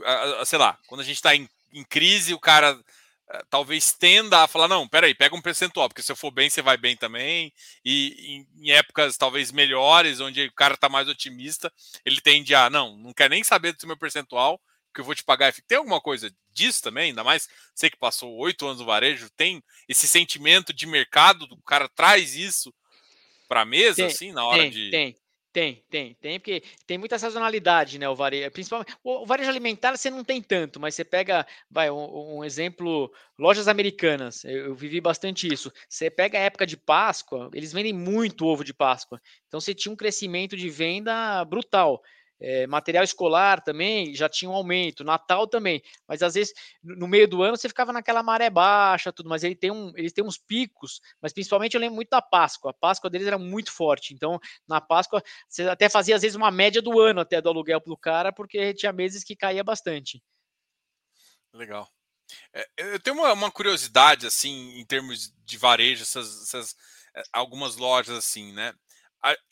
sei 0.47 0.61
lá, 0.61 0.79
quando 0.87 1.01
a 1.01 1.05
gente 1.05 1.17
está 1.17 1.35
em, 1.35 1.49
em, 1.73 1.83
crise, 1.83 2.33
o 2.33 2.39
cara 2.39 2.81
eh, 3.31 3.43
talvez 3.51 3.93
tenda 3.93 4.45
a 4.45 4.47
falar, 4.47 4.69
não, 4.69 4.87
peraí, 4.87 5.13
pega 5.13 5.35
um 5.35 5.43
percentual, 5.43 5.89
porque 5.89 6.03
se 6.03 6.13
eu 6.13 6.17
for 6.17 6.31
bem, 6.31 6.49
você 6.49 6.63
vai 6.63 6.77
bem 6.77 6.97
também. 6.97 7.53
E 7.85 8.47
em, 8.61 8.69
em 8.69 8.71
épocas 8.71 9.17
talvez 9.17 9.51
melhores, 9.51 10.21
onde 10.21 10.47
o 10.47 10.53
cara 10.53 10.75
está 10.75 10.89
mais 10.89 11.09
otimista, 11.09 11.73
ele 12.05 12.21
tende 12.21 12.55
a, 12.55 12.71
não, 12.71 12.97
não 12.97 13.13
quer 13.13 13.29
nem 13.29 13.43
saber 13.43 13.73
do 13.73 13.89
meu 13.89 13.97
percentual, 13.97 14.61
que 14.93 15.01
eu 15.01 15.05
vou 15.05 15.15
te 15.15 15.25
pagar. 15.25 15.53
Tem 15.67 15.79
alguma 15.79 16.01
coisa 16.01 16.33
disso 16.53 16.83
também? 16.83 17.11
Ainda 17.11 17.25
mais 17.25 17.49
você 17.75 17.91
que 17.91 17.97
passou 17.97 18.37
oito 18.37 18.67
anos 18.67 18.81
no 18.81 18.87
varejo, 18.87 19.31
tem 19.37 19.63
esse 19.89 20.07
sentimento 20.07 20.73
de 20.73 20.87
mercado, 20.87 21.47
o 21.51 21.63
cara 21.63 21.89
traz 21.89 22.35
isso 22.35 22.75
para 23.49 23.63
a 23.63 23.67
mesa, 23.67 23.97
tem, 23.97 24.07
assim, 24.07 24.33
na 24.33 24.45
hora 24.45 24.63
tem, 24.63 24.71
de. 24.71 24.91
Tem, 24.91 25.17
tem, 25.53 25.83
tem, 25.91 26.15
tem, 26.15 26.39
porque 26.39 26.63
tem 26.87 26.97
muita 26.97 27.19
sazonalidade, 27.19 27.99
né? 27.99 28.09
O 28.09 28.15
varejo, 28.15 28.49
principalmente 28.53 28.95
o, 29.03 29.27
varejo 29.27 29.51
alimentar 29.51 29.97
você 29.97 30.09
não 30.09 30.23
tem 30.23 30.41
tanto, 30.41 30.79
mas 30.79 30.95
você 30.95 31.05
pega, 31.05 31.45
vai, 31.69 31.91
um, 31.91 32.39
um 32.39 32.45
exemplo, 32.45 33.13
lojas 33.37 33.67
americanas, 33.67 34.45
eu, 34.45 34.67
eu, 34.67 34.75
vivi 34.77 35.01
bastante 35.01 35.53
isso. 35.53 35.73
Você 35.89 36.09
pega 36.09 36.39
a 36.39 36.43
época 36.43 36.65
de 36.65 36.77
Páscoa, 36.77 37.51
eles 37.53 37.73
vendem 37.73 37.93
muito 37.93 38.47
ovo 38.47 38.63
de 38.63 38.73
Páscoa, 38.73 39.21
então 39.49 39.61
você 39.61 39.75
tinha 39.75 39.93
um 39.93 39.97
crescimento 39.97 40.57
de 40.57 40.71
venda 40.71 41.45
brutal. 41.45 42.01
É, 42.41 42.67
material 42.67 43.05
escolar 43.05 43.61
também 43.61 44.15
já 44.15 44.29
tinha 44.29 44.51
um 44.51 44.55
aumento, 44.55 45.05
Natal 45.05 45.47
também, 45.47 45.83
mas 46.09 46.23
às 46.23 46.35
vezes 46.35 46.55
no 46.83 47.07
meio 47.07 47.29
do 47.29 47.43
ano 47.43 47.57
você 47.57 47.69
ficava 47.69 47.93
naquela 47.93 48.23
maré 48.23 48.49
baixa, 48.49 49.13
tudo, 49.13 49.29
mas 49.29 49.45
ele 49.45 49.55
tem 49.55 49.71
um, 49.71 49.93
eles 49.95 50.13
têm 50.13 50.25
uns 50.25 50.39
picos, 50.39 51.01
mas 51.21 51.33
principalmente 51.33 51.75
eu 51.75 51.81
lembro 51.81 51.97
muito 51.97 52.09
da 52.09 52.23
Páscoa, 52.23 52.71
a 52.71 52.75
Páscoa 52.75 53.11
deles 53.11 53.27
era 53.27 53.39
muito 53.39 53.71
forte, 53.71 54.15
então 54.15 54.41
na 54.67 54.81
Páscoa 54.81 55.23
você 55.49 55.69
até 55.69 55.89
fazia 55.89 56.17
às 56.17 56.23
vezes 56.23 56.35
uma 56.35 56.51
média 56.51 56.81
do 56.81 56.99
ano 56.99 57.21
até 57.21 57.41
do 57.41 57.49
aluguel 57.51 57.81
para 57.81 57.93
o 57.93 57.99
cara, 57.99 58.33
porque 58.33 58.73
tinha 58.73 58.93
meses 58.93 59.23
que 59.23 59.37
caía 59.37 59.63
bastante. 59.63 60.23
Legal. 61.53 61.89
É, 62.53 62.69
eu 62.77 63.01
tenho 63.01 63.17
uma, 63.17 63.33
uma, 63.33 63.51
curiosidade 63.51 64.27
assim 64.27 64.79
em 64.79 64.85
termos 64.85 65.33
de 65.45 65.59
varejo, 65.59 66.03
essas, 66.03 66.43
essas 66.43 66.77
é, 67.15 67.23
algumas 67.33 67.77
lojas 67.77 68.17
assim, 68.17 68.53
né? 68.53 68.75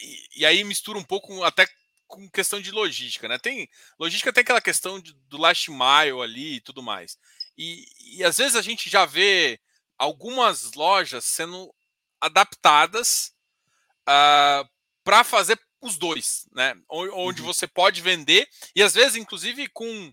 E, 0.00 0.40
e 0.40 0.46
aí 0.46 0.64
mistura 0.64 0.98
um 0.98 1.04
pouco 1.04 1.42
até 1.44 1.66
com 2.08 2.28
questão 2.30 2.60
de 2.60 2.72
logística, 2.72 3.28
né? 3.28 3.38
Tem 3.38 3.68
logística 3.98 4.32
tem 4.32 4.40
aquela 4.40 4.60
questão 4.60 4.98
de, 4.98 5.12
do 5.28 5.36
last 5.36 5.70
mile 5.70 6.20
ali 6.22 6.56
e 6.56 6.60
tudo 6.60 6.82
mais. 6.82 7.18
E, 7.56 7.84
e 8.16 8.24
às 8.24 8.38
vezes 8.38 8.56
a 8.56 8.62
gente 8.62 8.90
já 8.90 9.04
vê 9.04 9.60
algumas 9.96 10.72
lojas 10.72 11.24
sendo 11.24 11.72
adaptadas 12.20 13.34
uh, 14.00 14.64
ah, 14.64 14.68
para 15.04 15.22
fazer 15.22 15.60
os 15.80 15.96
dois, 15.96 16.48
né? 16.52 16.74
Onde 16.88 17.40
uhum. 17.40 17.46
você 17.46 17.66
pode 17.66 18.00
vender 18.00 18.48
e 18.74 18.82
às 18.82 18.94
vezes 18.94 19.14
inclusive 19.14 19.68
com 19.68 20.12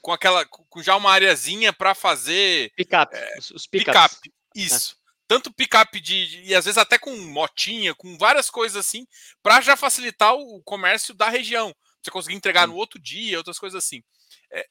com 0.00 0.12
aquela 0.12 0.44
com 0.44 0.82
já 0.82 0.96
uma 0.96 1.12
areazinha 1.12 1.72
para 1.72 1.94
fazer 1.94 2.72
é, 3.16 3.38
os, 3.38 3.50
os 3.50 3.66
pick-up. 3.66 4.14
Pick 4.20 4.32
né? 4.32 4.32
isso 4.54 5.01
tanto 5.32 5.50
picape 5.50 5.98
de, 5.98 6.42
e 6.44 6.54
às 6.54 6.66
vezes 6.66 6.76
até 6.76 6.98
com 6.98 7.16
motinha, 7.16 7.94
com 7.94 8.18
várias 8.18 8.50
coisas 8.50 8.76
assim, 8.76 9.06
para 9.42 9.62
já 9.62 9.74
facilitar 9.74 10.34
o 10.34 10.62
comércio 10.62 11.14
da 11.14 11.30
região. 11.30 11.74
Você 12.02 12.10
conseguir 12.10 12.36
entregar 12.36 12.68
no 12.68 12.74
outro 12.74 13.00
dia, 13.00 13.38
outras 13.38 13.58
coisas 13.58 13.82
assim. 13.82 14.02
É, 14.50 14.66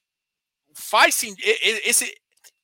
faz 0.76 1.16
sim. 1.16 1.36
Esse, 1.40 2.16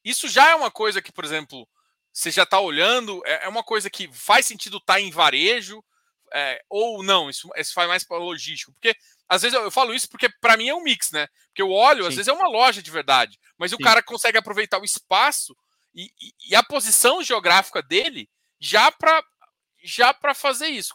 isso 0.06 0.28
já 0.28 0.48
é 0.52 0.54
uma 0.54 0.70
coisa 0.70 1.02
que, 1.02 1.12
por 1.12 1.26
exemplo, 1.26 1.68
você 2.14 2.30
já 2.30 2.44
está 2.44 2.60
olhando, 2.60 3.20
é, 3.26 3.46
é, 3.46 3.48
uma 3.48 3.64
coisa 3.64 3.90
que 3.90 4.08
faz 4.14 4.46
sentido 4.46 4.78
estar 4.78 4.94
tá 4.94 5.02
em 5.02 5.10
varejo, 5.10 5.84
é, 6.32 6.62
ou 6.70 7.02
não, 7.02 7.32
isso, 7.32 7.50
isso 7.56 7.74
faz 7.74 7.88
mais 7.88 8.04
para 8.04 8.18
logístico. 8.18 8.74
Porque 8.74 8.96
às 9.28 9.42
vezes 9.42 9.58
eu, 9.58 9.64
eu 9.64 9.72
falo 9.72 9.92
isso 9.92 10.08
porque 10.08 10.30
para 10.40 10.56
mim 10.56 10.70
é 10.70 10.76
um 10.76 10.84
mix, 10.84 11.10
né? 11.10 11.28
Porque 11.48 11.64
o 11.64 11.72
óleo, 11.72 12.04
Sim. 12.04 12.10
às 12.10 12.16
vezes, 12.16 12.28
é 12.28 12.34
uma 12.34 12.48
loja 12.48 12.80
de 12.80 12.92
verdade, 12.92 13.40
mas 13.58 13.72
Sim. 13.72 13.78
o 13.78 13.80
cara 13.80 14.04
consegue 14.04 14.38
aproveitar 14.38 14.80
o 14.80 14.86
espaço 14.86 15.58
e, 15.98 16.34
e 16.50 16.56
a 16.56 16.62
posição 16.62 17.24
geográfica 17.24 17.82
dele 17.82 18.30
já 18.60 18.92
para 18.92 19.24
já 19.84 20.14
para 20.14 20.34
fazer 20.34 20.68
isso. 20.68 20.94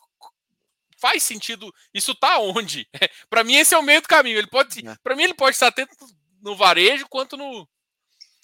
Faz 0.98 1.22
sentido. 1.24 1.74
Isso 1.92 2.14
tá 2.14 2.38
onde? 2.38 2.88
para 3.28 3.42
mim 3.42 3.54
esse 3.54 3.74
é 3.74 3.78
o 3.78 3.82
meio 3.82 4.00
do 4.00 4.08
caminho. 4.08 4.38
Ele 4.38 4.46
pode, 4.46 4.86
é. 4.86 4.96
para 5.02 5.16
mim 5.16 5.24
ele 5.24 5.34
pode 5.34 5.56
estar 5.56 5.72
tanto 5.72 5.96
no 6.40 6.54
varejo 6.54 7.06
quanto 7.08 7.36
no 7.36 7.68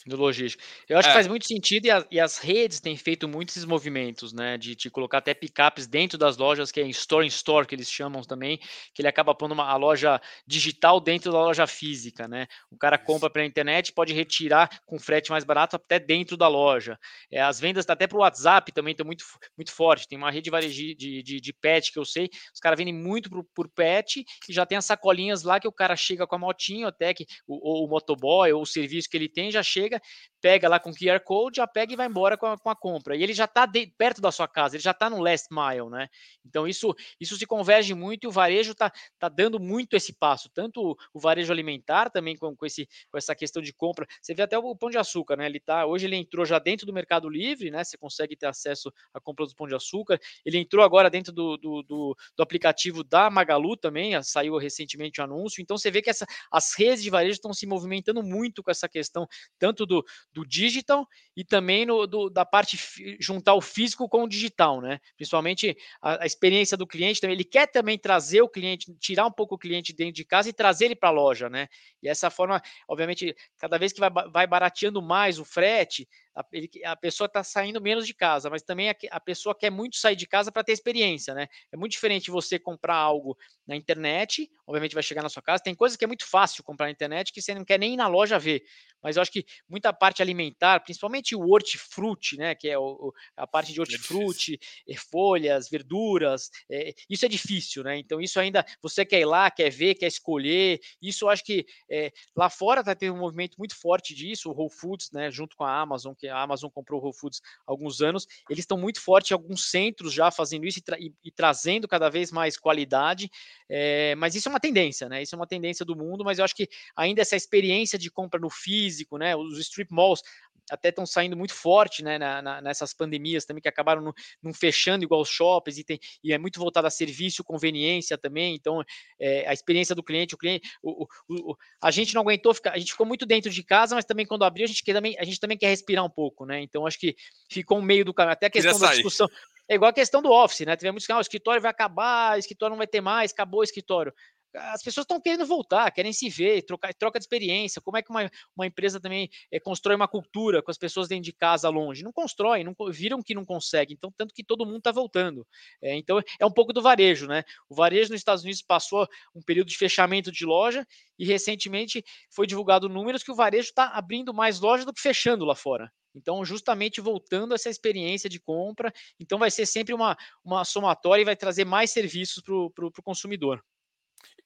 do 0.09 0.16
logístico. 0.16 0.62
Eu 0.88 0.99
acho 0.99 1.09
é. 1.09 1.11
que 1.11 1.14
faz 1.14 1.27
muito 1.27 1.47
sentido 1.47 1.87
e, 1.87 1.90
a, 1.90 2.07
e, 2.11 2.21
as 2.21 2.38
redes 2.38 2.81
têm 2.81 2.97
feito 2.97 3.29
muitos 3.29 3.64
movimentos, 3.64 4.33
né? 4.33 4.57
De, 4.57 4.75
de 4.75 4.90
colocar 4.90 5.18
até 5.18 5.35
picapes 5.35 5.87
dentro 5.87 6.18
das 6.18 6.37
lojas, 6.37 6.73
que 6.73 6.81
é 6.81 6.87
store 6.88 7.25
in 7.25 7.29
store, 7.29 7.66
que 7.66 7.75
eles 7.75 7.90
chamam 7.90 8.23
também, 8.23 8.59
que 8.94 9.01
ele 9.01 9.09
acaba 9.09 9.35
pondo 9.35 9.53
uma, 9.53 9.64
a 9.64 9.77
loja 9.77 10.21
digital 10.47 11.01
dentro 11.01 11.31
da 11.31 11.38
loja 11.38 11.66
física, 11.66 12.27
né? 12.27 12.47
O 12.71 12.77
cara 12.77 12.99
compra 12.99 13.31
pela 13.31 13.44
internet, 13.44 13.92
pode 13.92 14.12
retirar 14.12 14.81
com 14.87 14.99
frete 14.99 15.31
mais 15.31 15.44
barato 15.44 15.77
até 15.77 15.99
dentro 15.99 16.37
da 16.37 16.49
loja. 16.49 16.99
É, 17.31 17.40
as 17.40 17.61
vendas 17.61 17.88
até 17.88 18.07
para 18.07 18.18
o 18.18 18.21
WhatsApp 18.21 18.73
também 18.73 18.92
estão 18.92 19.07
muito, 19.07 19.25
muito 19.57 19.73
forte. 19.73 20.09
Tem 20.09 20.18
uma 20.18 20.31
rede 20.31 20.51
de, 20.51 20.94
de, 20.94 21.23
de, 21.23 21.40
de 21.40 21.53
pet 21.53 21.92
que 21.92 21.99
eu 21.99 22.05
sei, 22.05 22.29
os 22.55 22.61
caras 22.61 22.79
vendem 22.79 22.94
muito 22.94 23.31
por, 23.31 23.44
por 23.55 23.68
pet 23.68 24.25
e 24.49 24.53
já 24.53 24.64
tem 24.64 24.79
as 24.79 24.85
sacolinhas 24.85 25.42
lá 25.42 25.61
que 25.61 25.68
o 25.68 25.73
cara 25.73 25.97
chega 25.97 26.27
com 26.27 26.35
a 26.35 26.38
motinha, 26.38 26.88
até 26.88 27.12
que 27.12 27.27
o, 27.47 27.85
o, 27.85 27.85
o 27.85 27.88
motoboy 27.88 28.53
ou 28.53 28.62
o 28.62 28.66
serviço 28.66 29.09
que 29.09 29.16
ele 29.16 29.29
tem 29.29 29.51
já 29.51 29.62
chega 29.62 29.97
pega 30.40 30.68
lá 30.68 30.78
com 30.78 30.92
QR 30.92 31.20
Code, 31.24 31.56
já 31.56 31.66
pega 31.66 31.92
e 31.92 31.96
vai 31.96 32.06
embora 32.06 32.37
com 32.37 32.46
a, 32.46 32.58
com 32.58 32.70
a 32.70 32.76
compra. 32.76 33.16
E 33.16 33.22
ele 33.22 33.32
já 33.32 33.44
está 33.44 33.68
perto 33.96 34.20
da 34.20 34.30
sua 34.30 34.46
casa, 34.46 34.76
ele 34.76 34.82
já 34.82 34.92
está 34.92 35.11
no 35.11 35.20
last 35.20 35.48
mile, 35.50 35.90
né? 35.90 36.08
Então 36.44 36.66
isso, 36.66 36.94
isso 37.20 37.37
se 37.37 37.46
converge 37.46 37.94
muito 37.94 38.24
e 38.24 38.26
o 38.28 38.30
varejo 38.30 38.72
está 38.72 38.92
tá 39.18 39.28
dando 39.28 39.58
muito 39.58 39.94
esse 39.94 40.12
passo, 40.12 40.48
tanto 40.50 40.96
o 41.12 41.20
varejo 41.20 41.52
alimentar 41.52 42.11
também 42.11 42.37
com, 42.37 42.54
com, 42.54 42.66
esse, 42.66 42.88
com 43.11 43.18
essa 43.18 43.34
questão 43.34 43.62
de 43.62 43.72
compra. 43.72 44.06
Você 44.20 44.34
vê 44.34 44.42
até 44.42 44.58
o 44.58 44.76
Pão 44.76 44.90
de 44.90 44.98
Açúcar, 44.98 45.37
né? 45.37 45.46
Ele 45.46 45.61
tá, 45.61 45.87
hoje 45.87 46.06
ele 46.06 46.16
entrou 46.16 46.44
já 46.44 46.58
dentro 46.58 46.87
do 46.87 46.92
Mercado 46.92 47.28
Livre, 47.28 47.70
né? 47.70 47.82
Você 47.84 47.96
consegue 47.96 48.37
ter 48.37 48.46
acesso 48.46 48.92
à 49.12 49.20
compra 49.20 49.46
do 49.46 49.54
Pão 49.54 49.66
de 49.66 49.74
Açúcar. 49.74 50.18
Ele 50.44 50.58
entrou 50.58 50.84
agora 50.84 51.11
dentro 51.11 51.32
do, 51.32 51.56
do, 51.56 51.82
do, 51.82 52.16
do 52.37 52.42
aplicativo 52.42 53.02
da 53.02 53.30
Magalu 53.30 53.76
também, 53.76 54.20
saiu 54.22 54.56
recentemente 54.56 55.20
o 55.20 55.24
anúncio. 55.24 55.61
Então 55.61 55.76
você 55.76 55.90
vê 55.90 56.00
que 56.00 56.11
essa, 56.11 56.26
as 56.50 56.74
redes 56.74 57.02
de 57.02 57.11
varejo 57.11 57.32
estão 57.32 57.52
se 57.52 57.66
movimentando 57.66 58.22
muito 58.22 58.62
com 58.62 58.70
essa 58.70 58.88
questão, 58.88 59.26
tanto 59.58 59.78
do, 59.87 60.05
do 60.33 60.47
digital 60.47 61.07
e 61.37 61.45
também 61.45 61.87
no, 61.87 62.07
do, 62.07 62.29
da 62.29 62.45
parte 62.45 62.79
juntar 63.21 63.55
o 63.55 63.61
físico 63.61 64.09
com 64.09 64.25
o 64.25 64.29
digital, 64.29 64.81
né? 64.81 65.01
Principalmente 65.17 65.77
a, 66.03 66.23
a, 66.23 66.27
experiência 66.27 66.77
do 66.77 66.87
cliente 66.87 67.21
também. 67.21 67.35
Ele 67.35 67.45
quer 67.45 67.67
também 67.67 67.99
trazer 67.99 68.43
o 68.43 68.49
cliente, 68.49 68.93
tirar 68.99 69.27
um 69.27 69.33
pouco 69.33 69.55
o 69.55 69.59
cliente 69.59 69.93
dentro 69.93 70.14
de 70.14 70.25
casa 70.25 70.49
e 70.49 70.53
trazer 70.53 70.87
ele 70.87 70.97
para 70.97 71.11
a 71.11 71.12
loja, 71.12 71.49
né? 71.49 71.69
E 72.03 72.09
essa 72.09 72.31
forma, 72.31 72.61
obviamente, 72.88 73.35
cada 73.59 73.79
vez 73.79 73.93
que 73.93 74.01
vai, 74.01 74.11
vai 74.11 74.47
barateando 74.47 75.01
mais 75.01 75.38
o 75.38 75.45
frete, 75.45 76.09
a, 76.35 76.45
ele, 76.53 76.71
a 76.85 76.97
pessoa 76.97 77.27
está 77.27 77.43
saindo 77.43 77.81
menos 77.81 78.07
de 78.07 78.14
casa, 78.14 78.49
mas 78.49 78.62
também 78.62 78.91
a, 78.91 78.97
a 79.11 79.21
pessoa 79.21 79.55
quer 79.55 79.71
muito 79.71 79.97
sair 79.97 80.17
de 80.17 80.27
casa 80.27 80.53
para 80.53 80.62
ter 80.62 80.73
experiência, 80.73 81.35
né? 81.35 81.49
É 81.73 81.77
muito 81.77 81.93
diferente 81.93 82.31
você 82.31 82.59
comprar 82.59 82.97
algo 82.97 83.37
na 83.67 83.75
internet, 83.75 84.49
obviamente 84.67 84.95
vai 84.95 85.03
chegar 85.03 85.23
na 85.23 85.29
sua 85.29 85.43
casa. 85.43 85.62
Tem 85.62 85.75
coisas 85.75 85.97
que 85.97 86.05
é 86.05 86.09
muito 86.09 86.27
fácil 86.27 86.62
comprar 86.62 86.87
na 86.87 86.93
internet 86.93 87.33
que 87.33 87.43
você 87.43 87.55
não 87.55 87.64
quer 87.64 87.79
nem 87.79 87.95
ir 87.95 87.97
na 87.97 88.07
loja 88.07 88.38
ver, 88.38 88.62
mas 89.02 89.16
eu 89.16 89.22
acho 89.22 89.32
que 89.32 89.44
muita 89.68 89.92
parte 89.92 90.22
alimentar, 90.22 90.80
principalmente 90.80 91.34
o 91.34 91.48
hortifruti, 91.48 92.37
né? 92.37 92.54
Que 92.54 92.68
é 92.68 92.78
o, 92.78 93.12
a 93.37 93.46
parte 93.46 93.72
de 93.72 93.78
é 93.78 93.82
hortifruti, 93.82 94.58
é 94.88 94.94
folhas, 94.96 95.68
verduras, 95.68 96.50
é, 96.70 96.94
isso 97.08 97.24
é 97.24 97.28
difícil, 97.28 97.82
né? 97.82 97.98
Então 97.98 98.20
isso 98.20 98.38
ainda 98.40 98.64
você 98.82 99.04
quer 99.04 99.20
ir 99.20 99.24
lá, 99.24 99.50
quer 99.50 99.70
ver, 99.70 99.94
quer 99.94 100.06
escolher. 100.06 100.80
Isso 101.00 101.24
eu 101.24 101.30
acho 101.30 101.44
que 101.44 101.66
é, 101.90 102.12
lá 102.37 102.50
fora 102.50 102.80
está 102.80 102.94
tendo 102.94 103.14
um 103.14 103.18
movimento 103.20 103.56
muito 103.58 103.76
forte 103.76 104.14
disso, 104.14 104.50
o 104.50 104.54
Whole 104.54 104.70
Foods, 104.70 105.11
né? 105.12 105.30
Junto 105.30 105.56
com 105.56 105.64
a 105.64 105.80
Amazon, 105.80 106.14
que 106.14 106.28
a 106.28 106.40
Amazon 106.40 106.70
comprou 106.70 107.00
o 107.00 107.04
Whole 107.04 107.16
Foods 107.16 107.40
há 107.66 107.70
alguns 107.70 108.00
anos, 108.00 108.26
eles 108.48 108.62
estão 108.62 108.78
muito 108.78 109.00
fortes 109.00 109.30
em 109.30 109.34
alguns 109.34 109.70
centros 109.70 110.12
já 110.12 110.30
fazendo 110.30 110.66
isso 110.66 110.78
e, 110.78 110.82
tra 110.82 110.98
e, 110.98 111.12
e 111.24 111.30
trazendo 111.30 111.87
cada 111.87 112.08
vez 112.08 112.32
mais 112.32 112.56
qualidade. 112.56 113.30
É, 113.68 114.14
mas 114.16 114.34
isso 114.34 114.48
é 114.48 114.50
uma 114.50 114.61
tendência, 114.61 115.08
né? 115.08 115.22
Isso 115.22 115.34
é 115.34 115.38
uma 115.38 115.46
tendência 115.46 115.84
do 115.84 115.96
mundo, 115.96 116.24
mas 116.24 116.38
eu 116.38 116.44
acho 116.44 116.54
que 116.54 116.68
ainda 116.96 117.22
essa 117.22 117.37
experiência 117.37 117.98
de 117.98 118.11
compra 118.11 118.40
no 118.40 118.50
físico, 118.50 118.88
né? 119.18 119.37
Os 119.37 119.59
strip 119.59 119.92
malls 119.92 120.22
até 120.70 120.90
estão 120.90 121.07
saindo 121.07 121.37
muito 121.37 121.55
forte, 121.55 122.03
né? 122.03 122.18
Na, 122.18 122.42
na, 122.42 122.61
nessas 122.61 122.92
pandemias 122.92 123.44
também 123.44 123.62
que 123.62 123.68
acabaram 123.68 124.03
não, 124.03 124.12
não 124.42 124.53
fechando 124.53 125.05
igual 125.05 125.20
os 125.20 125.29
shoppings 125.29 125.79
e, 125.79 125.85
tem, 125.85 125.98
e 126.22 126.33
é 126.33 126.38
muito 126.38 126.61
voltado 126.61 126.87
a 126.87 126.90
serviço, 126.90 127.44
conveniência 127.44 128.16
também. 128.16 128.55
Então, 128.55 128.83
é, 129.18 129.48
a 129.48 129.53
experiência 129.53 129.94
do 129.94 130.03
cliente, 130.03 130.35
o 130.35 130.38
cliente, 130.38 130.68
o, 130.83 131.05
o, 131.05 131.53
o, 131.53 131.57
a 131.83 131.90
gente 131.90 132.14
não 132.14 132.22
aguentou 132.22 132.53
ficar, 132.55 132.72
a 132.72 132.79
gente 132.79 132.92
ficou 132.92 133.07
muito 133.07 133.27
dentro 133.27 133.51
de 133.51 133.62
casa, 133.62 133.94
mas 133.94 134.05
também 134.05 134.27
quando 134.27 134.44
abriu 134.44 134.64
a 134.64 134.68
gente 134.68 134.85
quer 134.85 134.94
também, 134.94 135.16
a 135.18 135.24
gente 135.24 135.40
também 135.40 135.57
quer 135.57 135.68
respirar 135.68 136.05
um 136.05 136.11
pouco, 136.11 136.44
né? 136.44 136.61
Então, 136.61 136.87
acho 136.87 136.98
que 136.98 137.16
ficou 137.51 137.79
um 137.79 137.83
meio 137.83 138.05
do 138.05 138.14
caminho. 138.14 138.33
Até 138.33 138.46
a 138.46 138.51
questão 138.51 138.79
da 138.79 138.92
discussão. 138.92 139.29
É 139.70 139.74
igual 139.74 139.90
a 139.90 139.94
questão 139.94 140.22
do 140.22 140.31
office, 140.31 140.61
né? 140.61 140.74
Tivemos 140.77 141.05
que 141.05 141.12
ah, 141.12 141.18
o 141.18 141.20
escritório 141.20 141.61
vai 141.61 141.70
acabar, 141.70 142.37
o 142.37 142.38
escritório 142.38 142.70
não 142.70 142.79
vai 142.79 142.87
ter 142.87 143.03
mais, 143.03 143.33
acabou 143.33 143.61
o 143.61 143.64
escritório. 143.64 144.14
As 144.54 144.82
pessoas 144.82 145.04
estão 145.04 145.20
querendo 145.20 145.46
voltar, 145.46 145.90
querem 145.90 146.12
se 146.12 146.28
ver, 146.28 146.62
trocar, 146.62 146.92
troca 146.94 147.18
de 147.18 147.24
experiência. 147.24 147.80
Como 147.82 147.96
é 147.96 148.02
que 148.02 148.11
uma, 148.11 148.30
uma 148.56 148.66
empresa 148.66 149.00
também 149.00 149.28
é, 149.52 149.61
constrói 149.61 149.96
uma 149.96 150.08
cultura 150.08 150.62
com 150.62 150.70
as 150.70 150.78
pessoas 150.78 151.08
dentro 151.08 151.24
de 151.24 151.32
casa 151.32 151.68
longe? 151.68 152.02
Não 152.02 152.12
constrói, 152.12 152.64
não 152.64 152.74
viram 152.90 153.22
que 153.22 153.34
não 153.34 153.44
consegue. 153.44 153.92
Então, 153.94 154.12
tanto 154.16 154.34
que 154.34 154.44
todo 154.44 154.64
mundo 154.64 154.78
está 154.78 154.92
voltando. 154.92 155.46
É, 155.82 155.96
então, 155.96 156.20
é 156.40 156.46
um 156.46 156.50
pouco 156.50 156.72
do 156.72 156.82
varejo, 156.82 157.26
né? 157.26 157.42
O 157.68 157.74
varejo 157.74 158.11
nos 158.11 158.20
Estados 158.20 158.42
Unidos 158.42 158.62
passou 158.62 159.06
um 159.34 159.42
período 159.42 159.68
de 159.68 159.76
fechamento 159.76 160.32
de 160.32 160.44
loja 160.44 160.87
e 161.18 161.24
recentemente 161.24 162.04
foi 162.30 162.46
divulgado 162.46 162.88
números 162.88 163.22
que 163.22 163.32
o 163.32 163.34
varejo 163.34 163.68
está 163.68 163.88
abrindo 163.88 164.32
mais 164.32 164.61
lojas 164.61 164.87
do 164.87 164.92
que 164.92 165.00
fechando 165.00 165.44
lá 165.44 165.55
fora. 165.55 165.90
Então, 166.14 166.44
justamente 166.44 167.01
voltando 167.01 167.55
essa 167.55 167.68
experiência 167.68 168.28
de 168.28 168.40
compra, 168.40 168.92
então 169.20 169.38
vai 169.38 169.51
ser 169.51 169.66
sempre 169.66 169.94
uma, 169.94 170.16
uma 170.44 170.64
somatória 170.64 171.22
e 171.22 171.24
vai 171.24 171.36
trazer 171.36 171.64
mais 171.64 171.92
serviços 171.92 172.42
para 172.42 172.86
o 172.86 173.03
consumidor. 173.03 173.62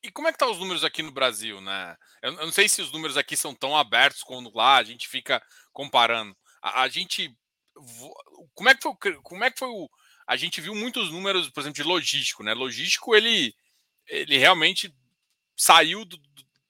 E 0.03 0.11
como 0.11 0.27
é 0.27 0.33
que 0.33 0.39
tá 0.39 0.49
os 0.49 0.59
números 0.59 0.83
aqui 0.83 1.03
no 1.03 1.13
Brasil, 1.13 1.61
né? 1.61 1.97
Eu, 2.21 2.33
eu, 2.33 2.47
não 2.47 2.53
sei 2.53 2.69
se 2.69 2.83
os 2.83 2.91
números 2.91 3.17
aqui 3.17 3.37
são 3.37 3.55
tão 3.55 3.77
abertos 3.77 4.23
quando 4.23 4.53
lá 4.55 4.77
a 4.77 4.83
gente 4.83 5.09
fica 5.09 5.41
comparando. 5.73 6.37
A, 6.61 6.83
a 6.83 6.89
gente 6.89 7.37
como 8.55 8.69
é 8.69 8.75
que 8.75 8.83
foi 8.83 8.95
como 9.23 9.45
é 9.45 9.51
que 9.51 9.59
foi 9.59 9.69
o 9.69 9.89
a 10.27 10.37
gente 10.37 10.61
viu 10.61 10.75
muitos 10.75 11.11
números, 11.11 11.51
por 11.51 11.61
exemplo, 11.61 11.77
de 11.77 11.83
logístico, 11.83 12.43
né? 12.43 12.55
Logístico 12.55 13.15
ele 13.15 13.55
ele 14.09 14.37
realmente 14.39 14.93
saiu 15.57 16.05
do, 16.05 16.21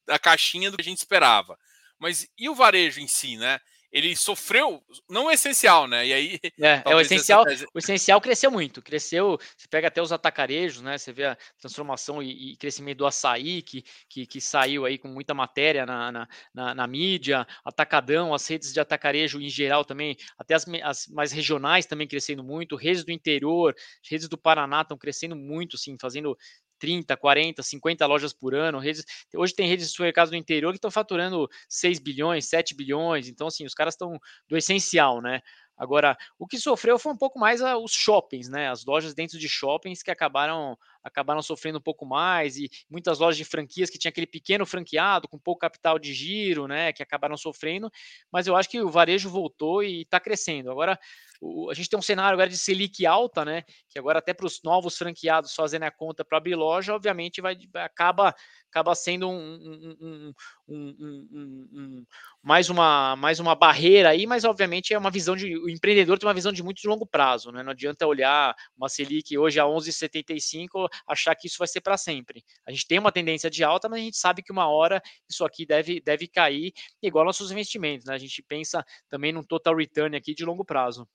da 0.06 0.18
caixinha 0.18 0.70
do 0.70 0.76
que 0.76 0.82
a 0.82 0.84
gente 0.84 0.98
esperava. 0.98 1.58
Mas 1.98 2.28
e 2.36 2.48
o 2.48 2.54
varejo 2.54 3.00
em 3.00 3.08
si, 3.08 3.36
né? 3.36 3.60
Ele 3.92 4.16
sofreu, 4.16 4.82
não 5.08 5.30
é 5.30 5.34
essencial, 5.34 5.86
né? 5.86 6.06
E 6.06 6.12
aí. 6.12 6.40
É, 6.58 6.82
é 6.86 6.94
o 6.94 7.00
essencial. 7.00 7.46
Essa... 7.46 7.66
O 7.74 7.78
essencial 7.78 8.20
cresceu 8.20 8.50
muito. 8.50 8.80
Cresceu. 8.80 9.38
Você 9.56 9.68
pega 9.68 9.88
até 9.88 10.00
os 10.00 10.12
atacarejos, 10.12 10.80
né? 10.80 10.96
Você 10.96 11.12
vê 11.12 11.26
a 11.26 11.36
transformação 11.60 12.22
e, 12.22 12.52
e 12.52 12.56
crescimento 12.56 12.98
do 12.98 13.06
açaí, 13.06 13.60
que, 13.60 13.84
que, 14.08 14.26
que, 14.26 14.40
saiu 14.40 14.86
aí 14.86 14.96
com 14.96 15.08
muita 15.08 15.34
matéria 15.34 15.84
na, 15.84 16.10
na, 16.10 16.28
na, 16.54 16.74
na, 16.74 16.86
mídia, 16.86 17.46
atacadão, 17.64 18.32
as 18.32 18.46
redes 18.46 18.72
de 18.72 18.80
atacarejo 18.80 19.40
em 19.40 19.48
geral 19.48 19.84
também, 19.84 20.16
até 20.38 20.54
as, 20.54 20.64
as 20.82 21.06
mais 21.08 21.32
regionais 21.32 21.84
também 21.84 22.08
crescendo 22.08 22.42
muito, 22.42 22.76
redes 22.76 23.04
do 23.04 23.12
interior, 23.12 23.74
redes 24.08 24.28
do 24.28 24.38
Paraná 24.38 24.80
estão 24.80 24.96
crescendo 24.96 25.36
muito, 25.36 25.76
assim, 25.76 25.96
fazendo 26.00 26.36
30, 26.82 27.16
40, 27.16 27.62
50 27.62 28.04
lojas 28.06 28.32
por 28.32 28.56
ano. 28.56 28.80
Redes, 28.80 29.04
hoje 29.32 29.54
tem 29.54 29.68
redes 29.68 29.86
de 29.86 29.92
supermercados 29.92 30.32
no 30.32 30.36
interior 30.36 30.72
que 30.72 30.78
estão 30.78 30.90
faturando 30.90 31.48
6 31.68 32.00
bilhões, 32.00 32.48
7 32.48 32.74
bilhões. 32.74 33.28
Então, 33.28 33.46
assim, 33.46 33.64
os 33.64 33.72
caras 33.72 33.94
estão 33.94 34.18
do 34.48 34.56
essencial, 34.56 35.22
né? 35.22 35.40
Agora, 35.78 36.16
o 36.36 36.46
que 36.46 36.58
sofreu 36.58 36.98
foi 36.98 37.12
um 37.12 37.16
pouco 37.16 37.38
mais 37.38 37.60
os 37.60 37.92
shoppings, 37.92 38.48
né? 38.48 38.68
As 38.68 38.84
lojas 38.84 39.14
dentro 39.14 39.38
de 39.38 39.48
shoppings 39.48 40.02
que 40.02 40.10
acabaram 40.10 40.76
acabaram 41.02 41.42
sofrendo 41.42 41.78
um 41.78 41.82
pouco 41.82 42.06
mais 42.06 42.56
e 42.56 42.70
muitas 42.88 43.18
lojas 43.18 43.36
de 43.36 43.44
franquias 43.44 43.90
que 43.90 43.98
tinha 43.98 44.10
aquele 44.10 44.26
pequeno 44.26 44.64
franqueado 44.64 45.28
com 45.28 45.38
pouco 45.38 45.60
capital 45.60 45.98
de 45.98 46.12
giro, 46.12 46.66
né? 46.66 46.92
Que 46.92 47.02
acabaram 47.02 47.36
sofrendo. 47.36 47.90
Mas 48.32 48.46
eu 48.46 48.56
acho 48.56 48.68
que 48.68 48.80
o 48.80 48.90
varejo 48.90 49.28
voltou 49.28 49.82
e 49.82 50.02
está 50.02 50.20
crescendo. 50.20 50.70
Agora, 50.70 50.98
o, 51.42 51.70
a 51.70 51.74
gente 51.74 51.90
tem 51.90 51.98
um 51.98 52.02
cenário 52.02 52.34
agora 52.34 52.48
de 52.48 52.56
Selic 52.56 53.04
alta, 53.04 53.44
né? 53.44 53.64
Que 53.88 53.98
agora 53.98 54.20
até 54.20 54.32
para 54.32 54.46
os 54.46 54.62
novos 54.62 54.96
franqueados 54.96 55.54
fazendo 55.54 55.82
a 55.82 55.90
conta 55.90 56.24
para 56.24 56.38
abrir 56.38 56.54
loja, 56.54 56.94
obviamente 56.94 57.40
vai 57.40 57.58
acaba 57.74 58.34
acaba 58.70 58.94
sendo 58.94 59.28
um, 59.28 59.98
um, 60.00 60.34
um, 60.68 62.06
mais 62.42 62.70
uma 62.70 63.16
mais 63.16 63.38
uma 63.38 63.54
barreira 63.54 64.10
aí, 64.10 64.26
mas 64.26 64.44
obviamente 64.44 64.94
é 64.94 64.98
uma 64.98 65.10
visão 65.10 65.36
de 65.36 65.56
o 65.58 65.68
empreendedor 65.68 66.18
tem 66.18 66.26
uma 66.26 66.34
visão 66.34 66.52
de 66.52 66.62
muito 66.62 66.86
longo 66.88 67.04
prazo, 67.04 67.50
né? 67.50 67.62
Não 67.62 67.72
adianta 67.72 68.06
olhar 68.06 68.54
uma 68.76 68.88
Selic 68.88 69.36
hoje 69.36 69.58
a 69.58 69.64
11,75 69.64 70.88
achar 71.06 71.34
que 71.34 71.46
isso 71.46 71.58
vai 71.58 71.68
ser 71.68 71.80
para 71.80 71.96
sempre. 71.96 72.44
A 72.66 72.70
gente 72.70 72.86
tem 72.86 72.98
uma 72.98 73.12
tendência 73.12 73.50
de 73.50 73.62
alta, 73.64 73.88
mas 73.88 74.00
a 74.00 74.04
gente 74.04 74.16
sabe 74.16 74.42
que 74.42 74.52
uma 74.52 74.68
hora 74.68 75.02
isso 75.28 75.44
aqui 75.44 75.66
deve 75.66 76.00
deve 76.00 76.26
cair 76.26 76.72
igual 77.02 77.24
nossos 77.24 77.50
investimentos, 77.50 78.06
né? 78.06 78.14
A 78.14 78.18
gente 78.18 78.42
pensa 78.42 78.84
também 79.08 79.32
num 79.32 79.42
total 79.42 79.76
return 79.76 80.16
aqui 80.16 80.34
de 80.34 80.44
longo 80.44 80.64
prazo. 80.64 81.08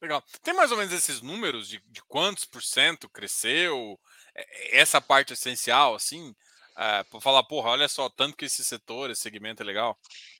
Legal. 0.00 0.22
Tem 0.42 0.54
mais 0.54 0.70
ou 0.70 0.76
menos 0.76 0.92
esses 0.92 1.22
números 1.22 1.68
de, 1.68 1.82
de 1.86 2.02
quantos 2.02 2.44
por 2.44 2.62
cento 2.62 3.08
cresceu? 3.08 3.98
É, 4.34 4.42
é, 4.42 4.80
essa 4.80 5.00
parte 5.00 5.32
essencial, 5.32 5.94
assim, 5.94 6.34
é, 6.76 7.02
para 7.04 7.20
falar, 7.20 7.42
porra, 7.44 7.70
olha 7.70 7.88
só, 7.88 8.08
tanto 8.08 8.36
que 8.36 8.44
esse 8.44 8.64
setor, 8.64 9.10
esse 9.10 9.22
segmento 9.22 9.62
é 9.62 9.66
legal. 9.66 9.98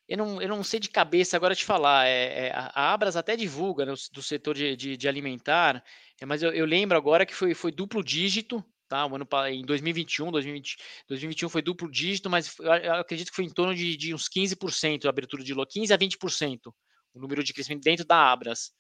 Eu 0.08 0.18
não, 0.18 0.42
eu 0.42 0.48
não 0.48 0.64
sei 0.64 0.80
de 0.80 0.88
cabeça 0.88 1.36
agora 1.36 1.54
te 1.54 1.64
falar. 1.64 2.06
É, 2.06 2.48
é, 2.48 2.52
a 2.52 2.92
Abras 2.92 3.16
até 3.16 3.36
divulga 3.36 3.86
né, 3.86 3.94
do 4.12 4.22
setor 4.22 4.54
de, 4.54 4.76
de, 4.76 4.96
de 4.96 5.08
alimentar, 5.08 5.82
mas 6.27 6.43
eu, 6.43 6.53
eu, 6.53 6.66
lembro 6.66 6.97
agora 6.97 7.27
que 7.27 7.35
foi, 7.35 7.55
foi 7.55 7.73
duplo 7.73 8.03
dígito, 8.03 8.64
tá? 8.89 9.07
O 9.07 9.14
ano, 9.14 9.27
em 9.49 9.64
2021, 9.64 10.31
2020, 10.31 10.77
2021 11.09 11.49
foi 11.49 11.62
duplo 11.62 11.91
dígito, 11.91 12.29
mas 12.29 12.59
eu, 12.59 12.66
eu 12.66 12.95
acredito 12.95 13.31
que 13.31 13.37
foi 13.37 13.45
em 13.45 13.53
torno 13.53 13.75
de, 13.75 13.97
de 13.97 14.14
uns 14.14 14.29
15% 14.29 15.07
a 15.07 15.09
abertura 15.09 15.43
de 15.43 15.55
lote, 15.55 15.81
15 15.81 15.93
a 15.93 15.99
20% 15.99 16.73
o 17.14 17.20
número 17.20 17.45
de 17.45 17.53
crescimento 17.53 17.83
dentro 17.83 18.05
da 18.05 18.16
Abras. 18.16 18.73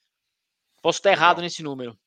Posso 0.82 0.98
estar 0.98 1.12
errado 1.12 1.36
Legal. 1.36 1.44
nesse 1.44 1.62
número. 1.62 1.98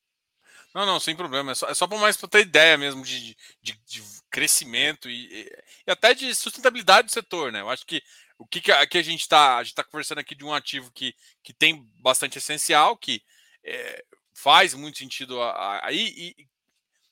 Não, 0.73 0.85
não, 0.85 0.99
sem 0.99 1.15
problema. 1.15 1.53
É 1.53 1.55
só, 1.55 1.69
é 1.69 1.73
só 1.73 1.87
para 1.87 1.97
mais 1.97 2.17
para 2.17 2.27
ter 2.27 2.41
ideia 2.41 2.77
mesmo 2.77 3.03
de, 3.03 3.35
de, 3.61 3.73
de 3.85 4.03
crescimento 4.29 5.09
e, 5.09 5.49
e, 5.87 5.91
até 5.91 6.13
de 6.13 6.35
sustentabilidade 6.35 7.07
do 7.07 7.13
setor, 7.13 7.51
né? 7.51 7.61
Eu 7.61 7.69
acho 7.69 7.85
que 7.85 8.03
o 8.37 8.45
que, 8.45 8.59
que 8.59 8.71
a, 8.71 8.85
que 8.85 8.97
a 8.97 9.01
gente 9.01 9.21
está 9.21 9.57
a 9.57 9.63
gente 9.63 9.71
está 9.71 9.83
conversando 9.83 10.17
aqui 10.17 10.35
de 10.35 10.43
um 10.43 10.53
ativo 10.53 10.91
que, 10.91 11.15
que 11.41 11.53
tem 11.53 11.81
bastante 12.01 12.37
essencial, 12.37 12.97
que 12.97 13.23
é, 13.63 14.03
faz 14.35 14.73
muito 14.73 14.97
sentido 14.97 15.41
aí. 15.81 16.13
E 16.17 16.35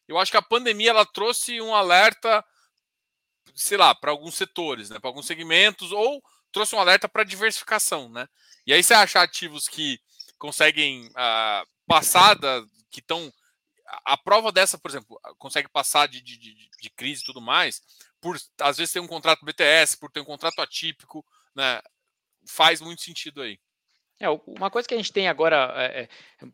eu 0.07 0.19
acho 0.19 0.29
que 0.29 0.37
a 0.37 0.41
pandemia 0.41 0.89
ela 0.89 1.05
trouxe 1.05 1.59
um 1.61 1.73
alerta, 1.73 2.45
sei 3.55 3.77
lá, 3.77 3.95
para 3.95 4.11
alguns 4.11 4.35
setores, 4.35 4.89
né? 4.89 4.99
Para 4.99 5.09
alguns 5.09 5.25
segmentos 5.25 5.91
ou 5.91 6.21
trouxe 6.51 6.75
um 6.75 6.79
alerta 6.79 7.07
para 7.07 7.23
diversificação, 7.23 8.09
né? 8.09 8.27
E 8.67 8.73
aí 8.73 8.83
você 8.83 8.93
acha 8.93 9.21
ativos 9.21 9.67
que 9.67 9.99
conseguem 10.37 11.07
uh, 11.07 11.67
passar 11.87 12.35
da, 12.35 12.63
que 12.91 12.99
estão 12.99 13.31
a 14.05 14.17
prova 14.17 14.51
dessa, 14.51 14.77
por 14.77 14.89
exemplo, 14.89 15.19
consegue 15.37 15.69
passar 15.69 16.07
de, 16.07 16.21
de, 16.21 16.37
de, 16.37 16.69
de, 16.81 16.89
crise 16.89 17.21
e 17.21 17.25
tudo 17.25 17.41
mais, 17.41 17.81
por 18.19 18.39
às 18.61 18.77
vezes 18.77 18.93
ter 18.93 18.99
um 18.99 19.07
contrato 19.07 19.45
BTS, 19.45 19.97
por 19.97 20.11
ter 20.11 20.19
um 20.19 20.25
contrato 20.25 20.61
atípico, 20.61 21.25
né? 21.55 21.81
Faz 22.47 22.81
muito 22.81 23.01
sentido 23.01 23.41
aí. 23.41 23.59
É, 24.23 24.29
uma 24.47 24.71
coisa 24.71 24.87
que 24.87 24.93
a 24.93 24.97
gente 24.97 25.11
tem 25.11 25.27
agora 25.27 25.73
é, 25.77 26.07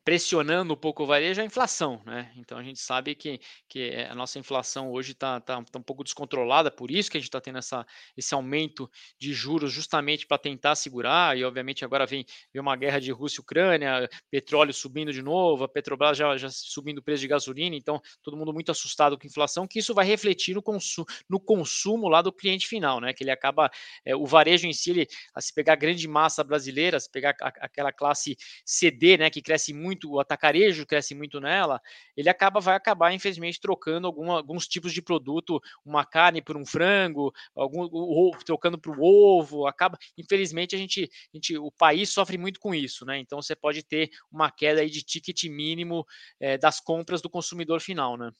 pressionando 0.03 0.73
um 0.73 0.75
pouco 0.75 1.03
o 1.03 1.05
varejo 1.05 1.39
é 1.39 1.43
a 1.43 1.45
inflação, 1.45 2.01
né? 2.03 2.33
Então 2.35 2.57
a 2.57 2.63
gente 2.63 2.79
sabe 2.79 3.13
que, 3.13 3.39
que 3.67 3.91
a 4.09 4.15
nossa 4.15 4.39
inflação 4.39 4.91
hoje 4.91 5.11
está 5.11 5.39
tá, 5.39 5.63
tá 5.63 5.77
um 5.77 5.83
pouco 5.83 6.03
descontrolada, 6.03 6.71
por 6.71 6.89
isso 6.89 7.11
que 7.11 7.17
a 7.17 7.19
gente 7.19 7.27
está 7.27 7.39
tendo 7.39 7.59
essa, 7.59 7.85
esse 8.17 8.33
aumento 8.33 8.89
de 9.19 9.33
juros 9.33 9.71
justamente 9.71 10.25
para 10.25 10.39
tentar 10.39 10.73
segurar, 10.73 11.37
e 11.37 11.43
obviamente 11.43 11.85
agora 11.85 12.07
vem, 12.07 12.25
vem 12.51 12.59
uma 12.59 12.75
guerra 12.75 12.99
de 12.99 13.11
Rússia 13.11 13.39
e 13.39 13.41
Ucrânia, 13.41 14.09
petróleo 14.31 14.73
subindo 14.73 15.13
de 15.13 15.21
novo, 15.21 15.63
a 15.63 15.69
Petrobras 15.69 16.17
já, 16.17 16.35
já 16.37 16.49
subindo 16.49 16.97
o 16.97 17.03
preço 17.03 17.21
de 17.21 17.27
gasolina, 17.27 17.75
então 17.75 18.01
todo 18.23 18.35
mundo 18.35 18.51
muito 18.51 18.71
assustado 18.71 19.15
com 19.15 19.27
a 19.27 19.29
inflação, 19.29 19.67
que 19.67 19.77
isso 19.77 19.93
vai 19.93 20.05
refletir 20.05 20.55
no, 20.55 20.63
consu 20.63 21.05
no 21.29 21.39
consumo 21.39 22.09
lá 22.09 22.23
do 22.23 22.33
cliente 22.33 22.67
final, 22.67 22.99
né? 22.99 23.13
Que 23.13 23.23
ele 23.23 23.31
acaba, 23.31 23.69
é, 24.03 24.15
o 24.15 24.25
varejo 24.25 24.65
em 24.65 24.73
si, 24.73 24.89
ele, 24.89 25.07
a 25.35 25.39
se 25.39 25.53
pegar 25.53 25.73
a 25.73 25.75
grande 25.75 26.07
massa 26.07 26.43
brasileira, 26.43 26.99
se 26.99 27.11
pegar 27.11 27.35
a, 27.39 27.58
aquela 27.59 27.91
classe 27.91 28.37
CD, 28.65 29.17
né, 29.17 29.29
que 29.29 29.41
cresce 29.41 29.73
muito, 29.73 30.11
o 30.11 30.19
atacarejo 30.19 30.85
cresce 30.85 31.13
muito 31.15 31.39
nela, 31.39 31.81
ele 32.15 32.29
acaba 32.29 32.59
vai 32.59 32.75
acabar 32.75 33.13
infelizmente 33.13 33.59
trocando 33.59 34.07
alguns 34.07 34.67
tipos 34.67 34.93
de 34.93 35.01
produto, 35.01 35.59
uma 35.85 36.05
carne 36.05 36.41
por 36.41 36.57
um 36.57 36.65
frango, 36.65 37.33
algum 37.55 37.83
o, 37.91 38.31
trocando 38.45 38.79
para 38.79 38.91
o 38.91 39.03
ovo, 39.03 39.67
acaba, 39.67 39.97
infelizmente 40.17 40.75
a 40.75 40.79
gente, 40.79 41.09
a 41.33 41.37
gente, 41.37 41.57
o 41.57 41.71
país 41.71 42.09
sofre 42.09 42.37
muito 42.37 42.59
com 42.59 42.73
isso, 42.73 43.05
né? 43.05 43.17
Então 43.19 43.41
você 43.41 43.55
pode 43.55 43.83
ter 43.83 44.09
uma 44.31 44.51
queda 44.51 44.81
aí 44.81 44.89
de 44.89 45.03
ticket 45.03 45.43
mínimo 45.45 46.05
é, 46.39 46.57
das 46.57 46.79
compras 46.79 47.21
do 47.21 47.29
consumidor 47.29 47.81
final, 47.81 48.17
né? 48.17 48.31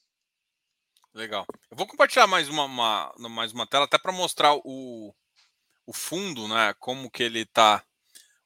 Legal. 1.12 1.44
Eu 1.70 1.76
vou 1.76 1.86
compartilhar 1.86 2.26
mais 2.26 2.48
uma, 2.48 2.64
uma 2.64 3.28
mais 3.28 3.52
uma 3.52 3.66
tela 3.66 3.84
até 3.84 3.98
para 3.98 4.12
mostrar 4.12 4.54
o, 4.54 5.12
o 5.84 5.92
fundo, 5.92 6.46
né? 6.46 6.72
Como 6.78 7.10
que 7.10 7.22
ele 7.22 7.40
está 7.40 7.84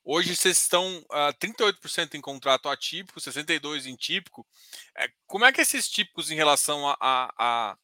Hoje 0.06 0.36
vocês 0.36 0.58
estão 0.58 0.98
uh, 1.10 1.32
38% 1.40 2.14
em 2.14 2.20
contrato 2.20 2.68
atípico, 2.68 3.18
62% 3.18 3.86
em 3.86 3.96
típico. 3.96 4.46
É, 4.94 5.08
como 5.26 5.46
é 5.46 5.52
que 5.52 5.62
esses 5.62 5.88
típicos 5.88 6.30
em 6.30 6.34
relação 6.34 6.86
a, 6.86 6.96
a, 7.00 7.32
a, 7.38 7.76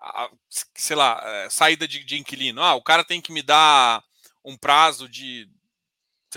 a 0.00 0.30
sei 0.74 0.96
lá, 0.96 1.22
é, 1.22 1.48
saída 1.48 1.86
de, 1.86 2.02
de, 2.02 2.18
inquilino? 2.18 2.60
Ah, 2.62 2.74
o 2.74 2.82
cara 2.82 3.04
tem 3.04 3.20
que 3.20 3.30
me 3.30 3.42
dar 3.42 4.02
um 4.44 4.56
prazo 4.56 5.08
de, 5.08 5.48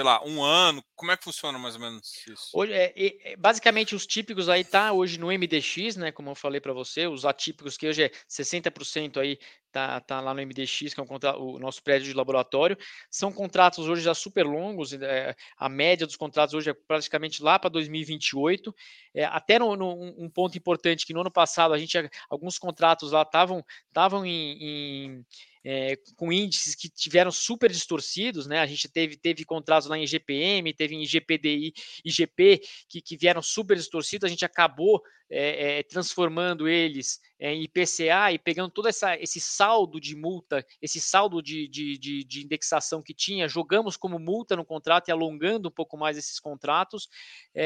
sei 0.02 0.04
lá, 0.04 0.20
um 0.26 0.43
ano? 0.43 0.84
Como 0.95 1.12
é 1.12 1.18
que 1.18 1.24
funciona 1.24 1.60
mais 1.60 1.76
ou 1.76 1.82
menos 1.82 2.28
isso? 2.28 2.49
Hoje, 2.54 2.74
é, 2.74 2.91
é, 2.95 3.36
basicamente, 3.38 3.93
os 3.93 4.08
típicos 4.08 4.49
aí 4.49 4.64
tá 4.64 4.91
hoje 4.91 5.20
no 5.20 5.28
MDX, 5.28 5.95
né? 5.95 6.12
Como 6.12 6.32
eu 6.32 6.36
falei 6.36 6.60
para 6.60 6.74
você, 6.74 7.06
os 7.06 7.24
atípicos 7.24 7.78
que 7.78 7.88
hoje 7.88 8.06
é 8.06 8.12
60% 8.28 9.18
aí 9.18 9.38
tá, 9.72 9.99
tá 10.02 10.20
lá 10.20 10.34
no 10.34 10.41
MDX, 10.41 10.95
que 10.95 10.99
é 10.99 11.04
o 11.38 11.60
nosso 11.60 11.84
prédio 11.84 12.08
de 12.08 12.14
laboratório. 12.16 12.76
São 13.12 13.32
contratos 13.32 13.88
hoje 13.88 14.02
já 14.02 14.16
super 14.16 14.43
longos, 14.43 14.91
é, 14.93 15.36
a 15.56 15.70
média 15.70 16.08
dos 16.08 16.16
contratos 16.16 16.56
hoje 16.56 16.72
é 16.72 16.74
praticamente 16.74 17.43
lá 17.43 17.60
para 17.60 17.70
2028. 17.70 18.74
É, 19.14 19.26
até 19.26 19.60
no, 19.60 19.76
no, 19.76 19.93
um 20.18 20.30
ponto 20.30 20.58
importante 20.58 21.06
que 21.06 21.14
no 21.14 21.22
ano 21.22 21.32
passado 21.32 21.76
a 21.76 21.78
gente 21.78 21.95
alguns 22.28 22.58
contratos 22.58 23.12
lá 23.12 23.22
estavam 23.22 23.64
estavam 23.88 24.26
em, 24.26 24.58
em 24.64 25.26
é, 25.64 25.95
com 26.16 26.32
índices 26.32 26.76
que 26.76 26.89
tiveram 26.89 27.32
super 27.32 27.72
distorcidos, 27.72 28.47
né? 28.47 28.59
A 28.59 28.66
gente 28.66 28.89
teve, 28.89 29.16
teve 29.16 29.45
contratos 29.45 29.88
lá 29.88 29.97
em 29.97 30.07
GPM, 30.07 30.74
teve 30.74 30.95
em 30.95 31.05
GPDI, 31.05 31.74
IGP, 32.03 32.62
que, 32.89 33.01
que 33.01 33.18
vieram 33.18 33.41
super 33.41 33.78
distorcidos, 33.78 34.26
a 34.26 34.30
gente 34.30 34.45
acabou 34.45 35.01
é, 35.34 35.80
é, 35.80 35.84
transformando 35.84 36.68
eles 36.68 37.22
em 37.39 37.64
IPCA 37.64 38.34
e 38.34 38.38
pegando 38.38 38.70
todo 38.70 38.89
essa, 38.89 39.16
esse 39.18 39.39
saldo 39.39 39.99
de 39.99 40.14
multa, 40.16 40.66
esse 40.82 40.99
saldo 40.99 41.41
de, 41.41 41.70
de, 41.70 41.97
de, 41.97 42.24
de, 42.26 42.43
indexação 42.43 43.01
que 43.01 43.14
tinha, 43.14 43.47
jogamos 43.47 43.95
como 43.95 44.20
multa 44.20 44.57
no 44.57 44.66
contrato 44.66 45.07
e 45.07 45.12
alongando 45.12 45.70
um 45.70 45.72
pouco 45.72 45.97
mais 45.97 46.18
esses 46.18 46.38
contratos. 46.38 47.07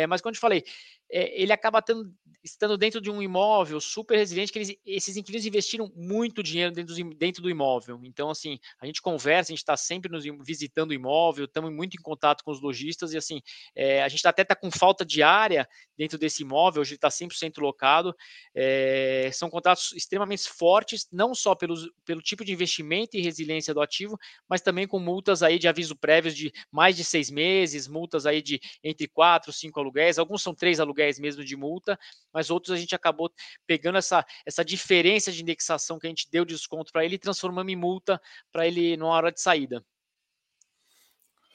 mas, 0.07 0.21
como 0.21 0.29
eu 0.29 0.35
te 0.35 0.39
falei, 0.39 0.63
é, 1.11 1.41
ele 1.41 1.53
acaba 1.53 1.81
tendo, 1.81 2.11
estando 2.43 2.77
dentro 2.77 3.01
de 3.01 3.09
um 3.09 3.21
imóvel 3.21 3.79
super 3.81 4.17
resiliente, 4.17 4.51
que 4.51 4.59
eles, 4.59 4.75
esses 4.85 5.17
inquilinos 5.17 5.45
investiram 5.45 5.91
muito 5.95 6.43
dinheiro 6.43 6.71
dentro 6.71 6.95
do, 6.95 7.15
dentro 7.15 7.41
do 7.41 7.49
imóvel. 7.49 7.99
Então, 8.03 8.29
assim, 8.29 8.59
a 8.79 8.85
gente 8.85 9.01
conversa, 9.01 9.51
a 9.51 9.53
gente 9.53 9.59
está 9.59 9.75
sempre 9.75 10.11
nos 10.11 10.23
visitando 10.45 10.91
o 10.91 10.93
imóvel, 10.93 11.45
estamos 11.45 11.71
muito 11.71 11.95
em 11.95 12.01
contato 12.01 12.43
com 12.43 12.51
os 12.51 12.61
lojistas 12.61 13.13
e, 13.13 13.17
assim, 13.17 13.41
é, 13.75 14.03
a 14.03 14.07
gente 14.07 14.27
até 14.27 14.43
está 14.43 14.55
com 14.55 14.69
falta 14.69 15.05
de 15.05 15.23
área 15.23 15.67
dentro 15.97 16.17
desse 16.17 16.43
imóvel, 16.43 16.81
hoje 16.81 16.95
está 16.95 17.09
100% 17.09 17.59
locado. 17.59 18.15
É, 18.53 19.29
são 19.33 19.49
contratos 19.49 19.93
extremamente 19.93 20.49
fortes, 20.49 21.07
não 21.11 21.33
só 21.33 21.55
pelos, 21.55 21.89
pelo 22.05 22.21
tipo 22.21 22.43
de 22.43 22.51
investimento 22.51 23.17
e 23.17 23.21
resiliência 23.21 23.73
do 23.73 23.81
ativo, 23.81 24.17
mas 24.47 24.61
também 24.61 24.87
com 24.87 24.99
multas 24.99 25.41
aí 25.41 25.57
de 25.57 25.67
aviso 25.67 25.95
prévios 25.95 26.35
de 26.35 26.51
mais 26.71 26.95
de 26.95 27.03
seis 27.03 27.29
meses, 27.29 27.87
multas 27.87 28.25
aí 28.25 28.41
de 28.41 28.59
entre 28.83 29.07
quatro, 29.07 29.51
cinco 29.51 29.79
aluguéis, 29.79 30.19
alguns 30.19 30.41
são 30.41 30.53
três 30.53 30.79
aluguéis 30.79 31.04
mesmo 31.19 31.43
de 31.43 31.55
multa, 31.55 31.97
mas 32.33 32.49
outros 32.49 32.75
a 32.75 32.79
gente 32.79 32.95
acabou 32.95 33.31
pegando 33.65 33.97
essa, 33.97 34.25
essa 34.45 34.63
diferença 34.63 35.31
de 35.31 35.41
indexação 35.41 35.99
que 35.99 36.07
a 36.07 36.09
gente 36.09 36.29
deu 36.29 36.45
de 36.45 36.53
desconto 36.53 36.91
para 36.91 37.05
ele 37.05 37.15
e 37.15 37.19
transformando 37.19 37.69
em 37.69 37.75
multa 37.75 38.21
para 38.51 38.67
ele 38.67 38.97
na 38.97 39.05
hora 39.05 39.31
de 39.31 39.41
saída. 39.41 39.83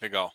Legal. 0.00 0.32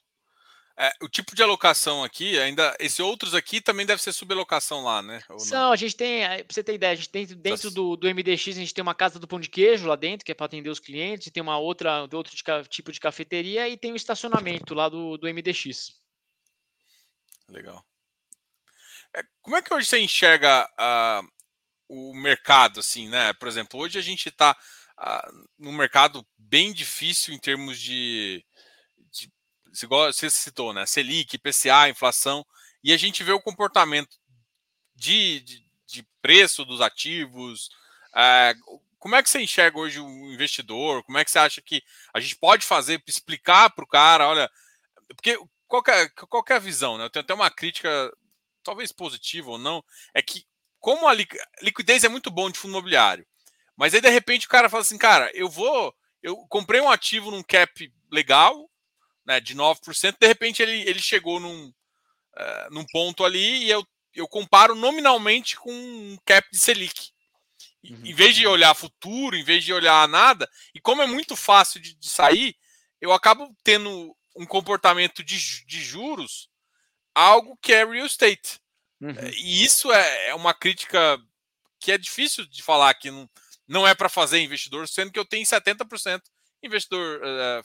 É, 0.78 0.92
o 1.02 1.08
tipo 1.08 1.34
de 1.34 1.42
alocação 1.42 2.04
aqui, 2.04 2.38
ainda. 2.38 2.76
Esses 2.80 3.00
outros 3.00 3.34
aqui 3.34 3.62
também 3.62 3.86
deve 3.86 4.02
ser 4.02 4.12
subalocação 4.12 4.84
lá, 4.84 5.02
né? 5.02 5.22
São, 5.38 5.72
a 5.72 5.76
gente 5.78 5.96
tem, 5.96 6.28
pra 6.28 6.46
você 6.50 6.62
ter 6.62 6.74
ideia, 6.74 6.92
a 6.92 6.96
gente 6.96 7.10
tem 7.10 7.26
dentro 7.26 7.72
do, 7.72 7.96
do 7.96 8.14
MDX, 8.14 8.50
a 8.50 8.60
gente 8.60 8.74
tem 8.74 8.82
uma 8.82 8.94
casa 8.94 9.18
do 9.18 9.28
pão 9.28 9.40
de 9.40 9.50
queijo 9.50 9.88
lá 9.88 9.96
dentro, 9.96 10.26
que 10.26 10.34
é 10.34 10.36
para 10.36 10.48
atender 10.48 10.70
os 10.70 10.80
clientes, 10.80 11.32
tem 11.32 11.42
uma 11.42 11.58
outra, 11.58 12.02
outro 12.12 12.36
de, 12.36 12.44
tipo 12.68 12.92
de 12.92 13.00
cafeteria 13.00 13.70
e 13.70 13.78
tem 13.78 13.94
o 13.94 13.96
estacionamento 13.96 14.74
lá 14.74 14.90
do, 14.90 15.18
do 15.18 15.34
MDX. 15.34 15.96
Legal. 17.48 17.82
É, 19.16 19.24
como 19.42 19.56
é 19.56 19.62
que 19.62 19.74
hoje 19.74 19.88
você 19.88 20.00
enxerga 20.00 20.68
uh, 20.80 21.28
o 21.88 22.14
mercado, 22.14 22.82
assim, 22.82 23.08
né? 23.10 23.34
Por 23.34 23.48
exemplo, 23.48 23.80
hoje 23.80 23.98
a 23.98 24.02
gente 24.02 24.30
está 24.30 24.52
uh, 24.52 24.56
ah, 24.98 25.32
num 25.58 25.72
mercado 25.72 26.26
bem 26.38 26.74
difícil 26.74 27.34
em 27.34 27.40
termos 27.40 27.80
de 27.80 28.46
você 29.84 30.30
citou, 30.30 30.74
né? 30.74 30.86
Selic, 30.86 31.38
PCA, 31.38 31.90
inflação, 31.90 32.46
e 32.84 32.94
a 32.94 32.98
gente 32.98 33.24
vê 33.24 33.32
o 33.32 33.42
comportamento 33.42 34.18
de, 34.96 35.42
de, 35.42 35.66
de 35.86 36.08
preço 36.22 36.64
dos 36.64 36.82
ativos. 36.82 37.70
É, 38.16 38.54
como 38.98 39.16
é 39.16 39.24
que 39.24 39.30
você 39.30 39.42
enxerga 39.42 39.78
hoje 39.78 40.00
o 40.00 40.34
investidor? 40.34 41.04
Como 41.04 41.18
é 41.18 41.26
que 41.26 41.32
você 41.32 41.40
acha 41.40 41.62
que 41.62 41.84
a 42.14 42.20
gente 42.20 42.36
pode 42.36 42.66
fazer 42.66 43.04
explicar 43.08 43.70
para 43.72 43.84
o 43.84 43.88
cara? 43.88 44.28
Olha, 44.28 44.50
porque 45.16 45.38
qual 45.68 45.84
é, 45.88 46.10
qual 46.10 46.46
é 46.50 46.54
a 46.54 46.60
visão? 46.60 46.98
Né? 46.98 47.06
Eu 47.06 47.10
tenho 47.10 47.24
até 47.24 47.34
uma 47.34 47.52
crítica, 47.52 48.12
talvez 48.66 48.92
positiva 48.92 49.52
ou 49.52 49.58
não, 49.58 49.82
é 50.14 50.22
que 50.22 50.44
como 50.80 51.08
a 51.08 51.14
liquidez 51.62 52.04
é 52.04 52.10
muito 52.10 52.30
bom 52.30 52.50
de 52.50 52.60
fundo 52.60 52.72
imobiliário, 52.72 53.26
mas 53.78 53.94
aí 53.94 54.02
de 54.02 54.10
repente 54.10 54.48
o 54.48 54.50
cara 54.50 54.70
fala 54.70 54.82
assim, 54.82 54.98
cara, 54.98 55.32
eu 55.34 55.50
vou, 55.50 55.96
eu 56.22 56.36
comprei 56.50 56.82
um 56.82 56.90
ativo 56.90 57.32
num 57.32 57.44
cap 57.44 57.92
legal, 58.12 58.70
né, 59.26 59.40
de 59.40 59.56
9%, 59.56 60.18
de 60.20 60.28
repente 60.28 60.62
ele, 60.62 60.82
ele 60.88 61.00
chegou 61.00 61.40
num, 61.40 61.68
uh, 61.68 62.72
num 62.72 62.86
ponto 62.86 63.24
ali 63.24 63.64
e 63.64 63.70
eu, 63.70 63.86
eu 64.14 64.28
comparo 64.28 64.76
nominalmente 64.76 65.56
com 65.58 65.72
um 65.72 66.18
cap 66.26 66.48
de 66.52 66.58
Selic. 66.58 67.12
Uhum. 67.84 68.02
Em 68.04 68.14
vez 68.14 68.36
de 68.36 68.48
olhar 68.48 68.74
futuro, 68.74 69.36
em 69.36 69.44
vez 69.44 69.64
de 69.64 69.74
olhar 69.74 70.08
nada, 70.08 70.50
e 70.74 70.80
como 70.80 71.02
é 71.02 71.08
muito 71.08 71.36
fácil 71.36 71.80
de, 71.80 71.96
de 71.96 72.10
sair, 72.10 72.56
eu 73.00 73.12
acabo 73.12 73.56
tendo 73.64 74.16
um 74.36 74.46
comportamento 74.46 75.24
de, 75.24 75.66
de 75.66 75.84
juros, 75.84 76.50
algo 77.16 77.58
que 77.62 77.74
é 77.74 77.86
real 77.86 78.06
estate. 78.06 78.60
Uhum. 79.02 79.16
E 79.34 79.64
isso 79.64 79.92
é, 79.92 80.30
é 80.30 80.36
uma 80.36 80.54
crítica 80.54 81.18
que 81.80 81.92
é 81.92 81.98
difícil 81.98 82.46
de 82.46 82.62
falar 82.62 82.94
que 82.94 83.10
não, 83.10 83.30
não 83.68 83.88
é 83.88 83.96
para 83.96 84.10
fazer 84.10 84.40
investidor, 84.40 84.88
sendo 84.88 85.12
que 85.12 85.20
eu 85.20 85.26
tenho 85.26 85.46
70% 85.46 86.22
investidor 86.62 87.22
uh, 87.22 87.64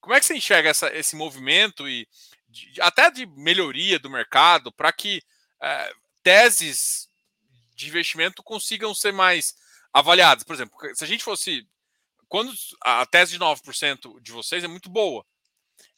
como 0.00 0.14
é 0.14 0.20
que 0.20 0.26
você 0.26 0.36
enxerga 0.36 0.70
essa, 0.70 0.94
esse 0.96 1.14
movimento 1.14 1.88
e 1.88 2.08
de, 2.48 2.80
até 2.80 3.10
de 3.10 3.26
melhoria 3.26 3.98
do 3.98 4.10
mercado 4.10 4.72
para 4.72 4.92
que 4.92 5.22
é, 5.62 5.92
teses 6.22 7.08
de 7.76 7.86
investimento 7.88 8.42
consigam 8.42 8.94
ser 8.94 9.12
mais 9.12 9.54
avaliadas? 9.92 10.42
Por 10.42 10.54
exemplo, 10.54 10.74
se 10.94 11.04
a 11.04 11.06
gente 11.06 11.22
fosse. 11.22 11.66
Quando 12.28 12.52
a 12.82 13.04
tese 13.06 13.32
de 13.32 13.38
9% 13.38 14.20
de 14.22 14.32
vocês 14.32 14.64
é 14.64 14.68
muito 14.68 14.88
boa. 14.88 15.26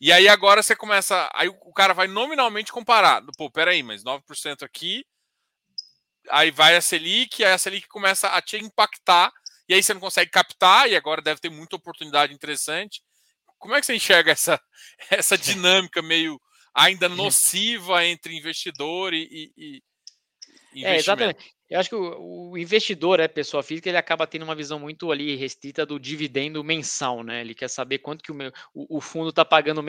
E 0.00 0.12
aí 0.12 0.28
agora 0.28 0.62
você 0.62 0.74
começa. 0.74 1.30
Aí 1.34 1.48
o 1.48 1.72
cara 1.72 1.94
vai 1.94 2.08
nominalmente 2.08 2.72
comparar. 2.72 3.22
Pô, 3.36 3.50
peraí, 3.50 3.82
mas 3.82 4.02
9% 4.02 4.64
aqui. 4.64 5.04
Aí 6.30 6.50
vai 6.50 6.76
a 6.76 6.80
Selic, 6.80 7.44
aí 7.44 7.52
a 7.52 7.58
Selic 7.58 7.88
começa 7.88 8.28
a 8.28 8.40
te 8.40 8.56
impactar, 8.56 9.32
e 9.68 9.74
aí 9.74 9.82
você 9.82 9.92
não 9.92 10.00
consegue 10.00 10.30
captar, 10.30 10.88
e 10.88 10.94
agora 10.94 11.20
deve 11.20 11.40
ter 11.40 11.50
muita 11.50 11.74
oportunidade 11.74 12.32
interessante. 12.32 13.02
Como 13.58 13.74
é 13.74 13.80
que 13.80 13.86
você 13.86 13.94
enxerga 13.94 14.32
essa, 14.32 14.60
essa 15.10 15.36
dinâmica 15.36 16.00
meio 16.00 16.40
ainda 16.74 17.08
nociva 17.10 18.04
entre 18.04 18.36
investidor 18.36 19.12
e, 19.14 19.52
e, 19.56 19.82
e 20.74 20.84
é, 20.84 20.96
exatamente. 20.96 21.52
Eu 21.72 21.80
acho 21.80 21.88
que 21.88 21.94
o, 21.96 22.50
o, 22.50 22.58
investidor, 22.58 23.18
é 23.18 23.26
pessoa 23.26 23.62
física, 23.62 23.88
ele 23.88 23.96
acaba 23.96 24.26
tendo 24.26 24.42
uma 24.42 24.54
visão 24.54 24.78
muito 24.78 25.10
ali 25.10 25.34
restrita 25.36 25.86
do 25.86 25.98
dividendo 25.98 26.62
mensal, 26.62 27.22
né? 27.22 27.40
Ele 27.40 27.54
quer 27.54 27.68
saber 27.68 27.96
quanto 28.00 28.22
que 28.22 28.30
o, 28.30 28.34
meu, 28.34 28.52
o, 28.74 28.98
o 28.98 29.00
fundo 29.00 29.30
está 29.30 29.42
pagando 29.42 29.82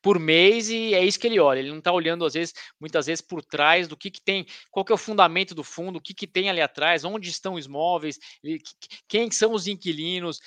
por 0.00 0.20
mês 0.20 0.70
e 0.70 0.94
é 0.94 1.04
isso 1.04 1.18
que 1.18 1.26
ele 1.26 1.40
olha. 1.40 1.58
Ele 1.58 1.70
não 1.70 1.78
está 1.78 1.90
olhando, 1.90 2.24
às 2.24 2.34
vezes, 2.34 2.54
muitas 2.78 3.06
vezes, 3.06 3.20
por 3.20 3.42
trás 3.44 3.88
do 3.88 3.96
que, 3.96 4.08
que 4.08 4.20
tem, 4.20 4.46
qual 4.70 4.84
que 4.84 4.92
é 4.92 4.94
o 4.94 4.98
fundamento 4.98 5.52
do 5.52 5.64
fundo, 5.64 5.96
o 5.96 6.00
que, 6.00 6.14
que 6.14 6.28
tem 6.28 6.48
ali 6.48 6.60
atrás, 6.60 7.04
onde 7.04 7.28
estão 7.28 7.54
os 7.54 7.66
imóveis, 7.66 8.20
quem 9.08 9.28
são 9.32 9.52
os 9.52 9.66
inquilinos. 9.66 10.38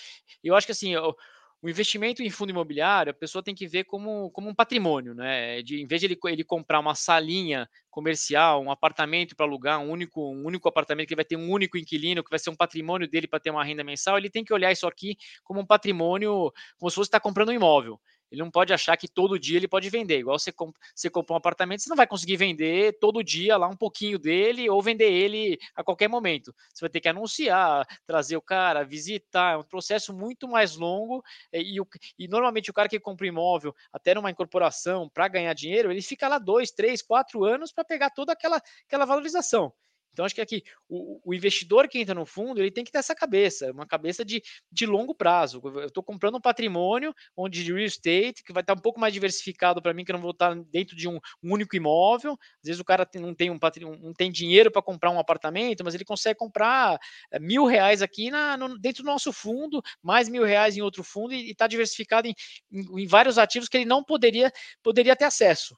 Eu 0.42 0.56
acho 0.56 0.66
que 0.66 0.72
assim. 0.72 0.94
Eu, 0.94 1.14
o 1.62 1.70
investimento 1.70 2.24
em 2.24 2.30
fundo 2.30 2.52
imobiliário, 2.52 3.12
a 3.12 3.14
pessoa 3.14 3.44
tem 3.44 3.54
que 3.54 3.68
ver 3.68 3.84
como, 3.84 4.32
como 4.32 4.50
um 4.50 4.56
patrimônio, 4.56 5.14
né? 5.14 5.62
De, 5.62 5.82
em 5.82 5.88
vez 5.88 6.00
de 6.00 6.08
ele, 6.08 6.18
ele 6.26 6.44
comprar 6.44 6.80
uma 6.80 6.96
salinha 6.96 7.68
comercial, 7.90 8.62
um 8.64 8.72
apartamento 8.72 9.36
para 9.36 9.46
alugar, 9.46 9.80
um 9.80 9.90
único, 9.92 10.22
um 10.32 10.46
único 10.46 10.70
apartamento 10.70 11.08
que 11.10 11.16
vai 11.16 11.26
ter 11.26 11.36
um 11.36 11.52
único 11.52 11.78
inquilino, 11.78 12.24
que 12.24 12.30
vai 12.30 12.40
ser 12.40 12.50
um 12.50 12.56
patrimônio 12.56 13.10
dele 13.10 13.28
para 13.28 13.40
ter 13.40 13.50
uma 13.52 13.64
renda 13.64 13.84
mensal, 13.84 14.18
ele 14.18 14.30
tem 14.30 14.44
que 14.44 14.54
olhar 14.54 14.72
isso 14.72 14.88
aqui 14.88 15.18
como 15.44 15.60
um 15.60 15.66
patrimônio, 15.66 16.52
como 16.78 16.90
se 16.90 16.96
fosse 16.96 17.08
estar 17.08 17.20
comprando 17.20 17.50
um 17.50 17.54
imóvel. 17.54 18.00
Ele 18.32 18.42
não 18.42 18.52
pode 18.52 18.74
achar 18.74 18.96
que 18.98 19.08
todo 19.08 19.40
dia 19.40 19.58
ele 19.58 19.68
pode 19.68 19.90
vender. 19.90 20.20
Igual 20.20 20.38
você, 20.38 20.52
comp 20.52 20.76
você 20.94 21.10
comprou 21.10 21.36
um 21.36 21.40
apartamento, 21.40 21.82
você 21.82 21.90
não 21.90 21.98
vai 21.98 22.08
conseguir 22.08 22.38
vender 22.38 22.98
todo 23.00 23.24
dia 23.24 23.58
lá 23.58 23.68
um 23.68 23.76
pouquinho 23.76 24.20
dele 24.20 24.70
ou 24.70 24.82
vender 24.82 25.12
ele 25.12 25.58
a 25.76 25.84
qualquer 25.84 26.08
momento. 26.08 26.54
Você 26.74 26.82
vai 26.82 26.90
ter 26.90 27.00
que 27.00 27.10
anunciar, 27.10 27.86
trazer 28.06 28.38
o 28.38 28.42
cara, 28.42 28.84
visitar. 28.84 29.54
É 29.54 29.58
um 29.58 29.64
processo 29.64 30.14
muito 30.14 30.48
mais 30.48 30.76
longo. 30.76 31.24
E, 31.54 31.80
e, 31.80 31.84
e 32.20 32.28
normalmente 32.28 32.70
o 32.70 32.74
cara 32.74 32.90
que 32.90 33.00
compra 33.00 33.28
imóvel, 33.28 33.76
até 33.92 34.14
numa 34.14 34.32
incorporação, 34.32 35.10
para 35.10 35.28
ganhar 35.28 35.54
dinheiro, 35.54 35.92
ele 35.92 36.02
fica 36.02 36.28
lá 36.28 36.38
dois, 36.38 36.72
três, 36.72 37.02
quatro 37.02 37.44
anos 37.44 37.72
para 37.72 37.84
pegar 37.84 38.10
toda 38.12 38.34
aquela, 38.34 38.62
aquela 38.86 39.06
valorização. 39.06 39.74
Então, 40.12 40.26
acho 40.26 40.36
que 40.36 40.42
aqui 40.42 40.64
o, 40.88 41.22
o, 41.24 41.34
investidor 41.34 41.88
que 41.88 42.00
entra 42.00 42.16
no 42.16 42.26
fundo 42.26 42.60
ele 42.60 42.72
tem 42.72 42.84
que 42.84 42.92
ter 42.92 42.98
essa 42.98 43.16
cabeça, 43.16 43.72
uma 43.72 43.86
cabeça 43.86 44.26
de, 44.26 44.42
de 44.72 44.86
longo 44.86 45.14
prazo. 45.14 45.62
Eu 45.64 45.88
estou 45.88 46.04
comprando 46.04 46.36
um 46.36 46.42
patrimônio 46.42 47.14
onde 47.36 47.64
de 47.64 47.72
real 47.72 47.86
estate, 47.86 48.44
que 48.44 48.52
vai 48.52 48.62
estar 48.62 48.74
um 48.74 48.82
pouco 48.82 49.00
mais 49.00 49.14
diversificado 49.14 49.82
para 49.82 49.94
mim, 49.94 50.04
que 50.04 50.12
eu 50.12 50.16
não 50.16 50.22
vou 50.22 50.32
estar 50.32 50.56
dentro 50.56 50.96
de 50.96 51.08
um, 51.08 51.20
um, 51.44 51.54
único 51.54 51.76
imóvel. 51.76 52.34
Às 52.34 52.68
vezes 52.68 52.80
o 52.80 52.86
cara 52.86 53.06
tem, 53.06 53.22
não, 53.22 53.34
tem 53.34 53.50
um, 53.50 53.60
não 54.02 54.14
tem 54.14 54.32
dinheiro 54.32 54.72
para 54.72 54.82
comprar 54.82 55.12
um 55.12 55.20
apartamento, 55.20 55.84
mas 55.84 55.96
ele 55.96 56.06
consegue 56.06 56.38
comprar 56.38 57.00
é, 57.32 57.40
mil 57.40 57.66
reais 57.66 58.02
aqui 58.02 58.32
na, 58.32 58.58
no, 58.58 58.78
dentro 58.80 59.04
do 59.04 59.08
nosso 59.08 59.32
fundo, 59.32 59.82
mais 60.02 60.28
mil 60.28 60.44
reais 60.44 60.76
em 60.76 60.82
outro 60.82 61.04
fundo, 61.04 61.34
e 61.34 61.52
está 61.52 61.68
diversificado 61.68 62.28
em, 62.28 62.36
em, 62.72 63.04
em 63.04 63.08
vários 63.08 63.38
ativos 63.38 63.70
que 63.70 63.78
ele 63.78 63.86
não 63.86 64.04
poderia, 64.04 64.52
poderia 64.84 65.16
ter 65.16 65.26
acesso. 65.26 65.76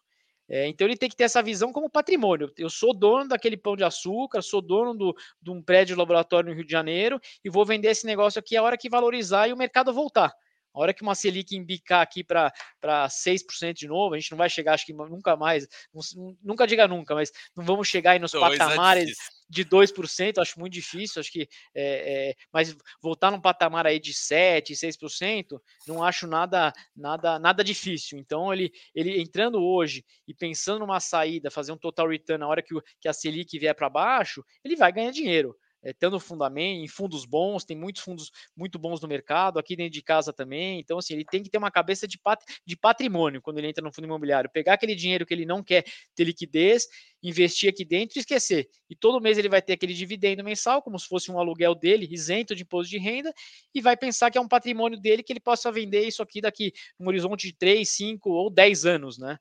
É, 0.53 0.67
então 0.67 0.85
ele 0.85 0.97
tem 0.97 1.07
que 1.07 1.15
ter 1.15 1.23
essa 1.23 1.41
visão 1.41 1.71
como 1.71 1.89
patrimônio. 1.89 2.51
Eu 2.57 2.69
sou 2.69 2.93
dono 2.93 3.25
daquele 3.25 3.55
pão 3.55 3.77
de 3.77 3.85
açúcar, 3.85 4.41
sou 4.41 4.61
dono 4.61 4.93
do, 4.93 5.15
de 5.41 5.49
um 5.49 5.61
prédio 5.61 5.95
laboratório 5.95 6.49
no 6.49 6.55
Rio 6.55 6.65
de 6.65 6.71
Janeiro 6.71 7.21
e 7.41 7.49
vou 7.49 7.65
vender 7.65 7.87
esse 7.87 8.05
negócio 8.05 8.37
aqui 8.37 8.57
a 8.57 8.61
hora 8.61 8.77
que 8.77 8.89
valorizar 8.89 9.47
e 9.47 9.53
o 9.53 9.57
mercado 9.57 9.93
voltar. 9.93 10.29
A 10.73 10.79
hora 10.79 10.93
que 10.93 11.03
uma 11.03 11.15
Selic 11.15 11.55
embicar 11.55 12.01
aqui 12.01 12.21
para 12.21 12.51
6% 12.83 13.73
de 13.73 13.87
novo, 13.87 14.13
a 14.13 14.19
gente 14.19 14.31
não 14.31 14.37
vai 14.37 14.49
chegar, 14.49 14.73
acho 14.73 14.85
que 14.85 14.93
nunca 14.93 15.37
mais, 15.37 15.65
nunca 16.43 16.67
diga 16.67 16.85
nunca, 16.85 17.15
mas 17.15 17.31
não 17.55 17.63
vamos 17.63 17.87
chegar 17.87 18.11
aí 18.11 18.19
nos 18.19 18.31
Dois 18.31 18.57
patamares 18.57 19.15
de 19.51 19.65
2%, 19.65 20.37
acho 20.37 20.57
muito 20.57 20.71
difícil, 20.71 21.19
acho 21.19 21.29
que, 21.29 21.47
é, 21.75 22.29
é, 22.29 22.35
mas 22.53 22.75
voltar 23.01 23.29
num 23.29 23.41
patamar 23.41 23.85
aí 23.85 23.99
de 23.99 24.13
7%, 24.13 24.71
6%, 24.71 25.61
não 25.85 26.01
acho 26.01 26.25
nada 26.25 26.71
nada 26.95 27.37
nada 27.37 27.63
difícil. 27.63 28.17
Então, 28.17 28.53
ele, 28.53 28.71
ele 28.95 29.21
entrando 29.21 29.61
hoje 29.61 30.05
e 30.25 30.33
pensando 30.33 30.79
numa 30.79 31.01
saída, 31.01 31.51
fazer 31.51 31.73
um 31.73 31.77
total 31.77 32.07
return 32.07 32.39
na 32.39 32.47
hora 32.47 32.63
que, 32.63 32.73
o, 32.73 32.81
que 32.99 33.09
a 33.09 33.13
Selic 33.13 33.59
vier 33.59 33.75
para 33.75 33.89
baixo, 33.89 34.43
ele 34.63 34.77
vai 34.77 34.91
ganhar 34.91 35.11
dinheiro 35.11 35.53
é, 35.83 35.93
tendo 35.93 36.19
fundamento, 36.19 36.83
em 36.83 36.87
fundos 36.87 37.25
bons, 37.25 37.65
tem 37.65 37.77
muitos 37.77 38.01
fundos 38.01 38.31
muito 38.55 38.77
bons 38.77 39.01
no 39.01 39.07
mercado, 39.07 39.59
aqui 39.59 39.75
dentro 39.75 39.93
de 39.93 40.01
casa 40.01 40.31
também. 40.31 40.79
Então, 40.79 40.97
assim, 40.97 41.13
ele 41.13 41.25
tem 41.25 41.41
que 41.41 41.49
ter 41.49 41.57
uma 41.57 41.71
cabeça 41.71 42.07
de, 42.07 42.17
pat 42.17 42.39
de 42.65 42.77
patrimônio 42.77 43.41
quando 43.41 43.57
ele 43.57 43.67
entra 43.67 43.83
no 43.83 43.91
fundo 43.93 44.05
imobiliário. 44.05 44.49
Pegar 44.51 44.73
aquele 44.73 44.95
dinheiro 44.95 45.25
que 45.25 45.33
ele 45.33 45.45
não 45.45 45.63
quer 45.63 45.83
ter 46.15 46.23
liquidez, 46.23 46.87
investir 47.23 47.69
aqui 47.69 47.85
dentro 47.85 48.17
e 48.17 48.21
esquecer. 48.21 48.67
E 48.89 48.95
todo 48.95 49.21
mês 49.21 49.37
ele 49.37 49.49
vai 49.49 49.61
ter 49.61 49.73
aquele 49.73 49.93
dividendo 49.93 50.43
mensal, 50.43 50.81
como 50.81 50.99
se 50.99 51.07
fosse 51.07 51.31
um 51.31 51.39
aluguel 51.39 51.75
dele, 51.75 52.07
isento 52.09 52.55
de 52.55 52.63
imposto 52.63 52.89
de 52.89 52.97
renda, 52.97 53.33
e 53.73 53.81
vai 53.81 53.95
pensar 53.97 54.31
que 54.31 54.37
é 54.37 54.41
um 54.41 54.47
patrimônio 54.47 54.99
dele 54.99 55.23
que 55.23 55.33
ele 55.33 55.39
possa 55.39 55.71
vender 55.71 56.07
isso 56.07 56.21
aqui 56.21 56.41
daqui 56.41 56.73
um 56.99 57.07
horizonte 57.07 57.47
de 57.47 57.53
3, 57.53 57.87
5 57.87 58.29
ou 58.29 58.49
10 58.49 58.85
anos, 58.85 59.17
né? 59.17 59.37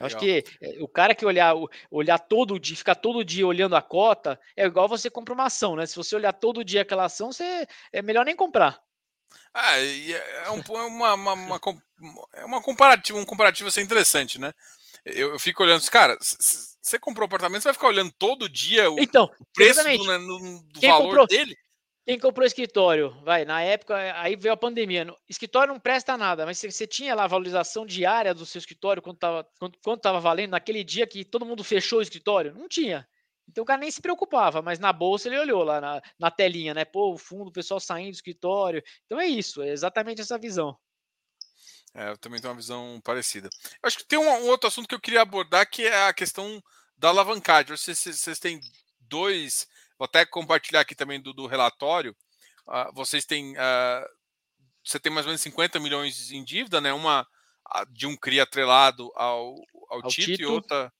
Eu 0.00 0.06
acho 0.06 0.18
que 0.18 0.44
eh, 0.60 0.76
o 0.80 0.88
cara 0.88 1.14
que 1.14 1.24
olhar, 1.24 1.54
olhar 1.90 2.18
todo 2.18 2.58
dia, 2.58 2.76
ficar 2.76 2.96
todo 2.96 3.24
dia 3.24 3.46
olhando 3.46 3.76
a 3.76 3.82
cota, 3.82 4.40
é 4.56 4.64
igual 4.64 4.88
você 4.88 5.08
compra 5.08 5.34
uma 5.34 5.44
ação, 5.44 5.76
né? 5.76 5.86
Se 5.86 5.96
você 5.96 6.16
olhar 6.16 6.32
todo 6.32 6.64
dia 6.64 6.82
aquela 6.82 7.04
ação, 7.04 7.32
você 7.32 7.66
é 7.92 8.02
melhor 8.02 8.24
nem 8.24 8.34
comprar. 8.34 8.80
Ah, 9.52 9.78
é, 9.78 10.10
é, 10.10 10.50
um, 10.50 10.58
é 10.58 10.82
uma, 10.86 11.14
uma, 11.14 11.32
uma, 11.34 11.60
é 12.32 12.44
uma 12.44 12.60
comparativa, 12.60 13.18
um 13.18 13.24
comparativo 13.24 13.68
assim 13.68 13.82
interessante, 13.82 14.40
né? 14.40 14.52
Eu, 15.04 15.32
eu 15.32 15.38
fico 15.38 15.62
olhando, 15.62 15.88
cara, 15.90 16.16
você 16.20 16.98
comprou 16.98 17.24
um 17.24 17.26
apartamento, 17.26 17.62
você 17.62 17.68
vai 17.68 17.74
ficar 17.74 17.88
olhando 17.88 18.12
todo 18.18 18.48
dia 18.48 18.90
o, 18.90 18.98
então, 18.98 19.30
o 19.38 19.44
preço 19.54 19.82
do, 19.82 20.04
né, 20.06 20.18
do 20.18 20.80
valor 20.80 21.04
comprou, 21.04 21.26
dele? 21.26 21.56
Quem 22.06 22.18
comprou 22.18 22.46
escritório, 22.46 23.10
vai, 23.22 23.46
na 23.46 23.62
época, 23.62 23.96
aí 24.20 24.36
veio 24.36 24.52
a 24.52 24.56
pandemia. 24.56 25.06
Escritório 25.26 25.72
não 25.72 25.80
presta 25.80 26.18
nada, 26.18 26.44
mas 26.44 26.60
você 26.60 26.86
tinha 26.86 27.14
lá 27.14 27.24
a 27.24 27.28
valorização 27.28 27.86
diária 27.86 28.34
do 28.34 28.44
seu 28.44 28.58
escritório, 28.58 29.00
quanto 29.00 29.16
estava 29.16 29.44
quanto, 29.58 29.78
quanto 29.82 30.02
tava 30.02 30.20
valendo 30.20 30.50
naquele 30.50 30.84
dia 30.84 31.06
que 31.06 31.24
todo 31.24 31.46
mundo 31.46 31.64
fechou 31.64 32.00
o 32.00 32.02
escritório? 32.02 32.54
Não 32.54 32.68
tinha. 32.68 33.08
Então 33.48 33.62
o 33.62 33.66
cara 33.66 33.80
nem 33.80 33.90
se 33.90 34.02
preocupava, 34.02 34.60
mas 34.60 34.78
na 34.78 34.92
bolsa 34.92 35.28
ele 35.28 35.38
olhou 35.38 35.62
lá 35.62 35.80
na, 35.80 36.02
na 36.18 36.30
telinha, 36.30 36.74
né? 36.74 36.84
Pô, 36.84 37.14
o 37.14 37.18
fundo, 37.18 37.48
o 37.48 37.52
pessoal 37.52 37.80
saindo 37.80 38.10
do 38.10 38.14
escritório. 38.14 38.82
Então 39.06 39.18
é 39.18 39.26
isso, 39.26 39.62
é 39.62 39.70
exatamente 39.70 40.20
essa 40.20 40.38
visão. 40.38 40.78
É, 41.94 42.10
eu 42.10 42.18
também 42.18 42.38
tenho 42.38 42.52
uma 42.52 42.60
visão 42.60 43.00
parecida. 43.02 43.48
Eu 43.82 43.86
acho 43.86 43.98
que 43.98 44.06
tem 44.06 44.18
um, 44.18 44.28
um, 44.28 44.48
outro 44.48 44.68
assunto 44.68 44.88
que 44.88 44.94
eu 44.94 45.00
queria 45.00 45.22
abordar, 45.22 45.70
que 45.70 45.86
é 45.86 46.06
a 46.06 46.12
questão 46.12 46.62
da 46.98 47.08
alavancagem. 47.08 47.74
Vocês, 47.74 47.98
vocês 47.98 48.38
têm 48.38 48.60
dois 49.00 49.66
Vou 49.98 50.06
até 50.06 50.24
compartilhar 50.24 50.80
aqui 50.80 50.94
também 50.94 51.20
do, 51.20 51.32
do 51.32 51.46
relatório. 51.46 52.16
Uh, 52.66 52.92
vocês 52.94 53.24
têm. 53.24 53.52
Uh, 53.52 54.06
você 54.84 54.98
tem 54.98 55.12
mais 55.12 55.26
ou 55.26 55.30
menos 55.30 55.40
50 55.42 55.80
milhões 55.80 56.30
em 56.30 56.44
dívida, 56.44 56.80
né? 56.80 56.92
Uma 56.92 57.26
de 57.90 58.06
um 58.06 58.16
CRI 58.16 58.40
atrelado 58.40 59.10
ao, 59.14 59.54
ao, 59.88 60.04
ao 60.04 60.08
Tito, 60.08 60.26
Tito 60.26 60.42
e 60.42 60.46
outra. 60.46 60.92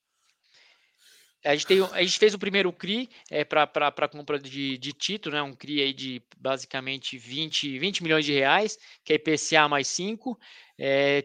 A 1.45 1.55
gente, 1.55 1.66
tem, 1.66 1.82
a 1.82 2.03
gente 2.03 2.18
fez 2.18 2.32
o 2.32 2.38
primeiro 2.38 2.72
CRI 2.72 3.11
é, 3.30 3.45
para 3.45 4.09
compra 4.11 4.38
de, 4.38 4.78
de 4.78 4.92
Tito, 4.95 5.30
né? 5.30 5.42
Um 5.42 5.55
CRI 5.55 5.82
aí 5.82 5.92
de 5.92 6.22
basicamente 6.38 7.18
20, 7.18 7.78
20 7.78 8.03
milhões 8.03 8.24
de 8.24 8.32
reais, 8.32 8.78
que 9.05 9.12
é 9.12 9.16
IPCA 9.16 9.68
mais 9.68 9.86
5 9.88 10.38
é, 10.78 11.22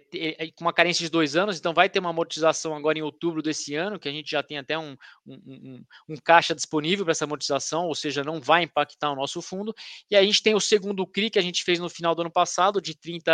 com 0.56 0.64
uma 0.66 0.74
carência 0.74 1.04
de 1.04 1.10
dois 1.10 1.36
anos, 1.36 1.58
então 1.58 1.74
vai 1.74 1.90
ter 1.90 2.00
uma 2.00 2.12
amortização 2.12 2.76
agora 2.76 3.00
em 3.00 3.02
outubro 3.02 3.42
desse 3.42 3.76
ano, 3.76 4.00
que 4.00 4.08
a 4.08 4.12
gente 4.12 4.30
já 4.30 4.44
tem 4.44 4.58
até 4.58 4.78
um, 4.78 4.96
um, 5.26 5.36
um, 5.36 5.86
um 6.10 6.18
caixa 6.18 6.54
disponível 6.54 7.04
para 7.04 7.12
essa 7.12 7.26
amortização, 7.26 7.88
ou 7.88 7.96
seja, 7.96 8.24
não 8.24 8.40
vai 8.40 8.64
impactar 8.64 9.12
o 9.12 9.16
nosso 9.16 9.42
fundo. 9.42 9.74
E 10.10 10.16
a 10.16 10.24
gente 10.24 10.44
tem 10.44 10.54
o 10.54 10.60
segundo 10.60 11.06
CRI 11.08 11.30
que 11.30 11.40
a 11.40 11.42
gente 11.42 11.64
fez 11.64 11.80
no 11.80 11.90
final 11.90 12.14
do 12.14 12.22
ano 12.22 12.32
passado, 12.32 12.82
de 12.82 12.96
30 12.96 13.32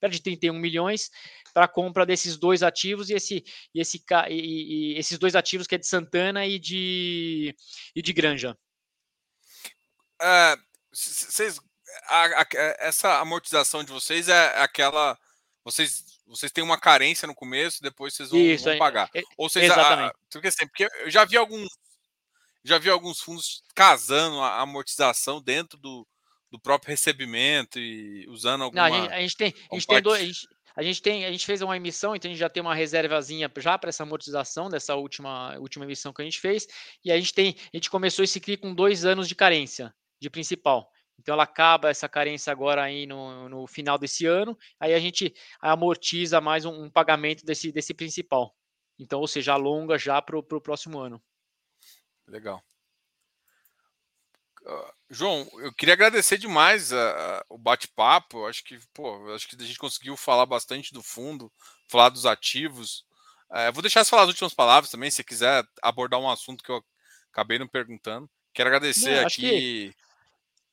perto 0.00 0.12
de 0.12 0.22
31 0.22 0.54
milhões, 0.54 1.10
para 1.52 1.66
compra 1.66 2.06
desses 2.06 2.36
dois 2.36 2.62
ativos 2.62 3.10
e, 3.10 3.14
esse, 3.14 3.44
e, 3.74 3.80
esse, 3.80 4.02
e, 4.28 4.94
e 4.94 4.98
esses 4.98 5.18
dois 5.18 5.34
ativos 5.34 5.66
que 5.66 5.74
é 5.74 5.78
de 5.78 5.86
Santana 5.86 6.46
e 6.46 6.58
de, 6.58 7.54
e 7.94 8.02
de 8.02 8.12
Granja. 8.12 8.56
Uh, 10.22 10.60
a, 12.08 12.42
a, 12.42 12.46
essa 12.78 13.18
amortização 13.20 13.82
de 13.82 13.90
vocês 13.90 14.28
é 14.28 14.62
aquela 14.62 15.18
vocês 15.64 16.20
vocês 16.26 16.52
têm 16.52 16.62
uma 16.62 16.78
carência 16.78 17.26
no 17.26 17.34
começo, 17.34 17.82
depois 17.82 18.14
vocês 18.14 18.30
vão, 18.30 18.38
Isso, 18.38 18.64
vão 18.64 18.78
pagar. 18.78 19.10
É, 19.12 19.22
Ou 19.36 19.48
seja, 19.48 19.66
exatamente. 19.66 20.10
A, 20.10 20.14
porque, 20.30 20.46
assim, 20.46 20.66
porque 20.66 20.88
eu 21.00 21.10
já 21.10 21.24
vi 21.24 21.36
alguns 21.36 21.68
já 22.64 22.78
vi 22.78 22.90
alguns 22.90 23.20
fundos 23.20 23.62
casando 23.74 24.40
a 24.40 24.60
amortização 24.60 25.40
dentro 25.40 25.78
do, 25.78 26.06
do 26.50 26.60
próprio 26.60 26.90
recebimento 26.90 27.78
e 27.78 28.26
usando 28.28 28.64
alguma. 28.64 28.88
Não, 28.88 28.96
a, 28.96 29.00
gente, 29.00 29.12
a 29.12 29.20
gente 29.20 29.36
tem, 29.36 29.54
a 29.70 29.74
gente 29.74 29.86
tem 29.86 30.02
dois, 30.02 30.20
a 30.20 30.24
gente, 30.24 30.48
a 30.76 30.82
gente 30.82 31.02
tem, 31.02 31.24
a 31.24 31.32
gente 31.32 31.46
fez 31.46 31.62
uma 31.62 31.76
emissão, 31.76 32.14
então 32.14 32.28
a 32.28 32.32
gente 32.32 32.40
já 32.40 32.50
tem 32.50 32.60
uma 32.60 32.74
reservazinha 32.74 33.50
já 33.58 33.78
para 33.78 33.88
essa 33.88 34.02
amortização 34.02 34.68
dessa 34.68 34.94
última 34.94 35.56
última 35.58 35.84
emissão 35.84 36.12
que 36.12 36.22
a 36.22 36.24
gente 36.24 36.40
fez, 36.40 36.66
e 37.04 37.10
a 37.10 37.18
gente 37.18 37.32
tem, 37.32 37.56
a 37.72 37.76
gente 37.76 37.90
começou 37.90 38.24
esse 38.24 38.40
CRI 38.40 38.56
com 38.56 38.74
dois 38.74 39.04
anos 39.04 39.28
de 39.28 39.34
carência 39.34 39.94
de 40.20 40.28
principal. 40.28 40.90
Então 41.20 41.34
ela 41.34 41.42
acaba 41.42 41.90
essa 41.90 42.08
carência 42.08 42.50
agora 42.50 42.82
aí 42.82 43.06
no, 43.06 43.48
no 43.48 43.66
final 43.66 43.98
desse 43.98 44.24
ano, 44.24 44.58
aí 44.78 44.94
a 44.94 44.98
gente 44.98 45.34
amortiza 45.60 46.40
mais 46.40 46.64
um, 46.64 46.84
um 46.84 46.90
pagamento 46.90 47.44
desse, 47.44 47.70
desse 47.70 47.92
principal. 47.92 48.56
Então, 48.98 49.20
ou 49.20 49.28
seja, 49.28 49.52
alonga 49.52 49.98
já 49.98 50.20
para 50.22 50.38
o 50.38 50.42
próximo 50.42 50.98
ano. 50.98 51.22
Legal. 52.26 52.62
Uh, 54.62 54.92
João, 55.10 55.46
eu 55.58 55.72
queria 55.74 55.94
agradecer 55.94 56.38
demais 56.38 56.90
uh, 56.90 57.44
o 57.50 57.58
bate-papo. 57.58 58.46
Acho 58.46 58.64
que, 58.64 58.78
pô, 58.94 59.34
acho 59.34 59.46
que 59.46 59.62
a 59.62 59.66
gente 59.66 59.78
conseguiu 59.78 60.16
falar 60.16 60.46
bastante 60.46 60.92
do 60.92 61.02
fundo, 61.02 61.52
falar 61.86 62.08
dos 62.08 62.24
ativos. 62.24 63.04
Uh, 63.50 63.72
vou 63.74 63.82
deixar 63.82 64.04
você 64.04 64.10
falar 64.10 64.22
as 64.22 64.28
últimas 64.28 64.54
palavras 64.54 64.90
também, 64.90 65.10
se 65.10 65.24
quiser 65.24 65.66
abordar 65.82 66.18
um 66.18 66.30
assunto 66.30 66.64
que 66.64 66.70
eu 66.70 66.82
acabei 67.30 67.58
não 67.58 67.68
perguntando. 67.68 68.30
Quero 68.54 68.68
agradecer 68.68 69.16
não, 69.16 69.26
aqui. 69.26 69.42
Que 69.42 69.94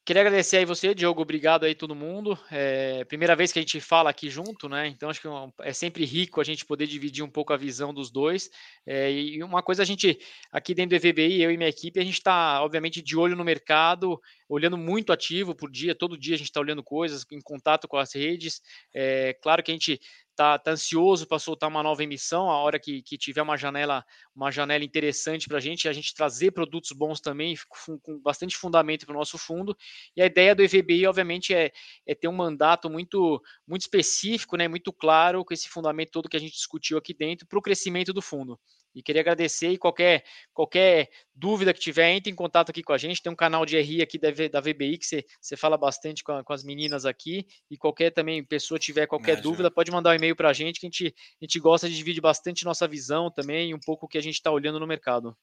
Queria 0.07 0.21
agradecer 0.21 0.55
aí 0.55 0.63
você, 0.63 0.95
Diogo, 0.95 1.21
obrigado 1.21 1.65
aí 1.65 1.75
todo 1.75 1.93
mundo. 1.93 2.39
É 2.49 3.03
primeira 3.03 3.35
vez 3.35 3.51
que 3.51 3.59
a 3.59 3.61
gente 3.61 3.81
fala 3.81 4.09
aqui 4.09 4.29
junto, 4.29 4.69
né? 4.69 4.87
Então 4.87 5.09
acho 5.09 5.19
que 5.19 5.27
é 5.61 5.73
sempre 5.73 6.05
rico 6.05 6.39
a 6.39 6.45
gente 6.45 6.65
poder 6.65 6.87
dividir 6.87 7.25
um 7.25 7.29
pouco 7.29 7.51
a 7.51 7.57
visão 7.57 7.93
dos 7.93 8.09
dois. 8.09 8.49
É, 8.85 9.11
e 9.11 9.43
uma 9.43 9.61
coisa 9.61 9.83
a 9.83 9.85
gente 9.85 10.17
aqui 10.49 10.73
dentro 10.73 10.97
do 10.97 11.05
EVBI, 11.05 11.41
eu 11.41 11.51
e 11.51 11.57
minha 11.57 11.67
equipe, 11.67 11.99
a 11.99 12.05
gente 12.05 12.13
está 12.13 12.63
obviamente 12.63 13.01
de 13.01 13.17
olho 13.17 13.35
no 13.35 13.43
mercado, 13.43 14.17
olhando 14.47 14.77
muito 14.77 15.11
ativo 15.11 15.53
por 15.53 15.69
dia, 15.69 15.93
todo 15.93 16.17
dia 16.17 16.35
a 16.35 16.37
gente 16.37 16.47
está 16.47 16.61
olhando 16.61 16.81
coisas, 16.81 17.25
em 17.29 17.41
contato 17.41 17.85
com 17.85 17.97
as 17.97 18.15
redes. 18.15 18.61
É 18.93 19.33
claro 19.41 19.61
que 19.61 19.71
a 19.71 19.75
gente 19.75 19.99
tá, 20.37 20.59
tá 20.59 20.71
ansioso 20.71 21.27
para 21.27 21.39
soltar 21.39 21.67
uma 21.67 21.81
nova 21.81 22.03
emissão, 22.03 22.47
a 22.49 22.57
hora 22.57 22.79
que, 22.79 23.01
que 23.01 23.17
tiver 23.17 23.41
uma 23.41 23.57
janela, 23.57 24.05
uma 24.35 24.51
janela 24.51 24.83
interessante 24.83 25.47
para 25.47 25.57
a 25.57 25.59
gente, 25.59 25.89
a 25.89 25.93
gente 25.93 26.13
trazer 26.13 26.51
produtos 26.51 26.91
bons 26.91 27.19
também, 27.19 27.57
com, 27.67 27.99
com 27.99 28.19
bastante 28.19 28.55
fundamento 28.55 29.07
para 29.07 29.15
o 29.15 29.17
nosso 29.17 29.35
fundo. 29.37 29.75
E 30.15 30.21
a 30.21 30.27
ideia 30.27 30.53
do 30.53 30.61
EVBI, 30.61 31.07
obviamente, 31.07 31.55
é, 31.55 31.71
é 32.05 32.13
ter 32.13 32.27
um 32.27 32.33
mandato 32.33 32.87
muito, 32.87 33.41
muito 33.67 33.81
específico, 33.81 34.55
né, 34.55 34.67
muito 34.67 34.93
claro, 34.93 35.43
com 35.43 35.53
esse 35.53 35.67
fundamento 35.67 36.11
todo 36.11 36.29
que 36.29 36.37
a 36.37 36.39
gente 36.39 36.53
discutiu 36.53 36.99
aqui 36.99 37.15
dentro, 37.15 37.47
para 37.47 37.57
o 37.57 37.61
crescimento 37.61 38.13
do 38.13 38.21
fundo. 38.21 38.59
E 38.97 39.03
queria 39.03 39.21
agradecer 39.21 39.69
e 39.69 39.77
qualquer, 39.77 40.23
qualquer 40.51 41.09
dúvida 41.35 41.71
que 41.71 41.79
tiver, 41.79 42.09
entre 42.09 42.31
em 42.31 42.35
contato 42.35 42.71
aqui 42.71 42.81
com 42.81 42.93
a 42.93 42.97
gente. 42.97 43.21
Tem 43.21 43.31
um 43.31 43.35
canal 43.35 43.63
de 43.63 43.79
RI 43.79 44.01
aqui 44.01 44.17
da, 44.17 44.29
da 44.51 44.59
VBI 44.59 44.97
que 44.97 45.05
você, 45.05 45.25
você 45.39 45.55
fala 45.55 45.77
bastante 45.77 46.23
com, 46.23 46.31
a, 46.31 46.43
com 46.43 46.51
as 46.51 46.63
meninas 46.63 47.05
aqui. 47.05 47.45
E 47.69 47.77
qualquer 47.77 48.11
também 48.11 48.43
pessoa 48.43 48.79
tiver 48.79 49.05
qualquer 49.05 49.39
dúvida, 49.39 49.69
pode 49.69 49.91
mandar 49.91 50.09
um 50.09 50.15
e-mail 50.15 50.35
para 50.35 50.49
a 50.49 50.53
gente, 50.53 50.79
que 50.79 50.87
a 50.87 50.89
gente, 50.89 51.15
a 51.41 51.45
gente 51.45 51.59
gosta 51.59 51.87
de 51.87 51.95
dividir 51.95 52.21
bastante 52.21 52.65
nossa 52.65 52.87
visão 52.87 53.29
também 53.29 53.69
e 53.69 53.73
um 53.75 53.79
pouco 53.79 54.07
o 54.07 54.09
que 54.09 54.17
a 54.17 54.21
gente 54.21 54.35
está 54.35 54.49
olhando 54.49 54.79
no 54.79 54.87
mercado. 54.87 55.37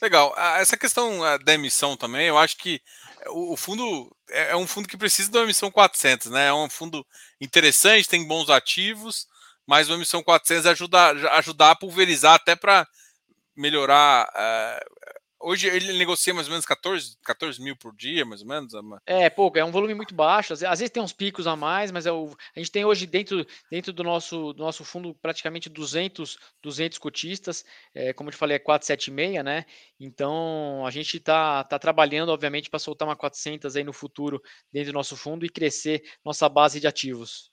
Legal. 0.00 0.34
Essa 0.58 0.76
questão 0.76 1.20
da 1.44 1.54
emissão 1.54 1.96
também, 1.96 2.26
eu 2.26 2.36
acho 2.36 2.56
que 2.58 2.80
o 3.28 3.56
fundo 3.56 4.14
é, 4.28 4.50
é 4.50 4.56
um 4.56 4.66
fundo 4.66 4.88
que 4.88 4.96
precisa 4.96 5.30
de 5.30 5.36
uma 5.36 5.44
emissão 5.44 5.70
400, 5.70 6.30
né? 6.30 6.48
É 6.48 6.52
um 6.52 6.68
fundo 6.68 7.06
interessante, 7.40 8.08
tem 8.08 8.26
bons 8.26 8.50
ativos, 8.50 9.26
mas 9.66 9.88
uma 9.88 9.96
emissão 9.96 10.22
400 10.22 10.66
ajuda, 10.66 11.10
ajudar 11.38 11.72
a 11.72 11.76
pulverizar 11.76 12.34
até 12.34 12.54
para 12.54 12.86
melhorar 13.56 14.28
uh, 14.28 15.16
Hoje 15.38 15.68
ele 15.68 15.92
negocia 15.98 16.32
mais 16.32 16.46
ou 16.46 16.50
menos 16.50 16.64
14, 16.64 17.18
14 17.22 17.62
mil 17.62 17.76
por 17.76 17.94
dia, 17.94 18.24
mais 18.24 18.40
ou 18.40 18.48
menos. 18.48 18.72
É, 19.06 19.28
pouco, 19.28 19.58
é 19.58 19.64
um 19.64 19.70
volume 19.70 19.94
muito 19.94 20.14
baixo. 20.14 20.52
Às 20.52 20.60
vezes 20.60 20.90
tem 20.90 21.02
uns 21.02 21.12
picos 21.12 21.46
a 21.46 21.54
mais, 21.54 21.92
mas 21.92 22.06
é 22.06 22.10
o, 22.10 22.34
a 22.54 22.58
gente 22.58 22.72
tem 22.72 22.84
hoje 22.84 23.06
dentro, 23.06 23.46
dentro 23.70 23.92
do, 23.92 24.02
nosso, 24.02 24.54
do 24.54 24.64
nosso 24.64 24.82
fundo 24.82 25.14
praticamente 25.14 25.68
200, 25.68 26.38
200 26.62 26.98
cotistas. 26.98 27.64
É, 27.94 28.12
como 28.14 28.28
eu 28.28 28.32
te 28.32 28.38
falei, 28.38 28.56
é 28.56 28.58
476, 28.58 29.44
né? 29.44 29.66
Então 30.00 30.84
a 30.86 30.90
gente 30.90 31.18
está 31.18 31.62
tá 31.64 31.78
trabalhando, 31.78 32.30
obviamente, 32.30 32.70
para 32.70 32.78
soltar 32.78 33.06
uma 33.06 33.14
400 33.14 33.76
aí 33.76 33.84
no 33.84 33.92
futuro 33.92 34.42
dentro 34.72 34.90
do 34.90 34.94
nosso 34.94 35.16
fundo 35.16 35.44
e 35.44 35.50
crescer 35.50 36.02
nossa 36.24 36.48
base 36.48 36.80
de 36.80 36.86
ativos. 36.86 37.52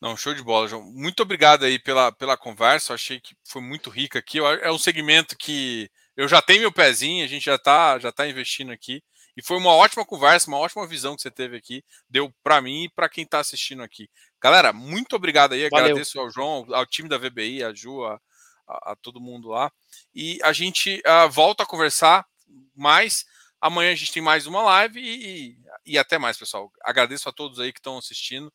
Não, 0.00 0.16
show 0.16 0.32
de 0.32 0.42
bola, 0.42 0.66
João. 0.66 0.82
Muito 0.82 1.22
obrigado 1.22 1.64
aí 1.64 1.78
pela, 1.78 2.10
pela 2.10 2.36
conversa. 2.36 2.92
Eu 2.92 2.94
achei 2.94 3.20
que 3.20 3.36
foi 3.44 3.60
muito 3.60 3.90
rica 3.90 4.18
aqui. 4.18 4.38
É 4.38 4.72
um 4.72 4.78
segmento 4.78 5.36
que 5.36 5.90
eu 6.16 6.26
já 6.26 6.40
tenho 6.40 6.60
meu 6.60 6.72
pezinho, 6.72 7.24
a 7.24 7.28
gente 7.28 7.44
já 7.44 7.56
está 7.56 7.98
já 7.98 8.10
tá 8.10 8.26
investindo 8.26 8.72
aqui. 8.72 9.02
E 9.36 9.42
foi 9.42 9.58
uma 9.58 9.72
ótima 9.74 10.04
conversa, 10.04 10.48
uma 10.48 10.58
ótima 10.58 10.86
visão 10.86 11.14
que 11.14 11.22
você 11.22 11.30
teve 11.30 11.56
aqui. 11.56 11.84
Deu 12.08 12.32
para 12.42 12.62
mim 12.62 12.84
e 12.84 12.88
para 12.88 13.10
quem 13.10 13.24
está 13.24 13.40
assistindo 13.40 13.82
aqui. 13.82 14.08
Galera, 14.42 14.72
muito 14.72 15.14
obrigado 15.14 15.52
aí. 15.52 15.68
Valeu. 15.68 15.86
Agradeço 15.86 16.18
ao 16.18 16.30
João, 16.30 16.66
ao 16.72 16.86
time 16.86 17.08
da 17.08 17.18
VBI, 17.18 17.62
a 17.62 17.72
Ju, 17.72 18.02
a, 18.04 18.18
a, 18.66 18.92
a 18.92 18.96
todo 18.96 19.20
mundo 19.20 19.48
lá. 19.48 19.70
E 20.14 20.38
a 20.42 20.52
gente 20.52 21.02
uh, 21.06 21.30
volta 21.30 21.62
a 21.62 21.66
conversar 21.66 22.26
mais. 22.74 23.26
Amanhã 23.60 23.92
a 23.92 23.94
gente 23.94 24.12
tem 24.12 24.22
mais 24.22 24.46
uma 24.46 24.62
live 24.62 24.98
e, 24.98 25.58
e 25.84 25.98
até 25.98 26.18
mais, 26.18 26.38
pessoal. 26.38 26.72
Agradeço 26.82 27.28
a 27.28 27.32
todos 27.32 27.60
aí 27.60 27.70
que 27.70 27.78
estão 27.78 27.98
assistindo 27.98 28.50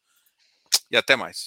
e 0.91 0.97
até 0.97 1.15
mais. 1.15 1.43